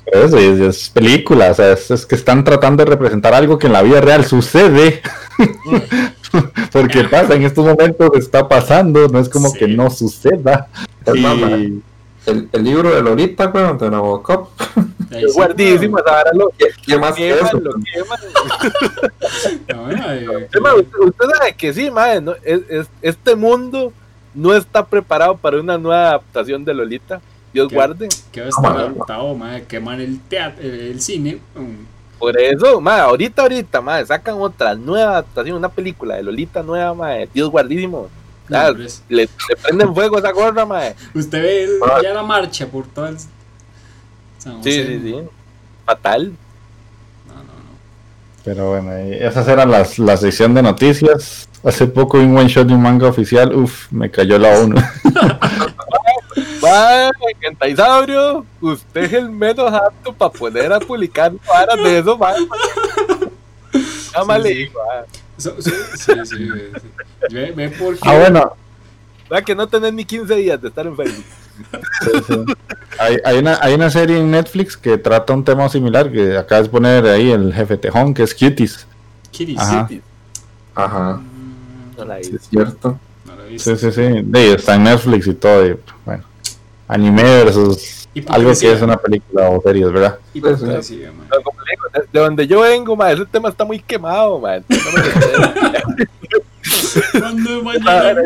[0.07, 3.69] Eso es, es película, o sea, es, es que están tratando de representar algo que
[3.69, 5.01] en la vida real sucede.
[6.73, 9.59] Porque pasa, en estos momentos está pasando, no es como Sí.
[9.59, 10.69] que no suceda.
[11.07, 11.83] Es más, Y- man,
[12.27, 14.49] el, el libro de Lolita, weón, de Nabokov.
[15.11, 17.59] Ahí Es sí, guardísimo, esa vara lo ¿Qué, qué más que queman, eso?
[17.61, 18.19] lo queman.
[19.69, 23.93] no, Es más, usted, usted sabe que sí, mae, no, es, es- este mundo
[24.35, 27.21] no está preparado para una nueva adaptación de Lolita.
[27.53, 27.75] Dios ¿Qué?
[27.77, 28.09] guarde.
[28.33, 31.39] que va a estar adaptado, mae, queman el teatro, el, cine.
[31.55, 31.87] um,
[32.19, 36.93] Por eso, mae, ahorita, ahorita, mae, sacan otra nueva adaptación, una película de Lolita nueva,
[36.95, 38.09] mae, Dios guardísimo.
[38.53, 39.03] Ah, nombres.
[39.09, 40.95] le, le prenden fuego a esa gorra, mae.
[41.15, 42.01] Usted ve el- Ah.
[42.03, 43.19] ya la marcha por todo el.
[43.19, 44.87] San Sí, José.
[44.87, 45.17] sí, sí.
[45.87, 46.33] Fatal.
[47.27, 47.49] No, no, no.
[48.45, 51.49] Pero bueno, esas eran las, la sección de noticias.
[51.65, 53.55] Hace poco vi un one shot de un manga oficial.
[53.55, 54.77] Uf, me cayó la ONU.
[56.63, 57.11] Mae,
[57.41, 62.35] Kentaisaurio, usted es el menos apto para poner a publicar varas de eso, mae.
[64.13, 64.55] Nada más Sí, le sí.
[64.55, 64.81] digo.
[65.37, 66.37] So- so- sí, sí,
[66.81, 66.89] sí.
[67.31, 68.01] Ve, ve por qué.
[68.09, 68.53] ah, bueno.
[69.31, 71.25] Vea que no tenés ni 15 días de estar en Facebook.
[72.03, 72.45] sí, sí.
[72.99, 76.11] Hay, hay, una, hay una serie en Netflix que trata un tema similar.
[76.13, 78.87] Que acabas de poner ahí el jefe tejón, que es Cuties.
[79.31, 79.59] Kitties.
[79.61, 79.89] Ajá.
[80.75, 82.99] Ajá, Mm, no la sí, es cierto.
[83.25, 83.77] No visto.
[83.77, 84.21] Sí, sí, sí.
[84.25, 85.67] De, está en Netflix y todo.
[85.67, 86.25] y, bueno,
[86.89, 90.19] anime versus algo que es una película o series, ¿verdad?
[90.35, 91.27] Hipocresía, man.
[91.95, 94.63] De, de donde yo vengo, mae, ese tema está muy quemado, mae.
[94.69, 97.19] Entonces, no me lo sé.
[97.19, 98.23] Cuando mañana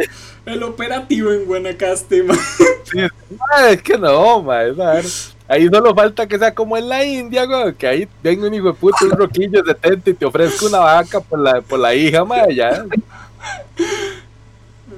[0.46, 2.22] el operativo en Guanacaste.
[2.22, 5.02] Mae, es que no, esa vara.
[5.46, 8.66] Ahí solo falta que sea como en la India, güey, que ahí venga un hijo
[8.68, 11.94] de puta, un roquillo de 70 y te ofrezca una vaca por la, por la
[11.94, 12.84] hija, mae, ya.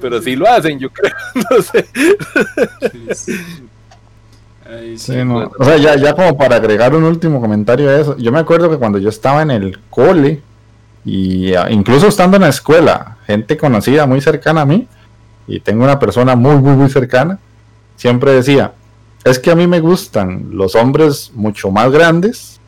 [0.01, 1.15] Pero sí lo hacen, yo creo,
[1.51, 1.87] no sé.
[2.91, 3.41] Sí, sí.
[4.71, 5.13] Ay, sí.
[5.13, 5.51] Sí, no.
[5.59, 8.71] O sea, ya, ya como para agregar un último comentario a eso, yo me acuerdo
[8.71, 10.43] que cuando yo estaba en el cole,
[11.05, 14.87] y ah, incluso estando en la escuela, gente conocida muy cercana a mí,
[15.47, 17.39] y tengo una persona muy, muy, muy cercana,
[17.97, 18.73] siempre decía,
[19.25, 22.61] es que a mí me gustan los hombres mucho más grandes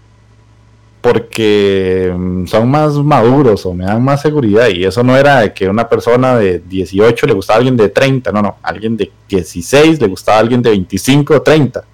[1.00, 5.52] porque mm, son más maduros o me dan más seguridad y eso no era de
[5.52, 9.10] que una persona de 18 le gustaba a alguien de 30, no, no, alguien de
[9.28, 11.84] 16 le gustaba a alguien de 25 o 30.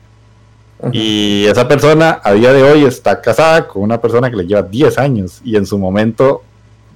[0.93, 4.63] Y esa persona a día de hoy está casada con una persona que le lleva
[4.63, 6.43] 10 años y en su momento,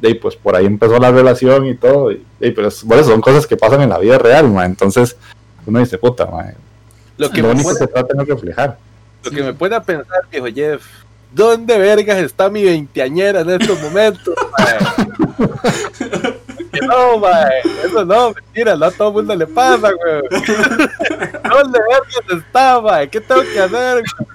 [0.00, 2.12] de, pues por ahí empezó la relación y todo.
[2.12, 4.64] Y, de, pero es- bueno, son cosas que pasan en la vida real, ma.
[4.66, 5.16] entonces
[5.66, 6.44] uno dice, puta, ma,
[7.16, 8.78] Lo que, lo único pone, que trata es reflejar.
[9.24, 10.82] lo que me pone a pensar, viejo Jeff,
[11.32, 14.34] ¿dónde vergas está mi veinteañera en estos momentos,
[16.86, 20.22] no, mae, eso no, mentira, no a todo el mundo le pasa, güey.
[21.48, 23.08] ¿Dónde vergas está, mae?
[23.08, 24.02] ¿Qué tengo que hacer?
[24.02, 24.32] güey?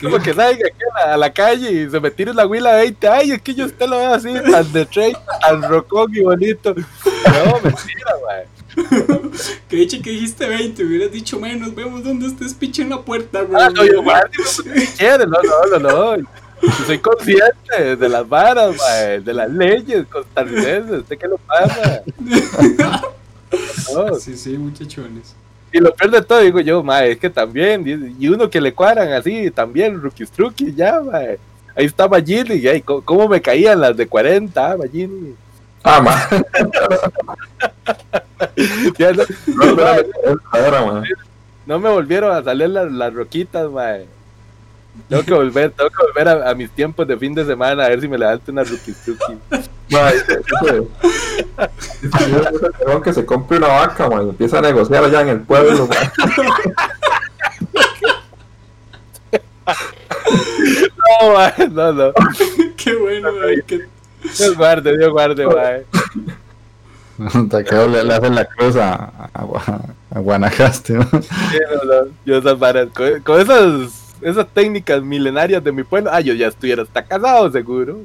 [0.00, 2.74] Como que salga aquí a la, a la calle y se me tire la huila
[2.74, 3.08] de 20.
[3.08, 6.74] Ay, es que yo usted lo veo así, tan de 30, tan rocón y bonito.
[6.74, 8.54] No, mentira, mae.
[9.68, 11.74] Que dicho que dijiste 20, hubieras dicho menos.
[11.74, 13.58] Vemos dónde estés piche en la puerta, bro.
[13.60, 14.62] Ah, no, yo guardo, si
[14.96, 16.28] quiere, no, no, no, no.
[16.66, 21.00] Yo soy consciente de las varas, mae, de las leyes costarricenses.
[21.00, 22.02] ¿Usted qué lo pasa?
[23.94, 25.36] No, Sí, sí, muchachones.
[25.70, 28.72] Y lo peor de todo, digo yo, mae, es que también, y uno que le
[28.72, 31.38] cuadran así, también, rookies truquis, ya, mae.
[31.76, 35.34] Ahí está Magini, y ahí, ¿cómo, cómo me caían las de 40, ah, Magini?
[35.82, 36.28] Ah, ma.
[38.98, 39.94] Ya no, No, no,
[40.52, 41.02] no, no, ma.
[41.66, 44.06] no me volvieron a salir las, las roquitas, mae.
[45.08, 47.88] Tengo que volver, tengo que volver a, a mis tiempos de fin de semana a
[47.88, 48.64] ver si me levanto una
[52.78, 55.88] cabrón que se compre una vaca, ma, y empieza a negociar allá en el pueblo.
[61.20, 62.12] No, mae, no, no.
[62.76, 63.62] Qué bueno, man.
[63.66, 63.86] Que...
[64.38, 65.84] Dios guarde, Dios guarde, mae.
[67.50, 69.80] Te quedó, le, le hacen la cruz a, a,
[70.14, 71.04] a Guanacaste, ¿no?
[71.04, 76.10] Sí, no, no, Yo esas varas, con, con esas, esas técnicas milenarias de mi pueblo,
[76.12, 78.00] ah, yo ya estuviera hasta casado, seguro.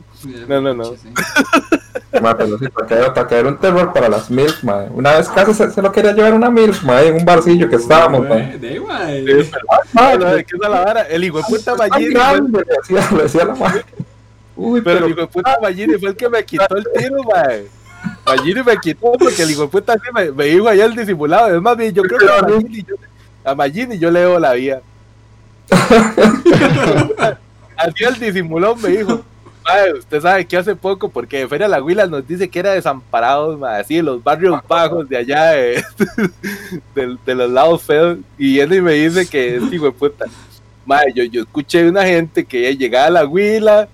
[0.48, 0.86] No, no, no.
[0.86, 2.20] Sí, sí.
[2.22, 4.86] Ma, pero sí, para caer, para caer un terror para las MILF, ma.
[4.92, 7.76] Una vez casi se, se lo quería llevar una MILF, ma, en un barcillo que
[7.76, 8.36] estábamos, ma.
[8.36, 9.44] Güey, De.
[9.44, 9.52] Sí,
[9.94, 11.02] no, es que esa es la vara.
[11.04, 13.86] El hijo de puta Tan Magini, fue, grande, le decía, le decía la madre.
[14.56, 17.24] Uy, pero pero, el hijo de puta Magini fue el que me quitó el tiro,
[17.24, 17.68] mae.
[18.26, 21.56] Magini me quitó porque el hijo de puta me, me dijo allá el disimulado.
[21.56, 22.96] Es más bien, yo creo que a Magini yo,
[23.44, 24.82] a Magini yo le debo la vía.
[27.78, 29.22] Así el disimulón me dijo.
[29.66, 33.58] "Mae, usted sabe que hace poco, porque Feria La Huila nos dice que era desamparados,
[33.60, 35.84] mae, así los barrios bajos de allá, de,
[36.96, 38.18] de- de los lados feos.
[38.38, 40.26] Y él me dice que es hijo de puta.
[40.86, 43.88] Mae, yo, yo escuché de una gente que llegaba a la Huila,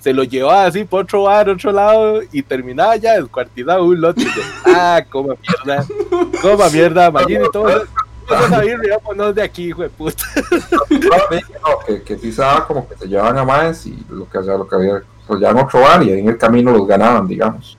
[0.00, 4.22] se lo llevaba así por otro bar, otro lado, y terminaba ya descuartizado un lote.
[4.22, 5.86] Y yo, ah, coma mierda,
[6.40, 7.86] coma mierda, Magini, todo eso.
[8.28, 10.22] Todos esos ahí, vámonos de aquí, hijo de puta.
[10.90, 14.38] no, que, que sí se daba como que se llevaban a más y lo que,
[14.38, 16.70] o sea, lo que había, pues ya en otro bar y ahí en el camino
[16.72, 17.76] los ganaban, digamos.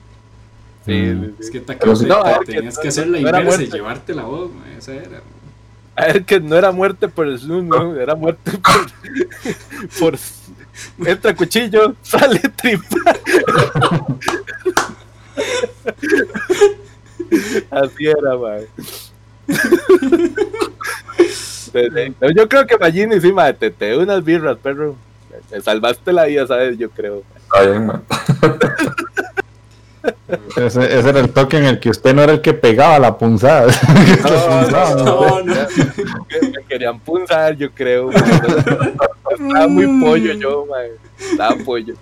[0.84, 1.24] Sí, Mm.
[1.24, 1.34] sí, sí.
[1.40, 3.28] Es que te, Pero si no, te- a que tenías no- que hacer la no
[3.28, 3.76] era inversa y muerte.
[3.76, 4.76] llevarte la voz, güey.
[4.78, 5.20] Esa era.
[5.96, 8.86] A ver, que no era muerte por el Zoom, no, era muerte por,
[10.00, 10.18] por
[11.06, 12.86] entra cuchillo, sale tripa.
[17.70, 18.66] Así era, mae.
[22.34, 24.96] Yo creo que Magini sí, mae, te, te doy unas birras, perro.
[25.50, 26.78] Me salvaste la vida, ¿sabes?
[26.78, 27.22] Yo creo.
[27.36, 28.02] Está bien, man.
[30.56, 33.18] Ese, ese era el toque en el que usted no era el que pegaba la
[33.18, 33.66] punzada.
[34.06, 35.54] Que No, punzaba, no, No, no.
[35.54, 35.66] Me
[36.68, 38.10] querían punzar, yo creo.
[38.10, 38.24] man.
[39.30, 40.86] Estaba muy pollo yo, man.
[41.18, 41.94] Estaba pollo.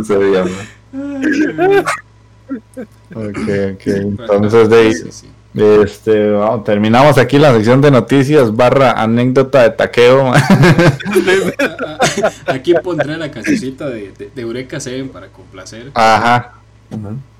[0.00, 0.66] Ese día, man.
[3.14, 3.38] Ok,
[3.74, 3.86] ok.
[3.86, 5.26] Entonces, de, Sí, sí.
[5.82, 10.32] este, vamos, terminamos aquí la sección de noticias barra anécdota de taqueo.
[12.46, 15.90] Aquí pondré la cancioncita de, de, de Eureka Seven para complacer.
[15.94, 16.54] Ajá.
[16.94, 17.33] 変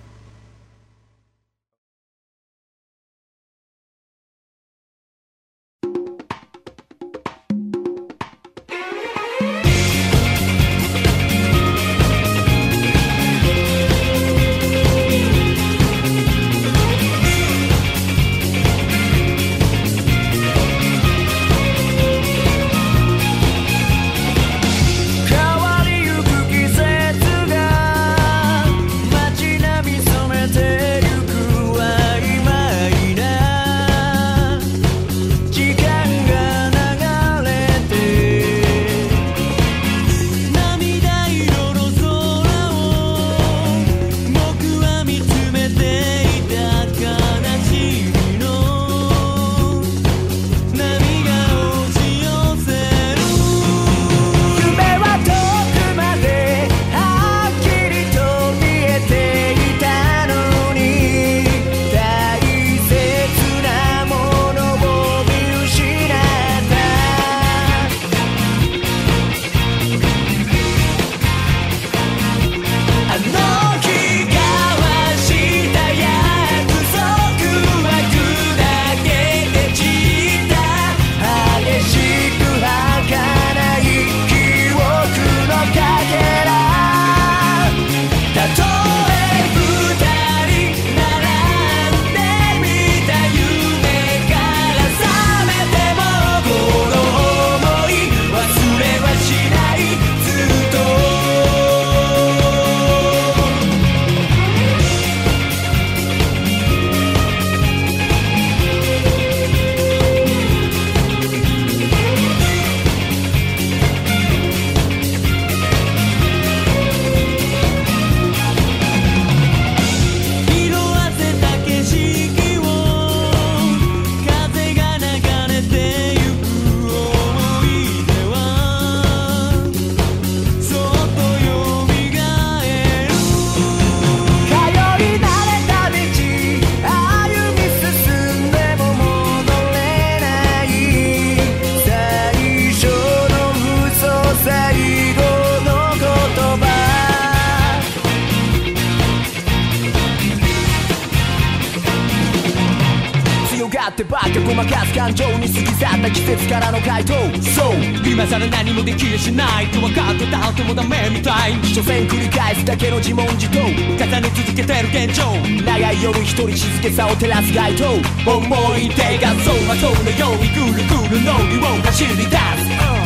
[158.95, 165.35] さら何もできやしないと分かってた後もダメみたい所詮繰り返すだけの自問自答重ね続けてる現状
[165.65, 168.41] 長い夜一人静けさを照らす街灯思
[168.79, 172.31] い出が走馬灯のようにぐるぐる脳裏を走り出す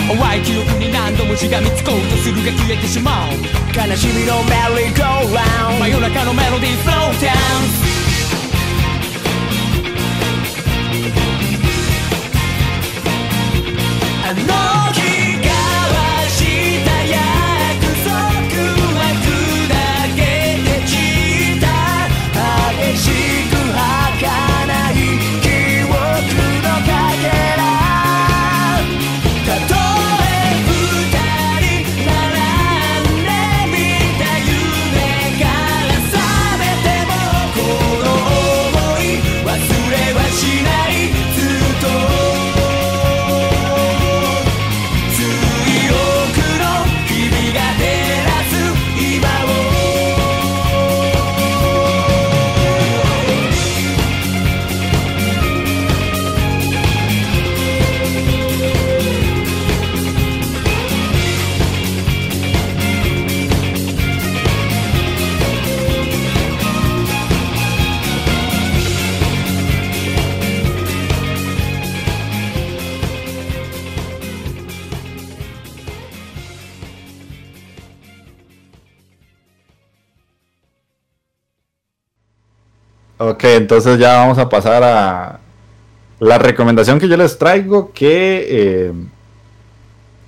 [0.08, 3.32] 淡い記憶に何度もしがみつこうとするが消えてしまう
[3.74, 7.36] 悲しみのメリーゴーラウンド真夜中のメロディースローダウ
[7.84, 7.88] ン
[14.28, 14.67] あの
[83.18, 85.40] Ok, entonces ya vamos a pasar a
[86.20, 88.92] La recomendación que yo les traigo, que eh,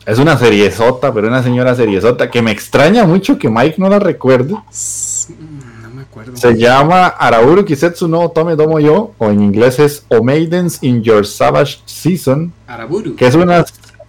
[0.07, 3.99] es una seriezota, pero una señora seriezota, que me extraña mucho que Mike no la
[3.99, 4.53] recuerde.
[4.55, 6.37] No me acuerdo.
[6.37, 11.03] Se llama Arauru Kisetsu no Otome Domo Yo, o en inglés es O Maidens in
[11.03, 13.15] Your Savage Season, Araburu.
[13.17, 13.65] que es una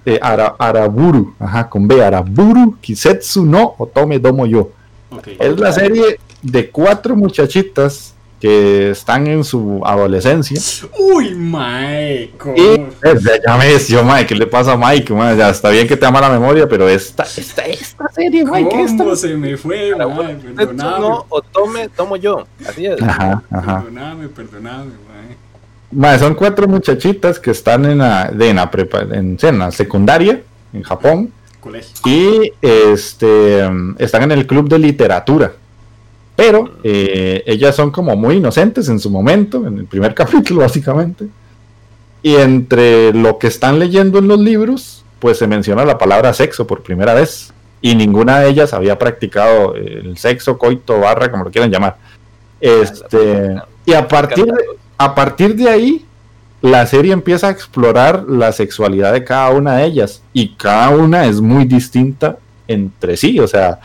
[0.05, 4.69] eh, ara- Araburu, ajá, con B, Araburu Kisetsu no Otome Domo Yo.
[5.11, 5.27] Ok.
[5.39, 10.59] Es la serie de cuatro muchachitas que están en su adolescencia.
[10.97, 11.29] Uy.
[12.55, 12.89] Y eh,
[13.45, 15.13] ya me decía, Mike, ¿qué le pasa a Mike?
[15.13, 15.37] mae?
[15.37, 19.03] ya está bien que te ama la memoria, pero esta, esta, esta serie, Mike, esta.
[19.03, 20.99] ¿Cómo se me fue, Perdóname.
[20.99, 22.45] no, o tome, tomo yo.
[22.67, 23.01] Así es.
[23.01, 23.81] Ajá, ajá.
[23.83, 24.91] Perdóname, perdóname,
[26.19, 30.41] son cuatro muchachitas que están en la, de, en la, prepa- en, en la secundaria
[30.73, 31.91] en Japón Colegio.
[32.05, 33.69] y este
[33.99, 35.51] están en el club de literatura.
[36.41, 41.27] Pero eh, ellas son como muy inocentes en su momento, en el primer capítulo básicamente.
[42.23, 46.65] Y entre lo que están leyendo en los libros, pues se menciona la palabra sexo
[46.65, 47.53] por primera vez.
[47.79, 51.97] Y ninguna de ellas había practicado el sexo, coito, barra, como lo quieran llamar.
[52.59, 53.55] Este,
[53.85, 54.63] y a partir de,
[54.97, 56.05] a partir de ahí,
[56.61, 60.23] la serie empieza a explorar la sexualidad de cada una de ellas.
[60.33, 62.37] Y cada una es muy distinta
[62.67, 63.39] entre sí.
[63.39, 63.79] O sea,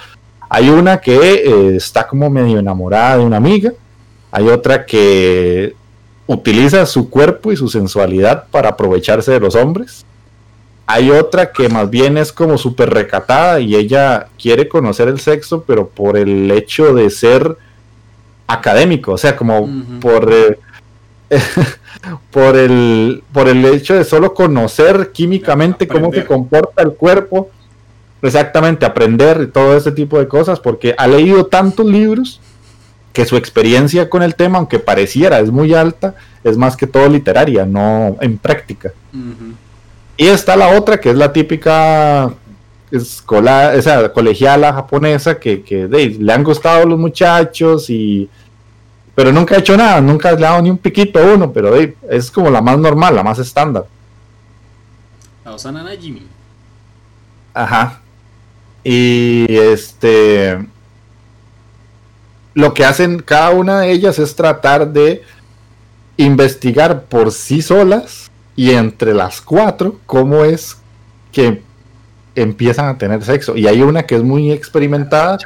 [0.56, 3.74] hay una que eh, está como medio enamorada de una amiga.
[4.30, 5.74] Hay otra que
[6.26, 10.06] utiliza su cuerpo y su sensualidad para aprovecharse de los hombres.
[10.86, 15.62] Hay otra que más bien es como súper recatada y ella quiere conocer el sexo,
[15.66, 17.58] pero por el hecho de ser
[18.46, 19.68] académico, o sea, como
[20.00, 20.58] por, eh,
[22.30, 27.50] por, el, por el hecho de solo conocer químicamente cómo se comporta el cuerpo,
[28.26, 32.40] exactamente, aprender y todo ese tipo de cosas, porque ha leído tantos libros
[33.12, 37.08] que su experiencia con el tema, aunque pareciera es muy alta, es más que todo
[37.08, 38.92] literaria, no en práctica.
[40.16, 42.30] Y está la otra, que es la típica
[42.90, 45.88] escolar, esa colegiala japonesa que,
[46.18, 48.28] le han gustado los muchachos y
[49.14, 52.30] pero nunca ha hecho nada, nunca ha dado ni un piquito a uno, pero es
[52.30, 53.86] como la más normal, la más estándar.
[55.42, 56.22] La Osana Najimi.
[57.54, 58.02] Ajá.
[58.88, 60.64] Y este
[62.54, 65.22] lo que hacen cada una de ellas es tratar de
[66.16, 70.76] investigar por sí solas y entre las cuatro cómo es
[71.32, 71.62] que
[72.36, 73.56] empiezan a tener sexo.
[73.56, 75.38] Y hay una que es muy experimentada,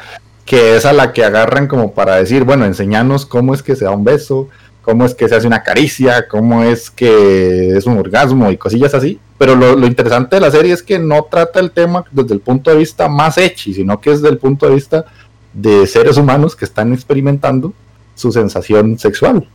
[0.44, 3.86] que es a la que agarran como para decir, bueno, enseñanos cómo es que se
[3.86, 4.50] da un beso,
[4.82, 8.94] cómo es que se hace una caricia, cómo es que es un orgasmo y cosillas
[8.94, 9.18] así.
[9.38, 12.40] Pero lo, lo interesante de la serie es que no trata el tema desde el
[12.40, 15.04] punto de vista más hechi, sino que es desde el punto de vista
[15.52, 17.72] de seres humanos que están experimentando
[18.14, 19.48] su sensación sexual.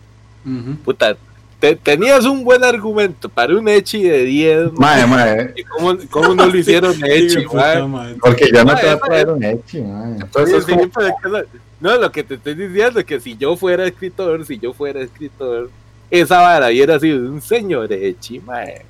[0.84, 1.16] Puta,
[1.60, 4.74] te- tenías un buen argumento para un Echi de 10.
[4.74, 7.48] Mae, mae, ¿Y ¿Cómo, cómo no lo hicieron Echi, de
[7.88, 8.16] madre.
[8.22, 10.16] porque yo no te voy a traer un hechi, mae.
[10.22, 10.78] Entonces Sí, es
[11.22, 11.40] como-
[11.86, 15.02] no- lo que te estoy diciendo es que si yo fuera escritor, si yo fuera
[15.02, 15.70] escritor,
[16.10, 18.86] esa vara hubiera sido un señor Echi, mae.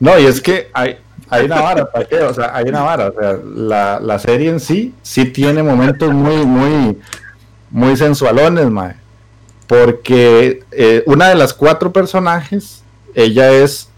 [0.00, 0.96] No, y es que hay,
[1.28, 2.16] hay una vara, ¿para qué?
[2.20, 3.08] O sea, hay una vara.
[3.08, 6.98] O sea, la, la serie en sí sí tiene momentos muy, muy,
[7.70, 8.94] muy sensualones, mae.
[9.66, 12.82] Porque eh, una de las cuatro personajes,
[13.14, 13.88] ella es.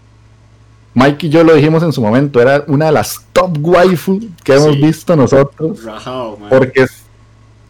[0.93, 4.53] Mike y yo lo dijimos en su momento, era una de las top waifu que
[4.55, 4.81] hemos Sí.
[4.81, 5.83] visto nosotros.
[5.85, 6.37] Rajao.
[6.49, 7.00] Porque, es-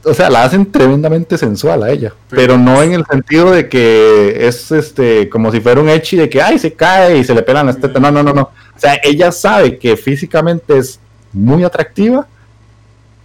[0.03, 2.13] o sea, la hacen tremendamente sensual a ella.
[2.29, 6.17] Pero- Pero no en el sentido de que es este como si fuera un echi
[6.17, 8.01] de que, ay, se cae y se le pelan las tetas.
[8.01, 8.41] No, no, no, no.
[8.75, 10.99] O sea, ella sabe que físicamente es
[11.33, 12.27] muy atractiva.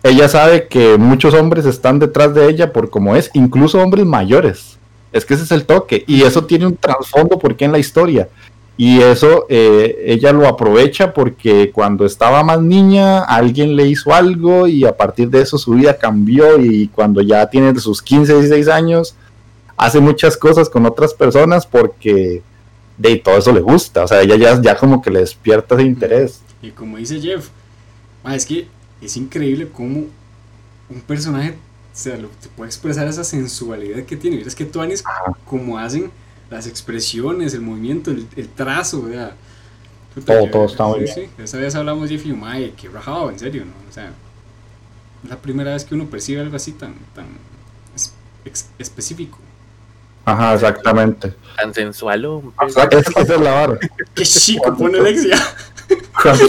[0.02, 4.78] Ella sabe que muchos hombres están detrás de ella por como es, incluso hombres mayores.
[5.12, 6.04] Es que ese es el toque.
[6.06, 8.28] Y eso tiene un trasfondo porque en la historia.
[8.78, 14.66] Y eso eh, ella lo aprovecha porque cuando estaba más niña alguien le hizo algo
[14.66, 18.68] y a partir de eso su vida cambió y cuando ya tiene sus 15, 16
[18.68, 19.14] años
[19.78, 22.42] hace muchas cosas con otras personas porque
[22.98, 24.04] de todo eso le gusta.
[24.04, 26.40] O sea, ella ya, ya como que le despierta ese interés.
[26.60, 27.48] Y como dice Jeff,
[28.30, 28.66] es que
[29.00, 30.04] es increíble cómo
[30.88, 31.54] un personaje
[31.96, 34.42] o sea, lo, se puede expresar esa sensualidad que tiene.
[34.42, 35.02] Es que Tuanis,
[35.46, 36.10] como hacen
[36.50, 39.34] las expresiones, el movimiento, el, el trazo, o sea,
[40.14, 41.30] puta, Todo- yo- todo está muy sí, bien.
[41.36, 43.72] Sí, esa vez hablamos Jeff y yo, mae, que rajado, en serio, ¿no?
[43.88, 44.10] O sea,
[45.24, 47.26] es la primera vez que uno percibe algo así tan, tan
[47.94, 48.14] es-
[48.78, 49.38] específico.
[50.24, 51.34] Ajá, exactamente.
[51.56, 52.52] Tan sensual, hombre.
[52.68, 53.78] Es que esa es la vara.
[54.14, 55.36] ¡Qué chico pone Alexia!
[56.22, 56.44] Cuando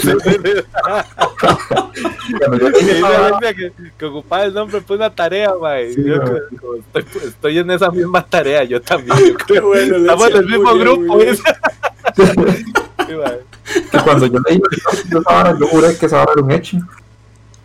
[2.57, 5.94] yo Y dije, dice "Ah, Alexia que, que ocupaba el nombre por una tarea, mae.
[5.94, 6.15] Sí, Yo
[6.60, 9.18] como estoy, estoy en esa misma tarea, yo también.
[9.18, 9.68] yo creo.
[9.68, 11.38] bueno, Estamos en el mismo bien, grupo, bien.
[12.18, 12.23] Sí,
[13.91, 14.61] que cuando yo leí
[15.10, 15.22] yo,
[15.60, 16.80] yo juré que esa era un hechi.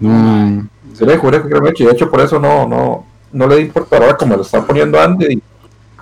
[0.01, 0.61] Mm,
[0.99, 1.85] Yo le juré que era un hechi.
[1.85, 5.01] De hecho, por eso no, no, no le di importancia ahora como lo está poniendo
[5.01, 5.41] Andy.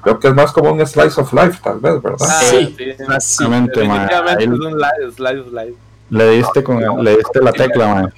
[0.03, 2.27] Creo que es más como un slice of life, tal vez, ¿verdad?
[2.29, 2.85] Ah, Sí, sí.
[2.87, 4.81] Definitivamente Ahí es un
[5.15, 5.75] slice of life.
[6.11, 8.09] Le diste con le diste la tecla, mae.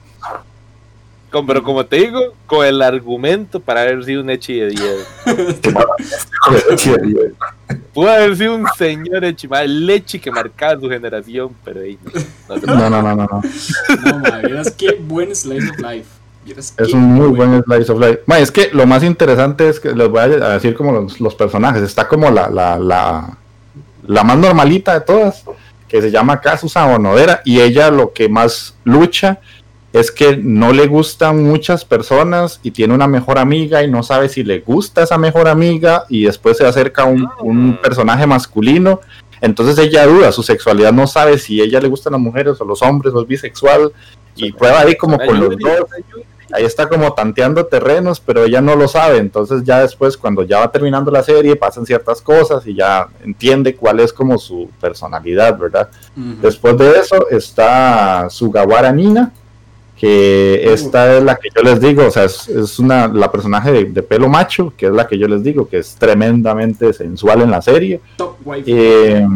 [1.31, 5.07] Con- pero como te digo, con el argumento para haber sido un Echi de 10.
[6.71, 7.33] Echi de diez.
[7.95, 11.99] Pudo haber sido un señor Echi, el Echi que marcaba su generación, pero ahí
[12.49, 12.57] no.
[12.57, 14.19] no, No, no, no, no, no.
[14.19, 16.09] Madre, vieras qué buen slice of life.
[16.77, 18.21] Es un muy buen slice of life.
[18.27, 21.35] Mae, es que lo más interesante es que les voy a decir como los, los
[21.35, 21.83] personajes.
[21.83, 23.39] Está como la, la, la,
[24.07, 25.45] la más normalita de todas,
[25.93, 29.41] que se llama Kazusa Onodera, y ella lo que más lucha
[29.93, 34.31] es que no le gustan muchas personas y tiene una mejor amiga y no sabe
[34.31, 39.01] si le gusta esa mejor amiga y después se acerca un, un personaje masculino.
[39.43, 42.81] Entonces ella duda, su sexualidad no sabe si ella le gustan las mujeres o los
[42.81, 43.93] hombres o es bisexual
[44.35, 45.87] y prueba ahí como con los dos
[46.53, 49.19] ahí está como tanteando terrenos, pero ella no lo sabe.
[49.19, 53.75] Entonces ya después, cuando ya va terminando la serie, pasan ciertas cosas y ya entiende
[53.75, 55.89] cuál es como su personalidad, ¿verdad?
[56.41, 59.33] Después de eso está Sugawara Nina,
[59.97, 63.71] que esta es la que yo les digo, o sea, es, es una, la personaje
[63.71, 67.43] de, de pelo macho, que es la que yo les digo, que es tremendamente sensual
[67.43, 68.01] en la serie.
[68.17, 68.37] Top.
[68.67, 69.27] Eh,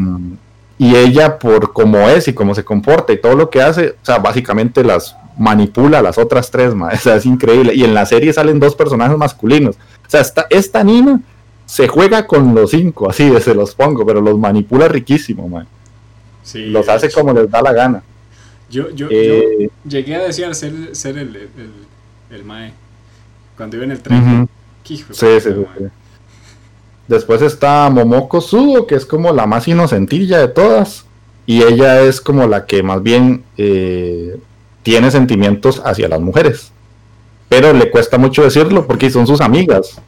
[0.78, 4.04] y ella, por cómo es y cómo se comporta y todo lo que hace, o
[4.04, 6.88] sea, básicamente las manipula a las otras tres, ma.
[6.94, 7.74] O sea, es increíble.
[7.74, 9.76] Y en la serie salen dos personajes masculinos.
[9.76, 11.20] O sea, esta, esta Nina
[11.66, 15.66] se juega con los cinco, así de se los pongo, pero los manipula riquísimo, ma.
[16.42, 17.20] Sí, Los hace hecho.
[17.20, 18.02] como les da la gana.
[18.70, 21.72] Yo, yo, Eh, yo llegué a desear ser, ser el, el, el,
[22.30, 22.72] el mae.
[23.56, 24.48] Cuando iba en el tren.
[24.88, 25.50] de Sí, sí.
[27.08, 31.04] Después está Momoko Sudo, que es como la más inocentilla de todas.
[31.46, 34.36] Y ella es como la que más bien eh,
[34.86, 36.70] tiene sentimientos hacia las mujeres.
[37.48, 40.00] Pero le cuesta mucho decirlo porque son sus amigas.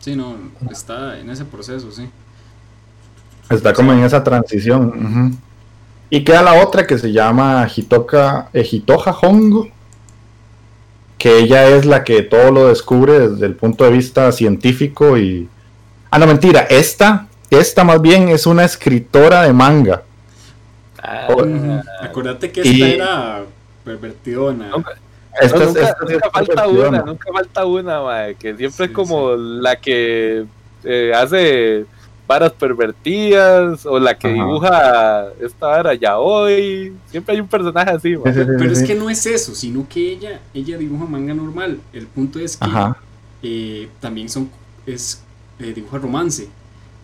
[0.00, 0.36] Sí, no,
[0.70, 2.10] está en ese proceso, sí.
[3.48, 5.38] Está como en esa transición.
[6.10, 9.68] Y queda la otra que se llama Hitoka, eh, Hitoja Hongo.
[11.16, 15.48] Que ella es la que todo lo descubre desde el punto de vista científico y...
[16.10, 16.66] Ah, no, mentira.
[16.68, 20.02] Esta, esta más bien es una escritora de manga.
[21.02, 21.80] Ah, Ujú.
[22.02, 23.44] Acordate que Y- esta era
[23.84, 24.68] pervertidona.
[24.68, 24.92] Nunca-
[25.40, 28.90] Esta No, es- nunca, es falta una, nunca falta una, mae, que siempre Sí, es
[28.90, 30.44] como la que
[30.84, 31.86] eh, hace
[32.28, 34.34] varas pervertidas o la que Ajá.
[34.34, 36.94] dibuja esta vara ya hoy.
[37.10, 38.32] Siempre hay un personaje así, mae.
[38.32, 41.80] Pero es que no es eso, sino que ella, ella dibuja manga normal.
[41.92, 42.68] El punto es que
[43.42, 44.50] eh, también son
[44.86, 45.22] es
[45.58, 46.48] eh, dibuja romance.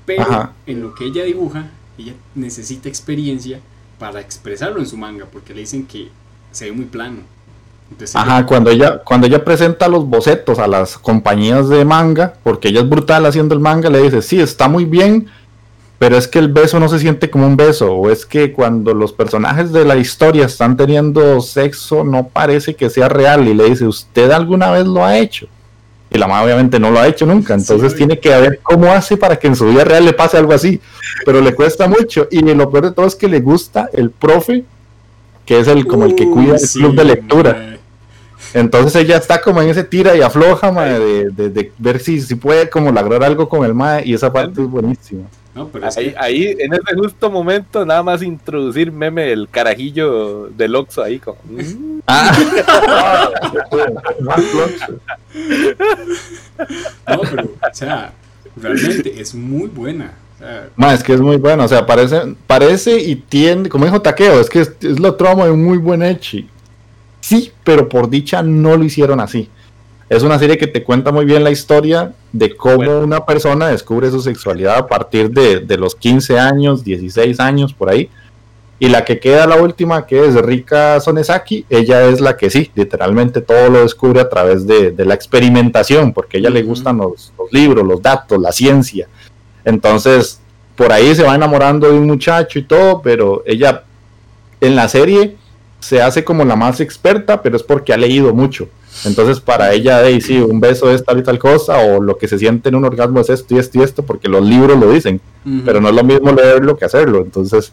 [0.04, 0.52] Pero Ajá.
[0.66, 3.60] en lo que ella dibuja, ella necesita experiencia
[3.98, 6.08] para expresarlo en su manga, porque le dicen que
[6.52, 7.18] se ve muy plano.
[7.90, 12.68] Entonces, Ajá, cuando ella, cuando ella presenta los bocetos a las compañías de manga, porque
[12.68, 15.28] ella es brutal haciendo el manga, le dice, sí, está muy bien,
[15.98, 18.94] pero es que el beso no se siente como un beso, o es que cuando
[18.94, 23.70] los personajes de la historia están teniendo sexo, no parece que sea real, y le
[23.70, 25.48] dice, ¿usted alguna vez lo ha hecho?
[26.10, 28.92] Y la mamá obviamente no lo ha hecho nunca, entonces Sí, tiene que ver cómo
[28.92, 30.80] hace para que en su vida real le pase algo así,
[31.24, 34.64] pero le cuesta mucho, y lo peor de todo es que le gusta el profe,
[35.48, 37.76] que es el como el que cuida el sí, club de lectura.
[38.52, 42.20] Entonces ella está como en ese tira y afloja, mae, de, de- de ver si,
[42.20, 45.22] si puede como lograr algo con el mae y esa parte es buenísima.
[45.54, 49.48] No, pero es Ahí, que- ahí, en ese justo momento, nada más introducir meme el
[49.50, 51.38] carajillo del Oxxo ahí como...
[51.46, 52.32] mm, Ah.
[57.08, 58.12] No, pero, o sea,
[58.56, 60.12] realmente es muy buena.
[60.38, 64.00] Sea, mae, es que es muy bueno, o sea, parece, parece y tiene, como dijo
[64.00, 66.48] Taqueo, es que es, es lo tramo de muy buen Echi.
[67.20, 69.50] Sí, pero por dicha no lo hicieron así.
[70.08, 73.00] Es una serie que te cuenta muy bien la historia de cómo Bueno.
[73.00, 77.90] una persona descubre su sexualidad a partir de, de los 15 años, 16 años, por
[77.90, 78.08] ahí.
[78.78, 82.70] Y la que queda la última, que es Rika Sonesaki, ella es la que sí,
[82.76, 86.98] literalmente todo lo descubre a través de, de la experimentación, porque a ella le gustan
[86.98, 89.08] los, los libros, los datos, la ciencia.
[89.64, 90.40] Entonces,
[90.76, 93.82] por ahí se va enamorando de un muchacho y todo, pero ella
[94.60, 95.36] en la serie
[95.80, 98.68] se hace como la más experta, pero es porque ha leído mucho.
[99.04, 102.26] Entonces, para ella, hey, sí, un beso es tal y tal cosa, o lo que
[102.26, 104.90] se siente en un orgasmo es esto y esto y esto, porque los libros lo
[104.90, 105.20] dicen,
[105.64, 107.20] pero no es lo mismo leerlo que hacerlo.
[107.20, 107.72] Entonces,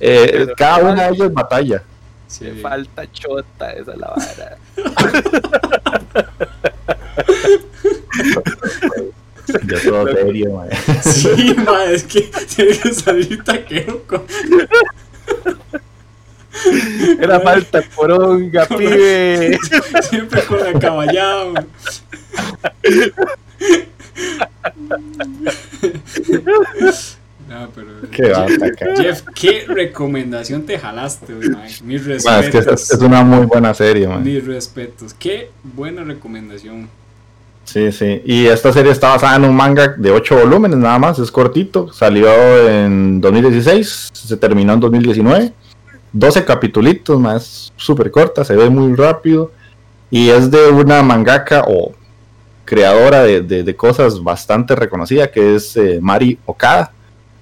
[0.00, 1.82] eh, Pero- cada una de ellas batalla.
[2.26, 2.44] Sí.
[2.46, 4.56] Le falta chota, esa es la vara.
[9.46, 10.70] Ya todo serio, mae.
[11.02, 14.22] Sí, ma, es que tiene que salir taquero con.
[17.20, 19.58] Era falta poronga, pibe.
[20.02, 21.64] Siempre con la caballada, ma.
[27.48, 27.88] No, pero.
[28.10, 28.96] Qué va a atacar.
[28.96, 31.64] Jeff, ¿qué recomendación te jalaste, güey, ma?
[31.82, 32.90] Mis Mae, es que respetos.
[32.92, 34.20] es una muy buena serie, mae.
[34.20, 35.14] Mis respetos.
[35.14, 36.88] Qué buena recomendación.
[37.64, 38.22] Sí, sí.
[38.24, 41.92] Y esta serie está basada en un manga de 8 volúmenes nada más, es cortito.
[41.92, 42.28] Salió
[42.68, 45.52] en 2016, se terminó en 2019.
[46.12, 49.50] 12 capitulitos, más súper corta, se ve muy rápido.
[50.10, 51.92] Y es de una mangaka o
[52.64, 56.92] creadora de, de- cosas bastante reconocida, que es eh, Mari Okada.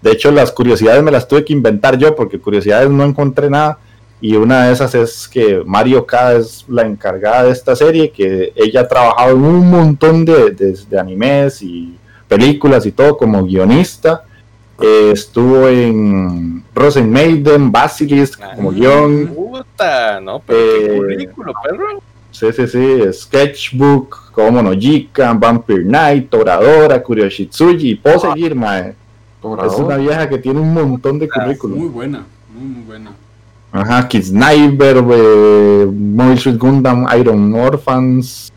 [0.00, 3.78] De hecho, las curiosidades me las tuve que inventar yo, porque curiosidades no encontré nada.
[4.24, 8.52] Y una de esas es que Mario Okada es la encargada de esta serie, que
[8.54, 11.96] ella ha trabajado en un montón de, de- de animes y
[12.28, 14.22] películas y todo como guionista.
[14.80, 18.74] Eh, estuvo en Rosen Maiden, Basilisk como Ah.
[18.74, 19.26] guion.
[19.34, 20.58] Puta, no, pero
[21.08, 21.28] qué Eh,
[21.64, 22.02] perro.
[22.30, 23.12] Sí, sí, sí.
[23.12, 27.90] Sketchbook, Como no Jikan, Vampire Night, Toradora, Kuryoshitsuji.
[27.90, 28.94] Y puedo seguir, mae.
[29.66, 31.92] Es una vieja que tiene un montón de Muy currículum.
[31.92, 32.24] buena,
[32.54, 33.10] muy, muy buena.
[33.72, 38.52] Ajá, Kid Sniper, eh, Mobile Suit Gundam, Iron Orphans,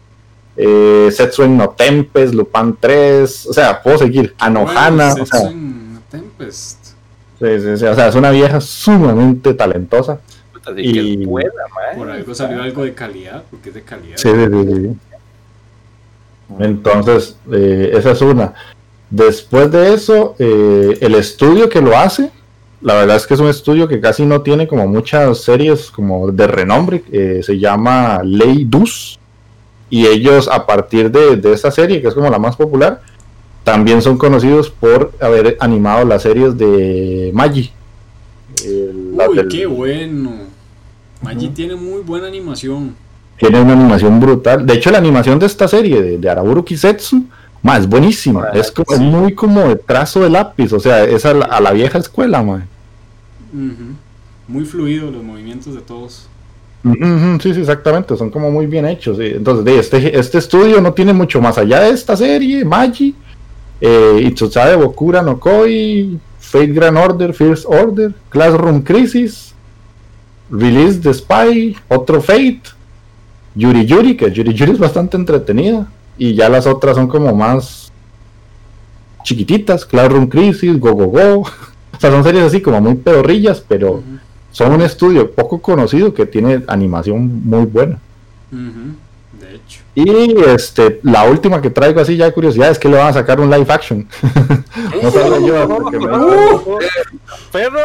[0.58, 6.00] eh, Setsuen no Tempest, Lupin 3, o sea, puedo seguir, Anohana, Bueno, o sea, Setsun
[6.12, 6.86] Tempest.
[7.40, 10.20] sí, sí, sí, o sea, es una vieja sumamente talentosa.
[10.52, 11.96] Puta, y- que mae.
[11.96, 14.18] Por algo salió algo de calidad, porque es de calidad.
[14.18, 14.98] Sí, sí, sí, sí.
[16.60, 18.54] Entonces, eh, esa es una.
[19.10, 22.32] Después de eso, eh, el estudio que lo hace,
[22.82, 26.32] la verdad es que es un estudio que casi no tiene como muchas series como
[26.32, 29.20] de renombre, eh, se llama Ley Dus,
[29.90, 33.02] y ellos a partir de, de esta serie, que es como la más popular,
[33.64, 37.32] también son conocidos por haber animado las series de.
[38.64, 40.32] El- las Uy, del- qué bueno.
[41.22, 41.54] Magi Ujú.
[41.56, 42.96] tiene muy buena animación.
[43.38, 44.66] Tiene una animación brutal.
[44.66, 47.26] De hecho, la animación de esta serie de, de Araburu Kisetsu,
[47.62, 48.50] más es buenísima.
[48.54, 49.04] Es como sí.
[49.04, 50.72] muy como de trazo de lápiz.
[50.74, 52.44] O sea, es a la, a la vieja escuela.
[54.48, 56.28] Muy fluido los movimientos de todos.
[56.84, 58.16] sí, sí, exactamente.
[58.16, 59.18] Son como muy bien hechos.
[59.18, 59.32] sí.
[59.36, 62.64] Entonces, de este, este estudio no tiene mucho más allá de esta serie.
[62.64, 63.16] Magi,
[63.82, 69.54] eh, Itsusabe Bokura no Koi, Fate Grand Order, First Order, Classroom Crisis,
[70.50, 72.62] Release the Spy, otro Fate,
[73.56, 75.88] Yuri Yuri, que Yuri Yuri es bastante entretenida.
[76.18, 77.92] Y ya las otras son como más
[79.24, 81.44] chiquititas, Classroom Crisis, Go Go Go.
[81.96, 84.04] O sea, son series así como muy pedorrillas, pero
[84.52, 88.00] son un estudio poco conocido que tiene animación muy buena.
[88.52, 89.80] De hecho.
[89.96, 93.14] Y este, la última que traigo así ya de curiosidad es que le van a
[93.14, 94.06] sacar un live action.
[95.02, 96.06] no yo, porque me-
[97.54, 97.80] Perro,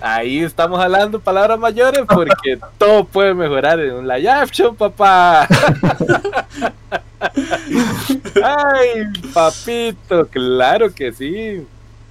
[0.00, 5.46] ahí estamos hablando palabras mayores porque todo puede mejorar en un live action, papá.
[8.42, 11.66] Ay, papito, claro que sí.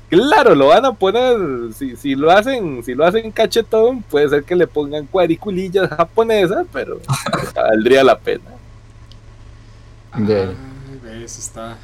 [0.10, 4.44] Claro, lo van a poner, si, si lo hacen, si lo hacen cachetón, puede ser
[4.44, 7.00] que le pongan cuadriculillas japonesas, pero
[7.56, 8.44] valdría la pena.
[10.16, 11.78] De- Ay, ves, está.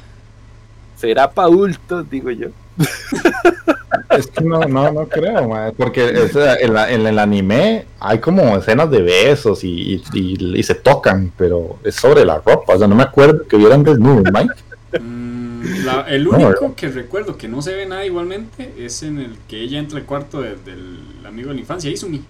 [0.96, 2.48] Será para adultos, digo yo.
[4.10, 8.18] Es que no, no, no creo, mae, porque es, en, la- en el anime hay
[8.18, 12.74] como escenas de besos y, y- y- y se tocan, pero es sobre la ropa,
[12.74, 15.00] o sea, no me acuerdo que vieran desnudos, Mike.
[15.00, 19.36] Mm, la- el único que recuerdo que no se ve nada igualmente es en el
[19.48, 22.22] que ella entra al cuarto de- del amigo de la infancia, Izumi.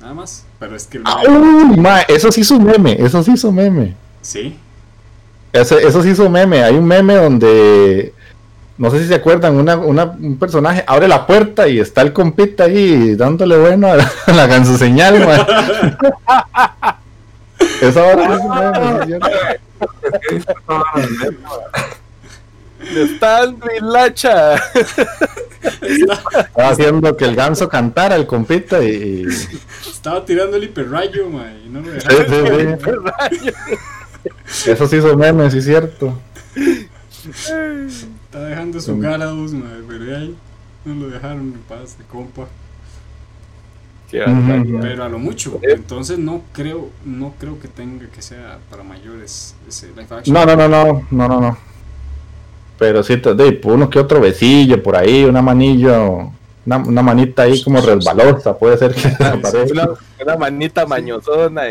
[0.00, 0.44] Nada más.
[0.58, 3.52] Pero es que el Ah, meme- uy, mae, eso sí hizo meme, eso sí hizo
[3.52, 3.94] meme.
[4.22, 4.56] Sí.
[5.52, 6.62] Ese- eso sí hizo meme.
[6.62, 8.12] Hay un meme donde,
[8.78, 12.12] no sé si se acuerdan, una, una- un personaje abre la puerta y está el
[12.12, 15.40] compita ahí dándole bueno a la, a la ganso señal, mae.
[17.82, 20.84] Esa hora sí es un meme, ¿sí es cierto?
[22.92, 24.54] Le está dando hilacha.
[25.82, 28.88] Estaba haciendo que el ganso cantara el compita y...
[28.88, 29.26] y-
[29.88, 32.36] Estaba tirando el hiperrayo, mae, y no lo sí, sí,
[34.54, 34.70] sí.
[34.70, 36.18] Eso sí hizo meme, sí es cierto.
[38.28, 40.36] Está dejando su Garados, mae, pero ahí
[40.84, 42.46] no lo dejaron en paz de compa.
[44.10, 44.22] Qué.
[44.80, 45.58] Pero a lo mucho.
[45.62, 50.34] Entonces no creo, no creo que tenga que sea para mayores ese live action.
[50.34, 51.58] No, no, no, no, no, no, no.
[52.78, 56.32] Pero sí, te- de, uno que otro besillo por ahí, un manillo,
[56.64, 59.72] Una, una manita ahí como resbalosa, puede ser que aparezca.
[59.72, 59.88] Una,
[60.22, 61.62] una manita mañosona.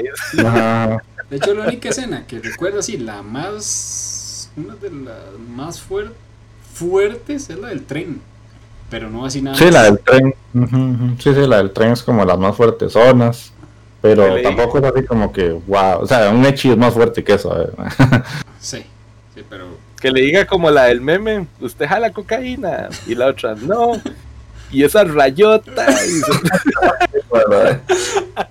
[0.44, 1.04] Ajá.
[1.30, 4.50] De hecho, la única escena que recuerdo así, la más.
[4.56, 5.18] Una de las
[5.56, 6.12] más fuer-
[6.78, 8.22] fuertes es la del tren.
[8.90, 9.58] Pero no así nada.
[9.58, 9.74] Sí, más.
[9.74, 10.34] la del tren.
[11.20, 13.52] Sí, sí, la del tren es como las más fuertes zonas.
[14.02, 16.00] Pero tampoco es así como que, wow.
[16.02, 17.62] O sea, un Echi es más fuerte que eso.
[17.62, 17.70] eh.
[18.60, 18.86] Sí,
[19.36, 19.66] sí, pero.
[20.00, 22.88] Que le diga como la del meme, usted jala cocaína.
[23.08, 23.94] Y la otra, no.
[24.72, 25.86] Y esa rayota.
[25.92, 26.32] y se-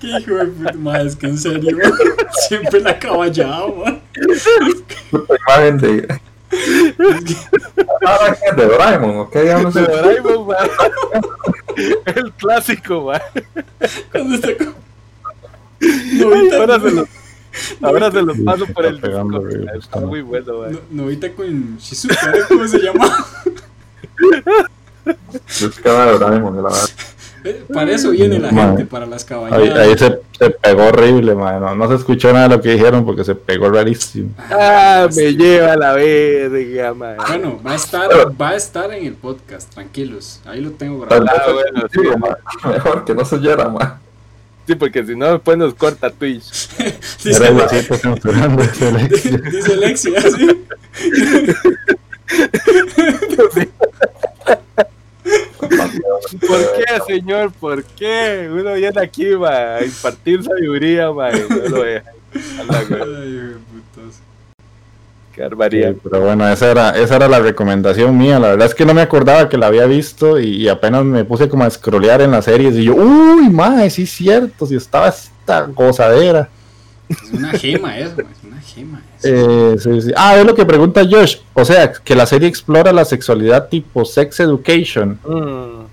[0.01, 1.77] Qué hijo de puta madre, es que en serio,
[2.49, 2.99] siempre la
[5.11, 6.21] puta imagen de.
[8.07, 9.35] Ah, ¿qué es de Doraemon, ¿ok?
[9.37, 9.89] Diablos de es?
[9.89, 10.57] Doraemon, man.
[12.07, 13.21] El clásico, man.
[14.13, 14.75] Cuando está con.
[15.81, 17.09] Novita, Ahora se los,
[17.83, 19.53] ahora se los paso por el Está pegando, disco.
[19.55, 20.73] güey, Está está- muy bueno, man.
[20.91, 22.33] no- Novita con Shizuka.
[22.49, 23.27] ¿cómo se llama?
[25.05, 26.89] Que de Doraemon, la verdad.
[27.73, 28.69] Para eso viene la Man.
[28.77, 29.79] gente, para las Ahí, caballadas.
[29.79, 31.61] ahí se, se pegó horrible, man.
[31.61, 34.31] No, no se escuchó nada de lo que dijeron porque se pegó rarísimo.
[34.51, 37.17] Ah, me lleva a la verga, man.
[37.29, 38.09] Bueno, va a estar,
[38.41, 40.41] va a estar en el podcast, tranquilos.
[40.47, 41.59] Ahí lo tengo Tal grabado.
[41.61, 44.01] Ah, bueno, sí, Mejor que no se oyera, ma.
[44.67, 46.69] Sí, porque si no, después nos corta Twitch.
[47.25, 47.81] Dice, Alexia.
[49.53, 50.63] dice Lexia, ¿sí?
[55.61, 57.53] ¿Por qué, señor?
[57.53, 58.49] ¿Por qué?
[58.51, 61.33] Uno viene aquí, man, a impartir sabiduría, man.
[61.37, 62.11] y No lo deja.
[62.71, 63.57] Ay.
[65.35, 65.93] Qué barbaridad.
[65.93, 68.39] Sí, pero bueno, esa era, esa era la recomendación mía.
[68.39, 71.25] La verdad es que no me acordaba que la había visto y, y apenas me
[71.25, 74.77] puse como a scrollear en las series y yo, uy, mae, sí es cierto, si
[74.77, 76.49] estaba esta gozadera.
[77.09, 79.29] Es una gema eso, es una gema eso.
[79.29, 80.13] Eh, sí, sí.
[80.17, 81.37] Ah, es lo que pregunta Josh.
[81.55, 85.19] O sea, que la serie explora la sexualidad tipo sex education.
[85.25, 85.85] Mm,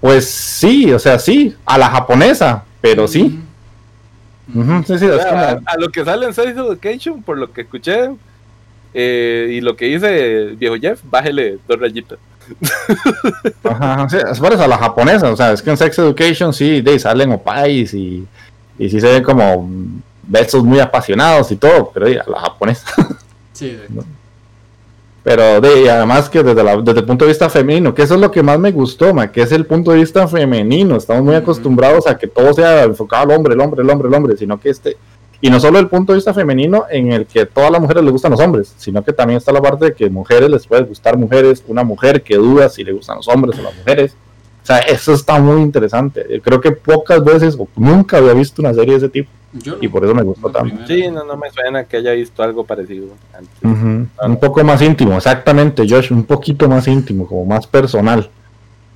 [0.00, 3.38] Pues sí, o sea, sí, a la japonesa, pero sí.
[4.48, 4.82] Mm.
[4.86, 8.08] Sí, o sea, a, a lo que sale en Sex Education, por lo que escuché,
[8.94, 12.18] eh, y lo que dice el viejo Jeff, bájele dos rayitas.
[13.64, 15.98] Ajá, ajá, sí, es por eso, a la japonesa, o sea, es que en Sex
[15.98, 18.26] Education sí, de, salen opais y,
[18.78, 19.68] y sí se ven como
[20.28, 22.84] besos muy apasionados y todo, pero a la japonesa.
[23.52, 23.88] Sí, de-
[25.24, 28.14] Pero de, y además que desde, la- desde el punto de vista femenino, que eso
[28.14, 30.96] es lo que más me gustó, ma, que es el punto de vista femenino.
[30.96, 31.42] Estamos muy Ujú.
[31.42, 34.58] acostumbrados a que todo sea enfocado al hombre, el hombre, el hombre, el hombre, sino
[34.60, 34.96] que este...
[35.40, 38.12] Y no solo el punto de vista femenino en el que todas las mujeres les
[38.12, 41.16] gustan los hombres, sino que también está la parte de que mujeres les puede gustar
[41.16, 44.14] mujeres, una mujer que duda si le gustan los hombres o las mujeres.
[44.62, 46.40] O sea, eso está muy interesante.
[46.42, 49.78] Creo que pocas veces o nunca había visto una serie de ese tipo yo no.
[49.82, 50.86] y por eso me gustó tanto.
[50.86, 53.62] Sí, no, no me suena que haya visto algo parecido antes.
[53.62, 58.28] Un poco más íntimo, exactamente, Josh, un poquito más íntimo, como más personal.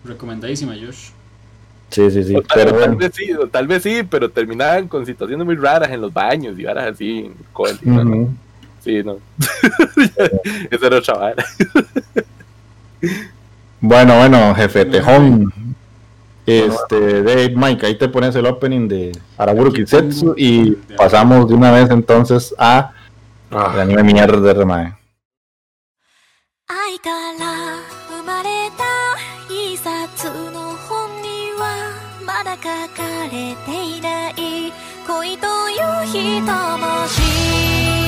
[0.04, 1.10] Recomendadísima, Josh.
[1.90, 2.34] Sí, sí, sí.
[2.34, 6.12] Tal, Pero vez sí, tal vez sí, pero terminaban con situaciones muy raras en los
[6.12, 7.30] baños y varas así.
[7.82, 8.28] no.
[8.82, 9.18] Sí, no.
[10.70, 11.44] Eso era otra vara.
[13.80, 15.52] Bueno, bueno, jefe Tejón.
[16.45, 20.87] Este, Dave, Mike, ahí te pones el opening de Araburu Aquí Kisetsu pongo y el
[20.87, 22.91] de- pasamos de una vez entonces a
[23.51, 24.93] el Ah, anime mierda de Remae.
[26.69, 27.09] 愛か
[27.39, 28.83] ら生まれた
[29.53, 31.91] 一冊の本には
[32.25, 34.73] まだ書かれていない
[35.07, 38.00] 恋という一文字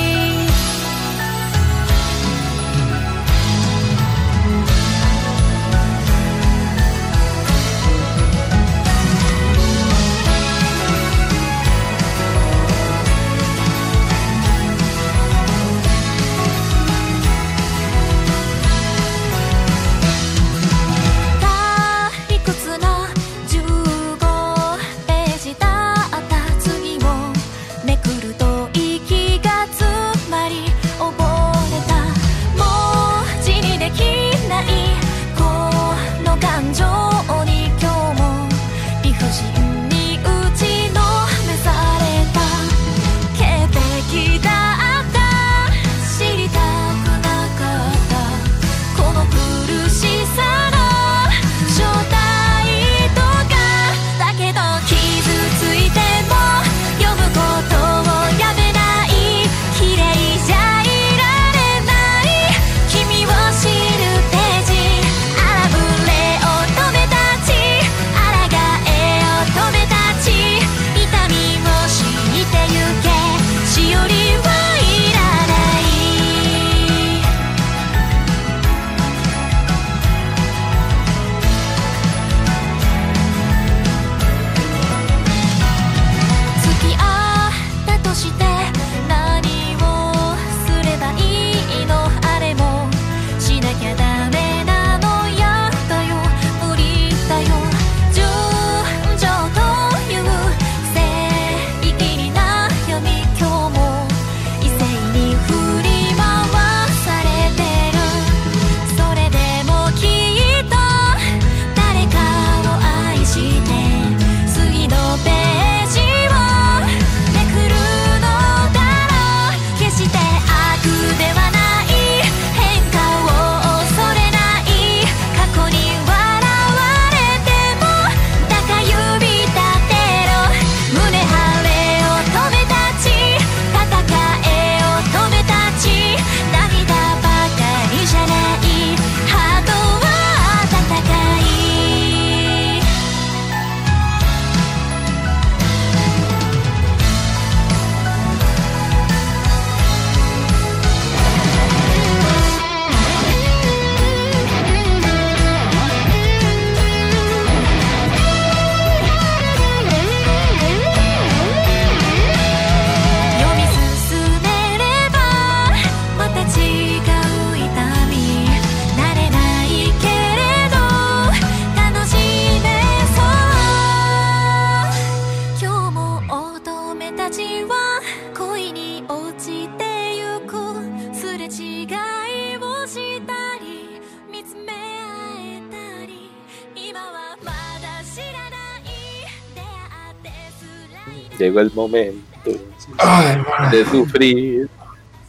[191.45, 192.51] Llegó el momento
[192.97, 193.71] Ay, man.
[193.71, 194.69] de sufrir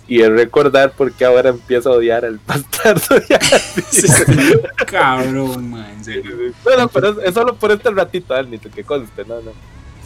[0.08, 3.16] y de recordar por qué ahora empiezo a odiar al bastardo.
[4.86, 6.52] Cabrón, man, en serio.
[6.62, 9.52] bueno, pero es, es solo por este ratito, Alnito, que conste, no, no.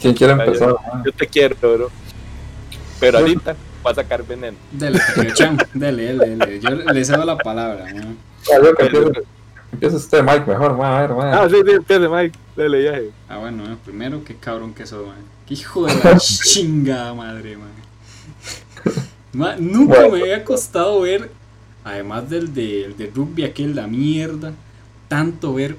[0.01, 0.73] ¿Quién quiere Ay, empezar?
[1.05, 1.91] Yo te quiero, bro.
[2.99, 3.55] Pero ahorita
[3.85, 4.57] va a sacar veneno.
[4.71, 4.99] Dele,
[5.33, 6.59] Chan, dele, dele, dele.
[6.59, 8.17] Yo le cedo la palabra, man.
[8.51, 8.57] Ah,
[9.71, 11.33] empiece usted, Mike, mejor, man, a ver, man.
[11.33, 12.37] Ah, sí, sí, empiece, Mike.
[12.55, 13.09] Dale, viaje.
[13.29, 15.17] Ah, bueno, eh, primero, qué cabrón que sos, man.
[15.51, 17.71] Hijo de la chingada madre, man.
[19.33, 21.29] Ma, nunca me había costado ver,
[21.83, 24.53] además del de, el de rugby, aquel, la mierda,
[25.09, 25.75] tanto ver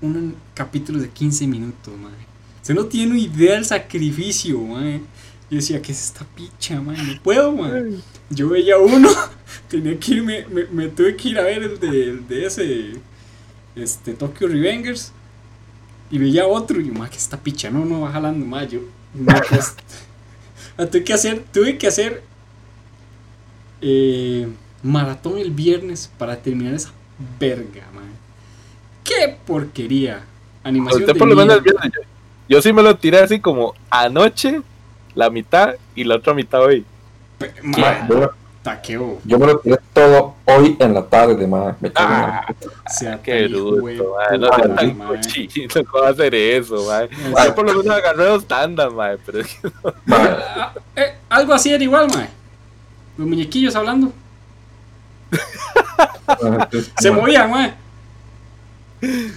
[0.00, 2.12] un capítulo de 15 minutos, man.
[2.60, 5.02] Usted no tiene idea del sacrificio, man.
[5.48, 6.96] Yo decía, ¿qué es esta picha, man?
[7.06, 8.02] No puedo, man.
[8.28, 9.08] Yo veía uno,
[9.68, 12.92] tenía que irme, me, me tuve que ir a ver el de, el de ese,
[13.76, 15.12] este, Tokyo Revengers.
[16.10, 18.68] Y veía otro y yo, ma, que esta picha, no, no va jalando más.
[18.68, 18.80] Yo,
[19.14, 19.76] no, pues,
[20.78, 22.22] ah, tuve que hacer, tuve que hacer
[23.80, 24.48] eh,
[24.82, 26.92] maratón el viernes para terminar esa
[27.38, 28.04] verga, man.
[29.04, 30.24] ¡Qué porquería!
[30.64, 31.80] Animación Usted de por lo menos el mierda.
[31.80, 32.00] viernes,
[32.48, 34.62] yo, yo sí me lo tiré así como anoche,
[35.14, 36.84] la mitad y la otra mitad hoy.
[37.38, 38.30] Pe- Man, ma, yo,
[38.62, 39.18] taqueo.
[39.24, 41.76] yo me lo tiré todo hoy en la tarde, man.
[41.80, 42.46] Me Ah,
[42.86, 44.40] Sea qué bruto, man.
[44.40, 47.08] No puta, sea tan cochino, ¿cómo va a hacer eso.
[47.44, 49.68] Yo por lo menos agarré dos tandas, man, pero es que
[50.04, 52.28] Man, Ah, eh, algo así era igual, mae.
[53.18, 54.12] Los muñequillos hablando.
[57.00, 57.74] Se movían, mae.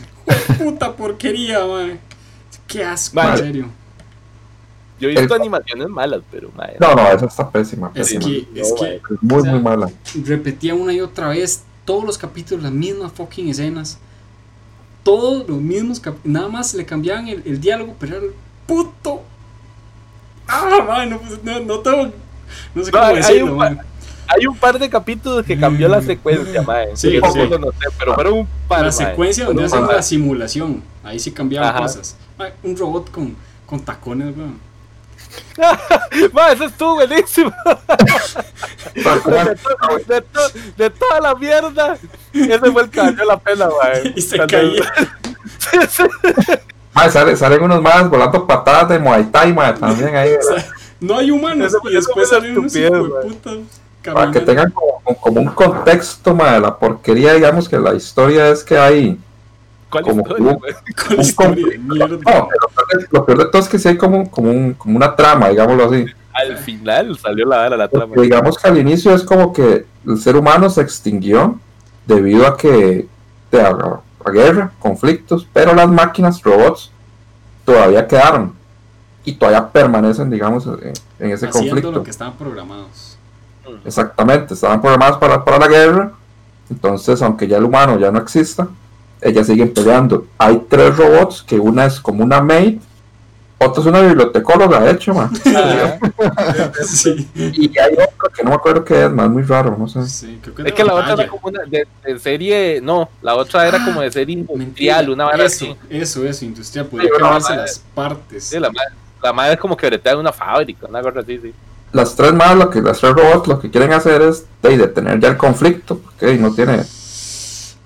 [0.58, 2.00] Puta porquería, mae.
[2.68, 3.70] Qué asco, en serio.
[5.00, 6.70] Yo he visto El- animaciones malas, pero, man.
[6.80, 7.92] No, no, esa está pésima.
[7.94, 9.90] Es que, es que Es muy, o sea, muy mala.
[10.26, 13.98] repetía una y otra vez todos los capítulos, las mismas fucking escenas.
[15.04, 18.32] Todos los mismos cap- Nada más le cambiaban el, el diálogo, pero era el
[18.66, 19.22] puto.
[20.48, 22.12] Ah, mae, no, pues, no, no tengo.
[22.74, 23.80] No sé No, cómo hay decirlo, un.
[24.28, 26.88] Hay un par de capítulos que cambió la secuencia, man.
[26.96, 27.22] Sí, sí.
[27.22, 28.92] tampoco no sé, pero fueron un par, La mae.
[28.92, 30.82] secuencia donde hacen la simulación.
[31.04, 31.82] Ahí sí cambiaban Ajá.
[31.84, 32.16] cosas.
[32.64, 33.36] Un robot con,
[33.68, 34.58] con tacones, weón.
[36.34, 37.52] Ma, eso estuvo buenísimo.
[38.94, 41.98] de, to- de to- de toda la mierda,
[42.34, 44.14] ese fue el que valió la pena, man.
[44.16, 44.84] Y se caía.
[45.58, 46.04] Sí, sí.
[46.94, 50.34] Man, sale- salen unos más volando patadas de Muay Thai, también ahí.
[50.34, 50.66] O sea,
[51.00, 51.68] no hay humanos.
[51.68, 53.58] Eso- y después salen unos hijueputas
[54.04, 58.50] Para que tengan como, como un contexto, man, de la porquería, digamos que la historia
[58.50, 59.18] es que hay.
[59.90, 62.08] ¿Cuál Como historia, con la historia de mierda.
[62.18, 65.16] No, pero lo peor de todo es que sí hay como, como, un- como una
[65.16, 66.06] trama, digámoslo así.
[66.34, 68.08] Al final salió la vara la trama.
[68.08, 71.60] Porque digamos que al inicio es como que el ser humano se extinguió
[72.06, 73.08] debido a que
[73.52, 73.70] de a,
[74.26, 76.92] a guerra, conflictos, pero las máquinas, robots,
[77.64, 78.54] todavía quedaron
[79.24, 81.92] y todavía permanecen, digamos, en, en ese Haciendo conflicto.
[81.92, 83.18] lo que estaban programados.
[83.86, 86.12] Exactamente, estaban programadas para, para la guerra,
[86.70, 88.68] entonces aunque ya el humano ya no exista,
[89.26, 90.28] ellas siguen peleando.
[90.38, 92.78] Hay tres robots, que una es como una maid,
[93.58, 95.32] otra es una bibliotecóloga, de hecho, man.
[96.86, 100.06] Sí, y hay otra que no me acuerdo qué es, man, muy raro, no sé.
[100.08, 103.36] sí, creo que Es que la otra era como una de, de serie, no, la
[103.36, 105.78] otra era como de serie Mentira, industrial, una vara eso, así.
[105.90, 106.88] eso, eso, industrial.
[106.92, 107.62] Pero quemarse madre.
[107.62, 108.44] las partes.
[108.44, 108.94] Sí, la madre,
[109.24, 111.54] la madre es como que bretea en una fábrica, una cosa así, sí.
[111.94, 115.20] Las tres más, lo que las tres robots lo que quieren hacer es de, detener
[115.20, 116.84] ya el conflicto, porque no tiene,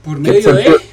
[0.04, 0.90] Por ¿Qué medio de.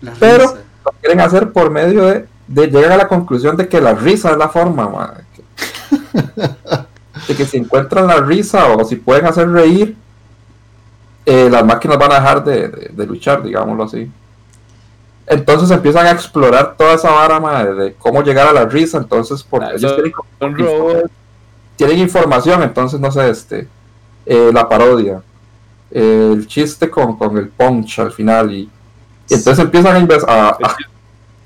[0.00, 0.58] La Pero- risa.
[0.84, 4.30] lo quieren hacer por medio de, de llegar a la conclusión de que la risa
[4.32, 5.44] es la forma, man, que-
[7.28, 9.96] de que si encuentran la risa o si pueden hacer reír,
[11.26, 14.10] eh, las máquinas van a dejar de, de- de luchar, digámoslo así.
[15.26, 18.96] Entonces empiezan a explorar toda esa vara de, cómo llegar a la risa.
[18.96, 21.10] Entonces, por, Ah, ellos tienen, como- Un robot.
[21.76, 23.68] tienen información, entonces no sé, este,
[24.24, 25.20] eh, la parodia,
[25.90, 28.70] eh, el chiste con, con el punch al final y,
[29.28, 30.08] y entonces empiezan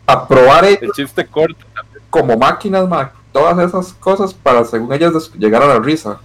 [0.06, 1.64] a, probar el chiste corto.
[2.10, 6.18] como máquinas, ma, todas esas cosas para según ellas llegar a la risa.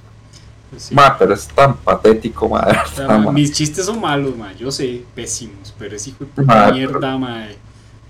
[0.69, 0.95] Pues sí.
[0.95, 4.53] Ma, pero es tan patético, ma, O sea, mis chistes son malos, ma.
[4.53, 7.47] Yo sé, pésimos, pero es hijo de puta Ma, mierda, ma.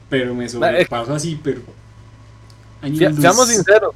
[0.09, 1.61] Pero me sobrepaso así, pero.
[2.81, 3.93] Se- seamos sinceros,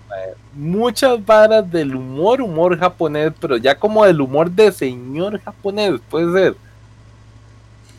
[0.54, 6.32] muchas varas del humor, humor japonés, pero ya como del humor de señor japonés, puede
[6.34, 6.56] ser.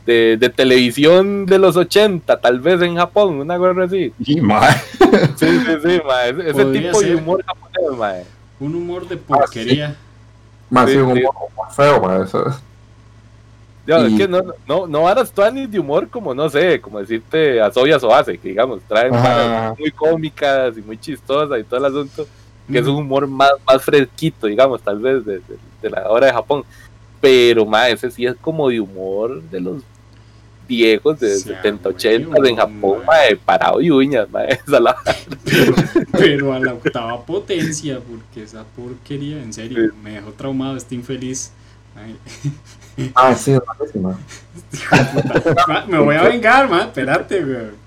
[0.06, 4.12] De, de televisión de los 80, tal vez en Japón, una cosa así.
[4.18, 4.72] Y mae.
[5.36, 8.24] Sí, sí, sí, mae, ese, tipo de humor japonés, mae.
[8.58, 9.94] Un humor de porquería.
[10.70, 11.32] Ma, Sí, sí, un humor
[11.76, 12.54] feo, ma, eso es.
[13.86, 16.98] Ya, Y- Es que no, no, no varas tuanis de humor como, no sé, como
[17.00, 19.12] decirte a Soya Soase, que digamos, traen
[19.78, 22.26] muy cómicas y muy chistosas y todo el asunto,
[22.70, 26.26] que es un humor más, más fresquito, digamos, tal vez, de, de- de la hora
[26.28, 26.64] de Japón.
[27.20, 29.82] Pero, ma, ese sí es como de humor de los
[30.76, 33.04] viejos de Sí, 70, güey, 80 en Japón, ma.
[33.12, 34.96] ma, de parado y uñas, ma, esa la-
[36.12, 41.52] Pero a la octava potencia, porque esa porquería, en serio, me dejó traumado, estoy infeliz.
[41.94, 42.16] Ay,
[43.14, 44.18] Ah, sí, es malísima.
[45.68, 47.81] ma, me voy a vengar, man, espérate, güey.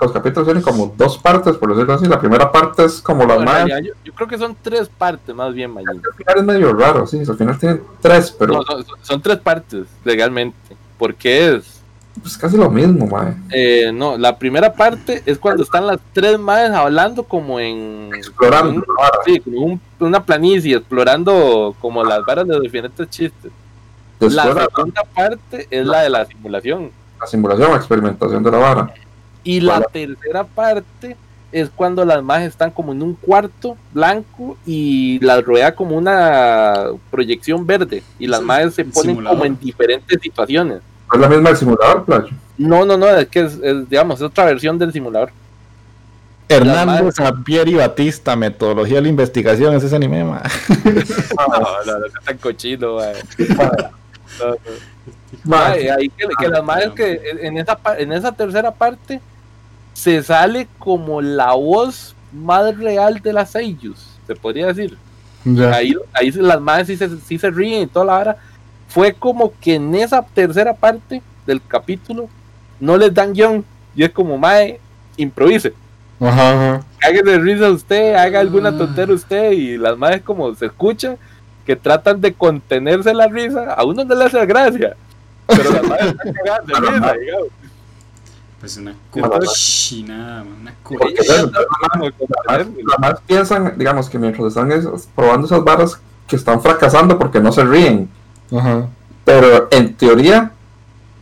[0.00, 2.06] Los capítulos tienen como dos partes, por decirlo así.
[2.06, 3.82] La primera parte es como las No, en más.
[3.82, 5.88] yo, yo creo que son tres partes más bien, Mayín.
[6.04, 7.18] Al final es medio raro, sí.
[7.26, 10.56] Al final tienen tres, pero No, son, son tres partes legalmente.
[10.98, 11.80] Porque es.
[12.24, 13.34] es casi lo mismo, mae.
[13.50, 18.10] eh, no, la primera parte es cuando están las tres madres hablando como en.
[18.14, 18.70] Explorando.
[18.80, 18.84] un-
[19.24, 23.50] sí, como un- una planicie, explorando como las varas de los diferentes chistes.
[24.20, 26.90] La Después la, segunda parte es la de la simulación.
[27.24, 28.94] La simulación o experimentación de la vara.
[29.42, 29.86] Y la Vale.
[29.92, 31.16] tercera parte
[31.52, 36.88] es cuando las mages están como en un cuarto blanco y las rodea como una
[37.10, 38.02] proyección verde.
[38.18, 39.38] Y las mages se ponen simulador.
[39.38, 40.80] como en diferentes situaciones.
[41.12, 42.28] Es la misma del simulador, playo.
[42.58, 45.30] No, no, no, es que es, es, digamos, es otra versión del simulador.
[46.48, 50.42] Hernando Sampieri Batista, metodología de la investigación, es ese anime, ma.
[50.84, 53.14] No, no, no, tan cochino, mae.
[55.44, 59.20] Mae, ahí que, que las madres que en esa, en esa tercera parte
[59.92, 64.96] se sale como la voz más real de las Seiyus, se podría decir.
[65.72, 68.36] Ahí, ahí las madres sí se, sí se ríen y toda la hora.
[68.88, 72.28] Fue como que en esa tercera parte del capítulo
[72.80, 73.64] no les dan guion.
[73.94, 74.80] Y es como, mae,
[75.16, 75.74] improvise.
[76.20, 76.86] Ajá, ajá.
[77.02, 78.78] Haga de risa usted, haga alguna Ah.
[78.78, 79.52] tontera usted.
[79.52, 81.18] Y las madres como se escuchan
[81.64, 83.72] que tratan de contenerse la risa.
[83.74, 84.96] A uno no le hace gracia.
[85.46, 87.48] Pero las madres están cagadas de risa, digamos.
[88.60, 91.50] Pues una cochinada, una cochinada.
[91.50, 92.82] tratan como de Las contenerse.
[92.86, 97.40] las más piensan, digamos, que mientras están es- probando esas varas que están fracasando porque
[97.40, 98.08] no se ríen.
[98.56, 98.86] Ajá.
[99.24, 100.52] Pero en teoría,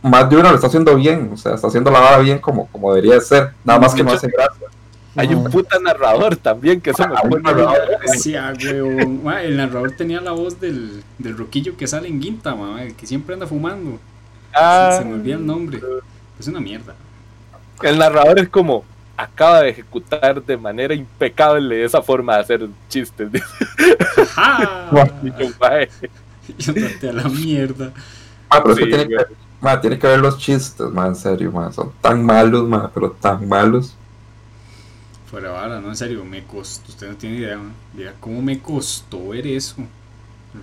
[0.01, 1.31] más de uno lo está haciendo bien.
[1.33, 3.51] O sea, está haciendo la vara bien como, como debería ser.
[3.63, 4.67] Nada más que no hace gracia.
[5.15, 7.99] Hay un puta narrador también que eso me Ah, un pone narrador.
[8.17, 9.23] Sí, ah, huevón.
[9.23, 12.95] Ma, el narrador tenía la voz del, del roquillo que sale en Guinta, ma, el
[12.95, 13.99] que siempre anda fumando.
[14.53, 15.79] Ah, Se, se me olvida el nombre.
[16.39, 16.95] Es una mierda.
[17.81, 18.85] el narrador es como
[19.15, 23.29] acaba de ejecutar de manera impecable esa forma de hacer chistes.
[24.91, 25.03] Yo.
[26.57, 27.93] Yo traté a la mierda.
[28.49, 29.15] Ah, pero Sí, tiene que,
[29.61, 31.71] ma, tiene que ver los chistes, ma, en serio, ma.
[31.71, 33.95] Son tan malos, ma, pero tan malos.
[35.33, 36.91] Fuera vara, no, en serio, me costó.
[36.91, 37.59] Usted no tiene idea.
[37.95, 39.77] Mira cómo me costó ver eso.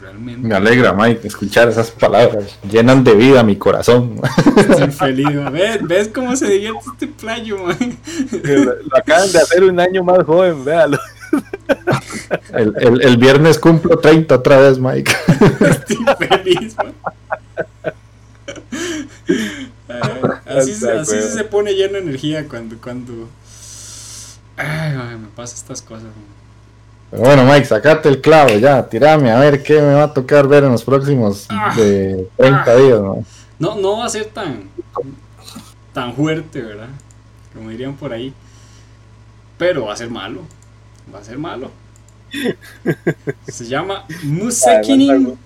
[0.00, 0.46] Realmente.
[0.46, 2.56] Me alegra, Mike, escuchar esas palabras.
[2.70, 4.20] Llenan de vida mi corazón.
[4.56, 5.26] Estoy feliz.
[5.50, 7.76] ¿Ves, ¿Ves cómo se divierte este playo, man?
[8.44, 10.96] lo, lo acaban de hacer un año más joven, véalo.
[12.52, 15.10] El, el- el viernes cumplo 30 otra vez, Mike.
[15.60, 15.96] Estoy
[16.28, 16.94] feliz, man.
[19.88, 23.28] Eh, así se, así se, se pone lleno de energía cuando, cuando.
[24.60, 26.40] Ay, man, me pasa estas cosas, man.
[27.10, 30.46] Pero bueno, Mike, sacate el clavo ya, tirame a ver qué me va a tocar
[30.46, 31.74] ver en los próximos Ah.
[31.76, 33.24] de 30 días, ¿no?
[33.58, 34.70] No, no va a ser tan,
[35.92, 36.88] tan fuerte, ¿verdad?
[37.52, 38.32] Como dirían por ahí.
[39.58, 40.42] Pero va a ser malo.
[41.12, 41.70] Va a ser malo.
[43.48, 45.36] Se llama Musekinin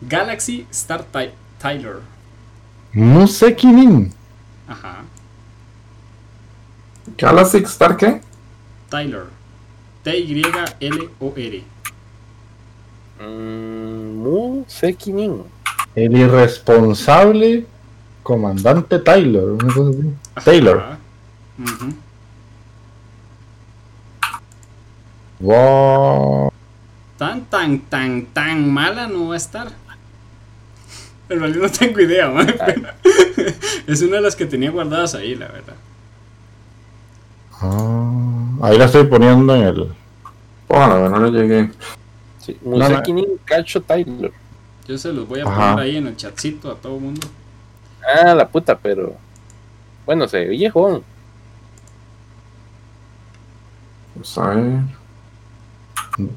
[0.00, 1.96] Galaxy Star Ty- Tyler.
[2.92, 4.12] Musekinin.
[4.68, 5.02] Ajá,
[7.18, 8.20] Galaxy Star, ¿qué?
[8.96, 9.26] Tyler.
[10.04, 11.62] T-Y-L-O-R.
[13.20, 15.42] Mm, Mu Sekinin.
[15.94, 17.66] El irresponsable
[18.22, 19.58] comandante Taylor.
[20.34, 20.44] Ajá.
[20.44, 20.96] Taylor.
[25.40, 26.52] Wow.
[27.18, 29.68] Tan, tan, tan, tan mala no va a estar.
[31.28, 32.88] En realidad no tengo idea, man, pero
[33.86, 35.74] es una de las que tenía guardadas ahí, la verdad.
[37.60, 38.10] Ah,
[38.62, 39.88] ahí la estoy poniendo en el.
[40.68, 41.70] Bueno, no le llegué.
[42.38, 42.88] Sí, No, no.
[42.88, 44.32] Musekinin Cacho Tyler.
[44.86, 45.72] Yo se los voy a Ajá.
[45.72, 47.26] poner ahí en el chatcito a todo el mundo.
[48.22, 49.14] Ah, la puta, pero.
[50.04, 51.02] Bueno, se ve viejón.
[54.14, 54.80] Vamos a ver.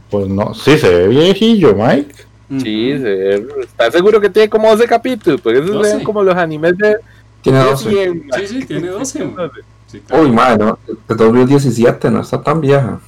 [0.10, 2.14] Pues no, sí, se ve viejillo, Mike.
[2.60, 3.48] Sí, se ve.
[3.62, 5.40] ¿Estás seguro que tiene como 12 capítulos?
[5.42, 5.96] Porque esos se 12.
[5.98, 6.98] ven como los animes de.
[7.42, 7.90] Tiene de 12.
[7.90, 9.26] 100, Sí, sí, tiene 12.
[9.26, 9.52] man.
[9.92, 10.24] Sí, claro.
[10.24, 10.80] Uy, madre, no.
[10.88, 13.00] De 2017, no está tan vieja.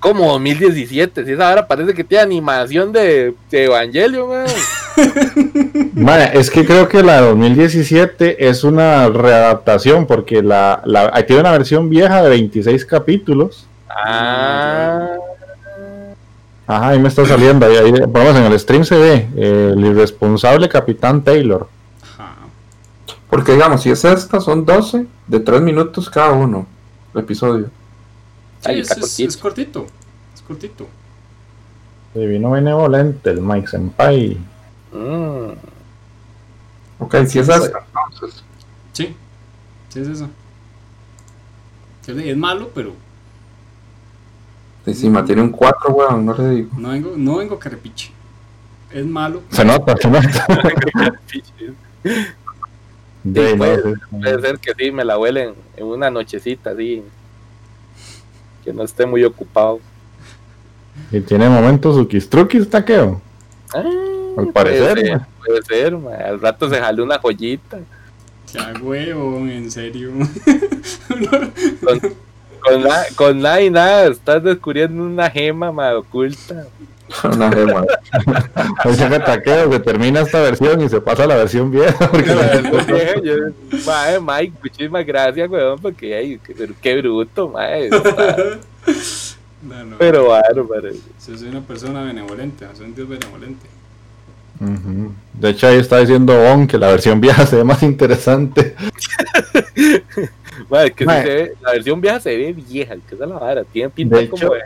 [0.00, 1.24] Como 2017.
[1.24, 4.46] Si esa ahora parece que tiene animación de, de Evangelio, man.
[5.94, 11.24] Mae, es que creo que la de 2017 es una readaptación porque la, la ahí
[11.24, 15.16] tiene una versión vieja de 26 capítulos Ah,
[16.66, 17.66] Ajá, ahí me está saliendo.
[17.66, 21.66] Ahí, ahí, vamos, en el stream se ve eh, el irresponsable Capitán Taylor.
[23.32, 26.66] Porque digamos, si es esta, son 12 de 3 minutos cada uno.
[27.14, 27.70] El episodio.
[28.60, 29.06] Sí, Ay, es, cortito.
[29.26, 29.86] es cortito.
[30.34, 30.86] Es cortito.
[32.12, 34.36] Divino benevolente, el Mike Senpai.
[34.92, 35.52] mm.
[36.98, 38.44] Ok, si es esta, entonces.
[38.92, 39.16] Sí.
[39.88, 40.22] Sí, es
[42.14, 42.92] dije, es malo, pero
[44.84, 46.70] Encima tiene un 4, weón, no le digo.
[46.76, 48.12] no vengo, no vengo que repiche.
[48.90, 49.42] Es malo.
[49.48, 50.46] Se nota, se nota.
[53.56, 54.00] Puede- sí.
[54.10, 57.02] Puede ser que sí, me la huelen en una nochecita, así.
[58.64, 59.80] Que no esté muy ocupado.
[61.10, 63.20] Y tiene momentos ukistrukis, taqueo.
[63.74, 63.82] Ah,
[64.38, 64.94] Al parecer,
[65.44, 67.78] Puede ser, puede al rato se jale una joyita.
[68.52, 70.10] Ya, huevo, en serio.
[71.82, 72.00] Con,
[72.60, 76.66] con, na- con nada y nada, estás descubriendo una gema ma, oculta.
[77.24, 77.50] Una.
[78.84, 81.94] O sea que taqueo, se termina esta versión y se pasa a la versión vieja.
[82.10, 88.36] Porque Yo- Mae, Mike, muchísimas gracias, weón, porque ay, qué, pero qué bruto, está-
[89.62, 89.96] no, no.
[89.98, 90.90] Pero bárbaro.
[90.90, 93.66] Yo soy una persona benevolente, soy un dios benevolente.
[94.60, 95.12] Ujú.
[95.34, 98.74] De hecho, ahí está diciendo On que la versión vieja se ve más interesante.
[100.68, 101.22] Mae, que Mae.
[101.22, 103.64] se ve- la versión vieja se ve vieja, que esa es la vara.
[103.64, 104.60] Tiene pinta De como hecho- de,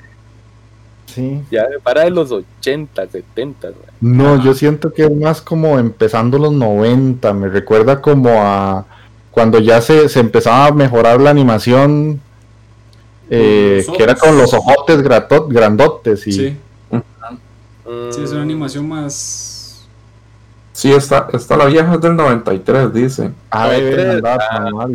[1.06, 1.40] Sí.
[1.50, 3.68] ya para de los 80, 70.
[3.68, 3.74] mae.
[4.00, 7.32] No, yo siento que es más como empezando los 90.
[7.32, 8.84] Me recuerda como a
[9.30, 12.20] cuando ya se, se empezaba a mejorar la animación.
[13.28, 16.56] eh, que era con los ojotes grato- grandotes y Sí,
[16.90, 19.86] Mm, sí, es una animación más.
[20.72, 23.30] Sí, esta, esta la vieja es del 93, dice.
[23.50, 23.70] Ah,
[24.22, 24.86] Ah.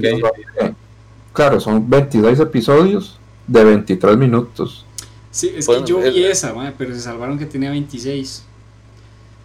[1.34, 3.18] Claro, son 22 episodios
[3.48, 4.86] de 23 minutos.
[5.32, 8.44] Sí, es Bueno, que yo es- vi esa, mae, pero se salvaron que tenía 26.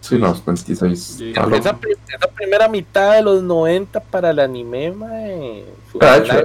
[0.01, 0.99] Sí, no, 26.
[1.17, 1.31] Sí.
[1.31, 1.77] Esa,
[2.13, 6.43] esa primera mitad de los 90 para el anime, mae, fue Ah, una,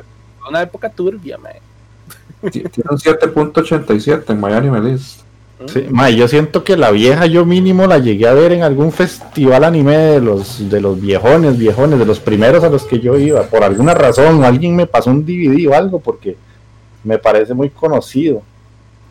[0.49, 1.61] una época turbia, mae.
[2.51, 5.21] Ti- Tiene un 7.87 en My Anime List.
[5.73, 8.91] Sí, ma, yo siento que la vieja yo mínimo la llegué a ver en algún
[8.91, 13.17] festival anime de los de los viejones, viejones, de los primeros a los que yo
[13.17, 13.45] iba.
[13.45, 16.37] Por alguna razón, alguien me pasó un DVD o algo porque
[17.05, 18.43] me parece muy conocido.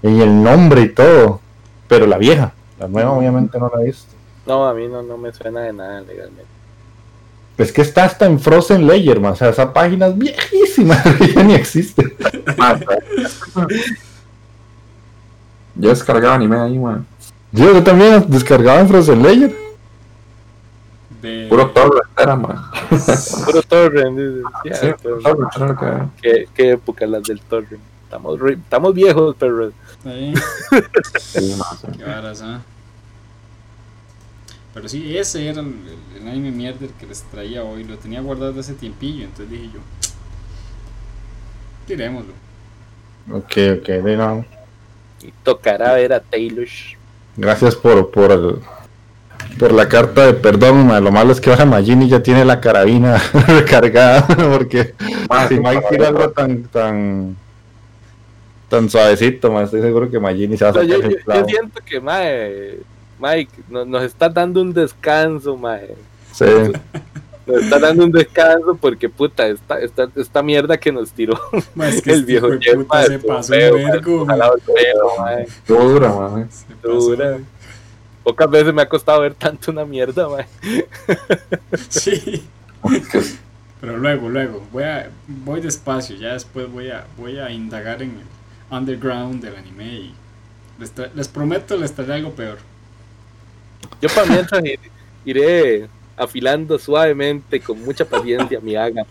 [0.04, 1.40] Y el nombre y todo.
[1.88, 4.12] Pero la vieja, la nueva obviamente no la he visto.
[4.46, 6.46] No, a mí no, no me suena de nada legalmente.
[7.58, 10.96] Es que está hasta en Frozen Layer, ma, o sea, esa página es viejísima,
[11.36, 12.16] ya ni existe.
[15.76, 17.06] Yo descargaba anime ahí, man.
[17.52, 19.56] Yo, yo también descargaba en Frozen Layer.
[21.22, 21.48] De...
[21.50, 22.58] Puro torre era, man.
[23.46, 24.42] Puro torrent, dice.
[24.66, 25.20] Ya, Sí, torre
[25.56, 26.10] era lo que era.
[26.22, 27.82] ¿Qué, qué época las del torrent.
[28.06, 29.72] Estamos, re- estamos viejos, pero
[30.06, 30.34] Ahí,
[31.20, 31.56] Sí,
[31.98, 32.62] qué varas, ah.
[34.74, 37.84] Pero sí, ese era el, anime mierda que les traía hoy.
[37.84, 39.80] Lo tenía guardado hace tiempillo, entonces dije yo.
[41.88, 42.34] Tirémoslo.
[43.32, 44.46] Ok, ok, de nada.
[45.22, 46.68] y tocará ver a Taylor.
[47.38, 48.60] Gracias por, por, el-
[49.60, 50.88] por la carta de perdón.
[50.88, 51.00] ma.
[51.00, 54.26] Lo malo es que ahora Magini ya tiene la carabina recargada.
[54.28, 54.96] Porque
[55.30, 57.36] Man, si Mike tira algo tan, tan,
[58.72, 61.24] tan suavecito, ma, estoy seguro que Magini se va a yo, sacar yo- el yo
[61.26, 61.48] clavo.
[61.48, 62.78] siento que, mae,
[63.20, 65.94] Mike, no- nos está dando un descanso, mae.
[66.32, 66.46] Sí.
[67.46, 71.38] Nos está dando un descanso porque, puta, esta, esta, esta mierda que nos tiró
[71.76, 75.48] Ma, es que el este viejo Jeff, puta se pasó vergo, pelo, mae.
[75.68, 76.48] Dura.
[76.82, 77.38] Dura.
[78.24, 80.46] Pocas veces me ha costado ver tanto una mierda, mae.
[81.90, 82.44] Sí.
[83.82, 88.12] Pero luego, luego, voy a, voy despacio, ya después voy a, voy a indagar en
[88.12, 88.26] el
[88.72, 90.14] underground del anime y
[90.80, 92.58] les, les prometo les traeré algo peor.
[94.02, 94.80] Yo para mientras ir-
[95.26, 99.06] iré afilando suavemente, con mucha paciencia, mi haga.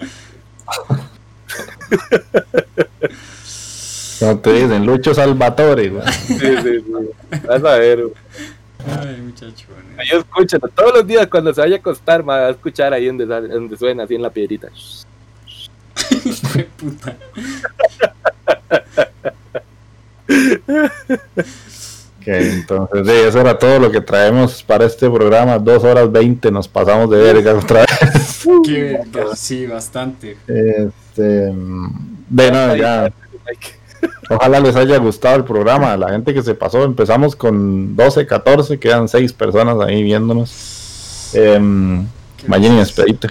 [4.21, 5.91] No te dicen, Lucho Salvatore.
[6.27, 6.85] Sí, sí, sí.
[7.47, 8.03] Vas a ver.
[8.03, 8.15] güey.
[8.87, 9.67] Ay, muchacho.
[9.69, 9.89] bueno.
[10.11, 13.07] Yo escúchalo todos los días cuando se vaya a acostar, me va a escuchar ahí
[13.07, 14.69] donde, donde suena, así en la piedrita.
[16.77, 17.17] Puta.
[22.21, 25.59] Ok, entonces, sí, eso era todo lo que traemos para este programa.
[25.59, 28.47] Dos horas veinte, nos pasamos de verga otra vez.
[28.65, 30.37] Qué verga, sí, bastante.
[30.47, 33.11] Este, de nada, ya.
[34.29, 35.97] Ojalá les haya gustado el programa.
[35.97, 41.31] La gente que se pasó, empezamos con 12, 14, quedan 6 personas ahí viéndonos.
[41.33, 41.59] Eh,
[42.47, 43.29] despedite.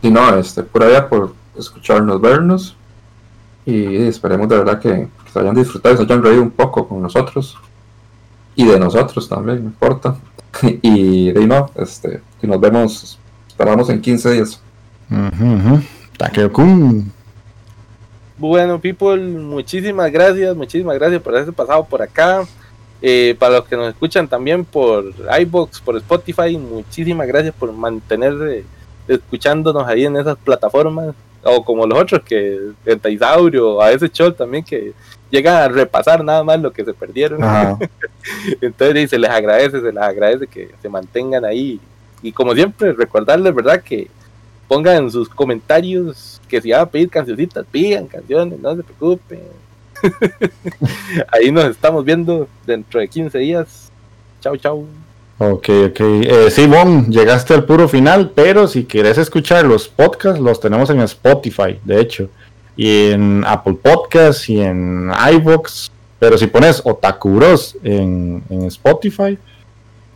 [0.00, 2.76] Y no, este, por allá por escucharnos, vernos.
[3.66, 7.00] Y esperemos de verdad que, que se hayan disfrutado se hayan reído un poco con
[7.02, 7.56] nosotros.
[8.54, 10.16] Y de nosotros también, no importa.
[10.82, 14.60] y de ahí no, este, y nos vemos, esperamos en 15 días.
[15.10, 15.80] Ujú.
[16.16, 17.12] Takeo-kun.
[18.36, 22.44] Bueno, people, muchísimas gracias, muchísimas gracias por haberse pasado por acá.
[23.00, 25.04] Eh, para los que nos escuchan también por
[25.40, 28.64] iBox, por Spotify, muchísimas gracias por mantener eh,
[29.06, 31.14] escuchándonos ahí en esas plataformas.
[31.44, 34.92] O como los otros que el Taisaurio, a ese show también que
[35.30, 37.40] llegan a repasar nada más lo que se perdieron.
[38.60, 41.80] Entonces se les agradece, se les agradece que se mantengan ahí.
[42.22, 43.82] Y como siempre, recordarles, ¿verdad?
[43.82, 44.08] Que
[44.66, 49.40] pongan en sus comentarios que si van a pedir cancioncitas, pidan canciones, no se preocupen.
[51.32, 53.90] ahí nos estamos viendo dentro de 15 días.
[54.40, 54.86] Chau, chau.
[55.38, 56.00] Ok, ok.
[56.00, 60.90] Eh, sí, Bon, llegaste al puro final, pero si quieres escuchar los podcasts, los tenemos
[60.90, 62.28] en Spotify, de hecho,
[62.78, 65.90] y en Apple Podcasts y en iVoox.
[66.20, 69.36] Pero si pones Otaku Bros en, en Spotify,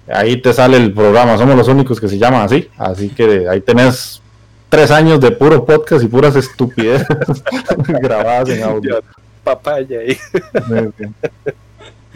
[0.08, 1.36] ahí te sale el programa.
[1.36, 2.68] Somos los únicos que se llaman así.
[2.78, 4.22] Así que ahí tenés
[4.68, 7.06] tres años de puro podcast y puras estupideces
[7.78, 9.02] grabadas en audio.
[9.44, 10.16] Papaya ahí.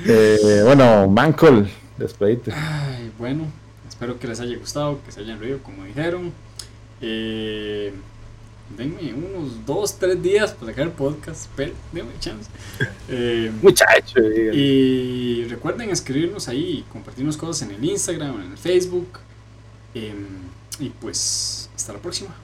[0.07, 2.53] Eh, bueno, Mancol, despedite.
[2.55, 3.47] Ay, bueno,
[3.89, 6.33] espero que les haya gustado, que se hayan reído como dijeron.
[7.01, 7.93] Eh,
[8.77, 12.51] denme unos dos, tres días para sacar el podcast, pero denme chance.
[13.09, 14.19] Eh, Muchacho.
[14.21, 19.21] y recuerden escribirnos ahí, compartirnos cosas en el Instagram, en el Facebook.
[19.95, 20.27] Em,
[20.81, 22.35] y pues, hasta la próxima.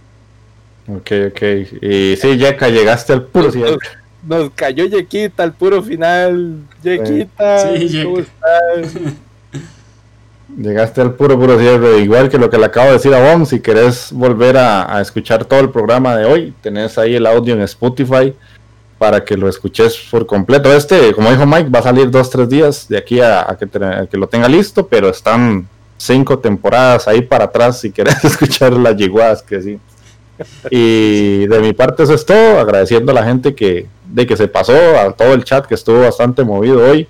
[0.88, 1.42] Ok, ok.
[1.82, 3.50] Y sí, Yeka, llegaste al puro.
[3.50, 3.78] sí, nos,
[4.26, 6.60] nos cayó Yequita al puro final.
[6.82, 9.02] Yequita, Sí, ¿cómo estás?
[10.56, 11.98] Llegaste al puro, puro cierre.
[12.00, 15.44] Igual que lo que le acabo de decir a Bon, si querés volver a, escuchar
[15.44, 18.34] todo el programa de hoy, tenés ahí el audio en Spotify
[18.98, 20.72] para que lo escuches por completo.
[20.72, 24.28] Este, como dijo Mike, va a salir dos, tres días de aquí a, que, lo
[24.28, 25.66] tenga listo, pero están
[25.96, 29.80] cinco temporadas ahí para atrás si querés escuchar las yiguadas que sí.
[30.70, 34.48] Y de mi parte eso es todo, agradeciendo a la gente que, de que se
[34.48, 37.08] pasó, a todo el chat que estuvo bastante movido hoy.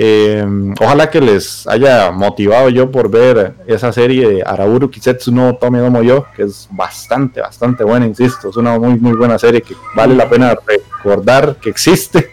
[0.00, 0.46] Eh,
[0.80, 5.80] ojalá que les haya motivado yo por ver esa serie de Arauru Kisetsu no Tome
[5.80, 8.50] Domo Yo, que es bastante, bastante buena, insisto.
[8.50, 12.30] Es una muy, muy buena serie que vale la pena recordar que existe.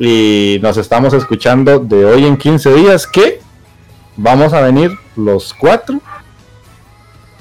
[0.00, 3.40] Y nos estamos escuchando de hoy en 15 días que
[4.16, 6.00] vamos a venir los cuatro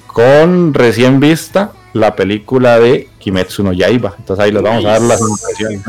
[0.05, 4.13] con recién vista la película de Kimetsu no Yaiba.
[4.19, 5.81] Entonces ahí les vamos a dar las impresiones.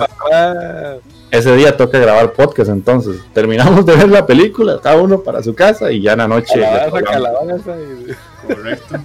[1.36, 5.54] Ese día toca grabar podcast, entonces terminamos de ver la película, cada uno para su
[5.54, 7.62] casa y ya en la noche les calabaza, hablamos.
[7.62, 7.76] calabaza.
[7.76, 8.96] y- Correcto.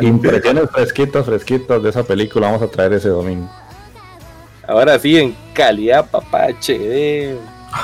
[0.00, 3.48] impresiones fresquitas, fresquitas de esa película vamos a traer ese domingo.
[4.66, 7.36] Ahora sí, en calidad, papá, HD.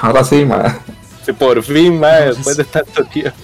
[0.02, 0.78] Ahora sí, ma.
[1.24, 3.36] Sí, Por fin, ma, después de tanto tiempo.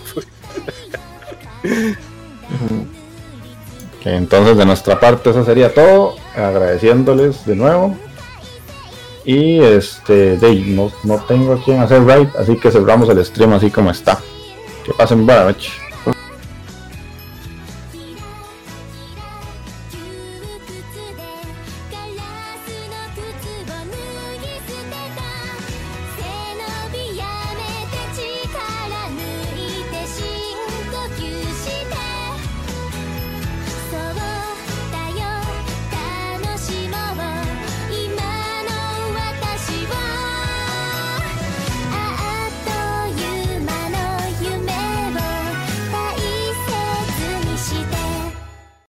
[4.05, 7.97] Entonces de nuestra parte eso sería todo, agradeciéndoles de nuevo.
[9.25, 13.53] Y este, de, no, no tengo a quien hacer right, así que cerramos el stream
[13.55, 14.19] así como está.
[14.85, 15.84] Que pasen buena noche.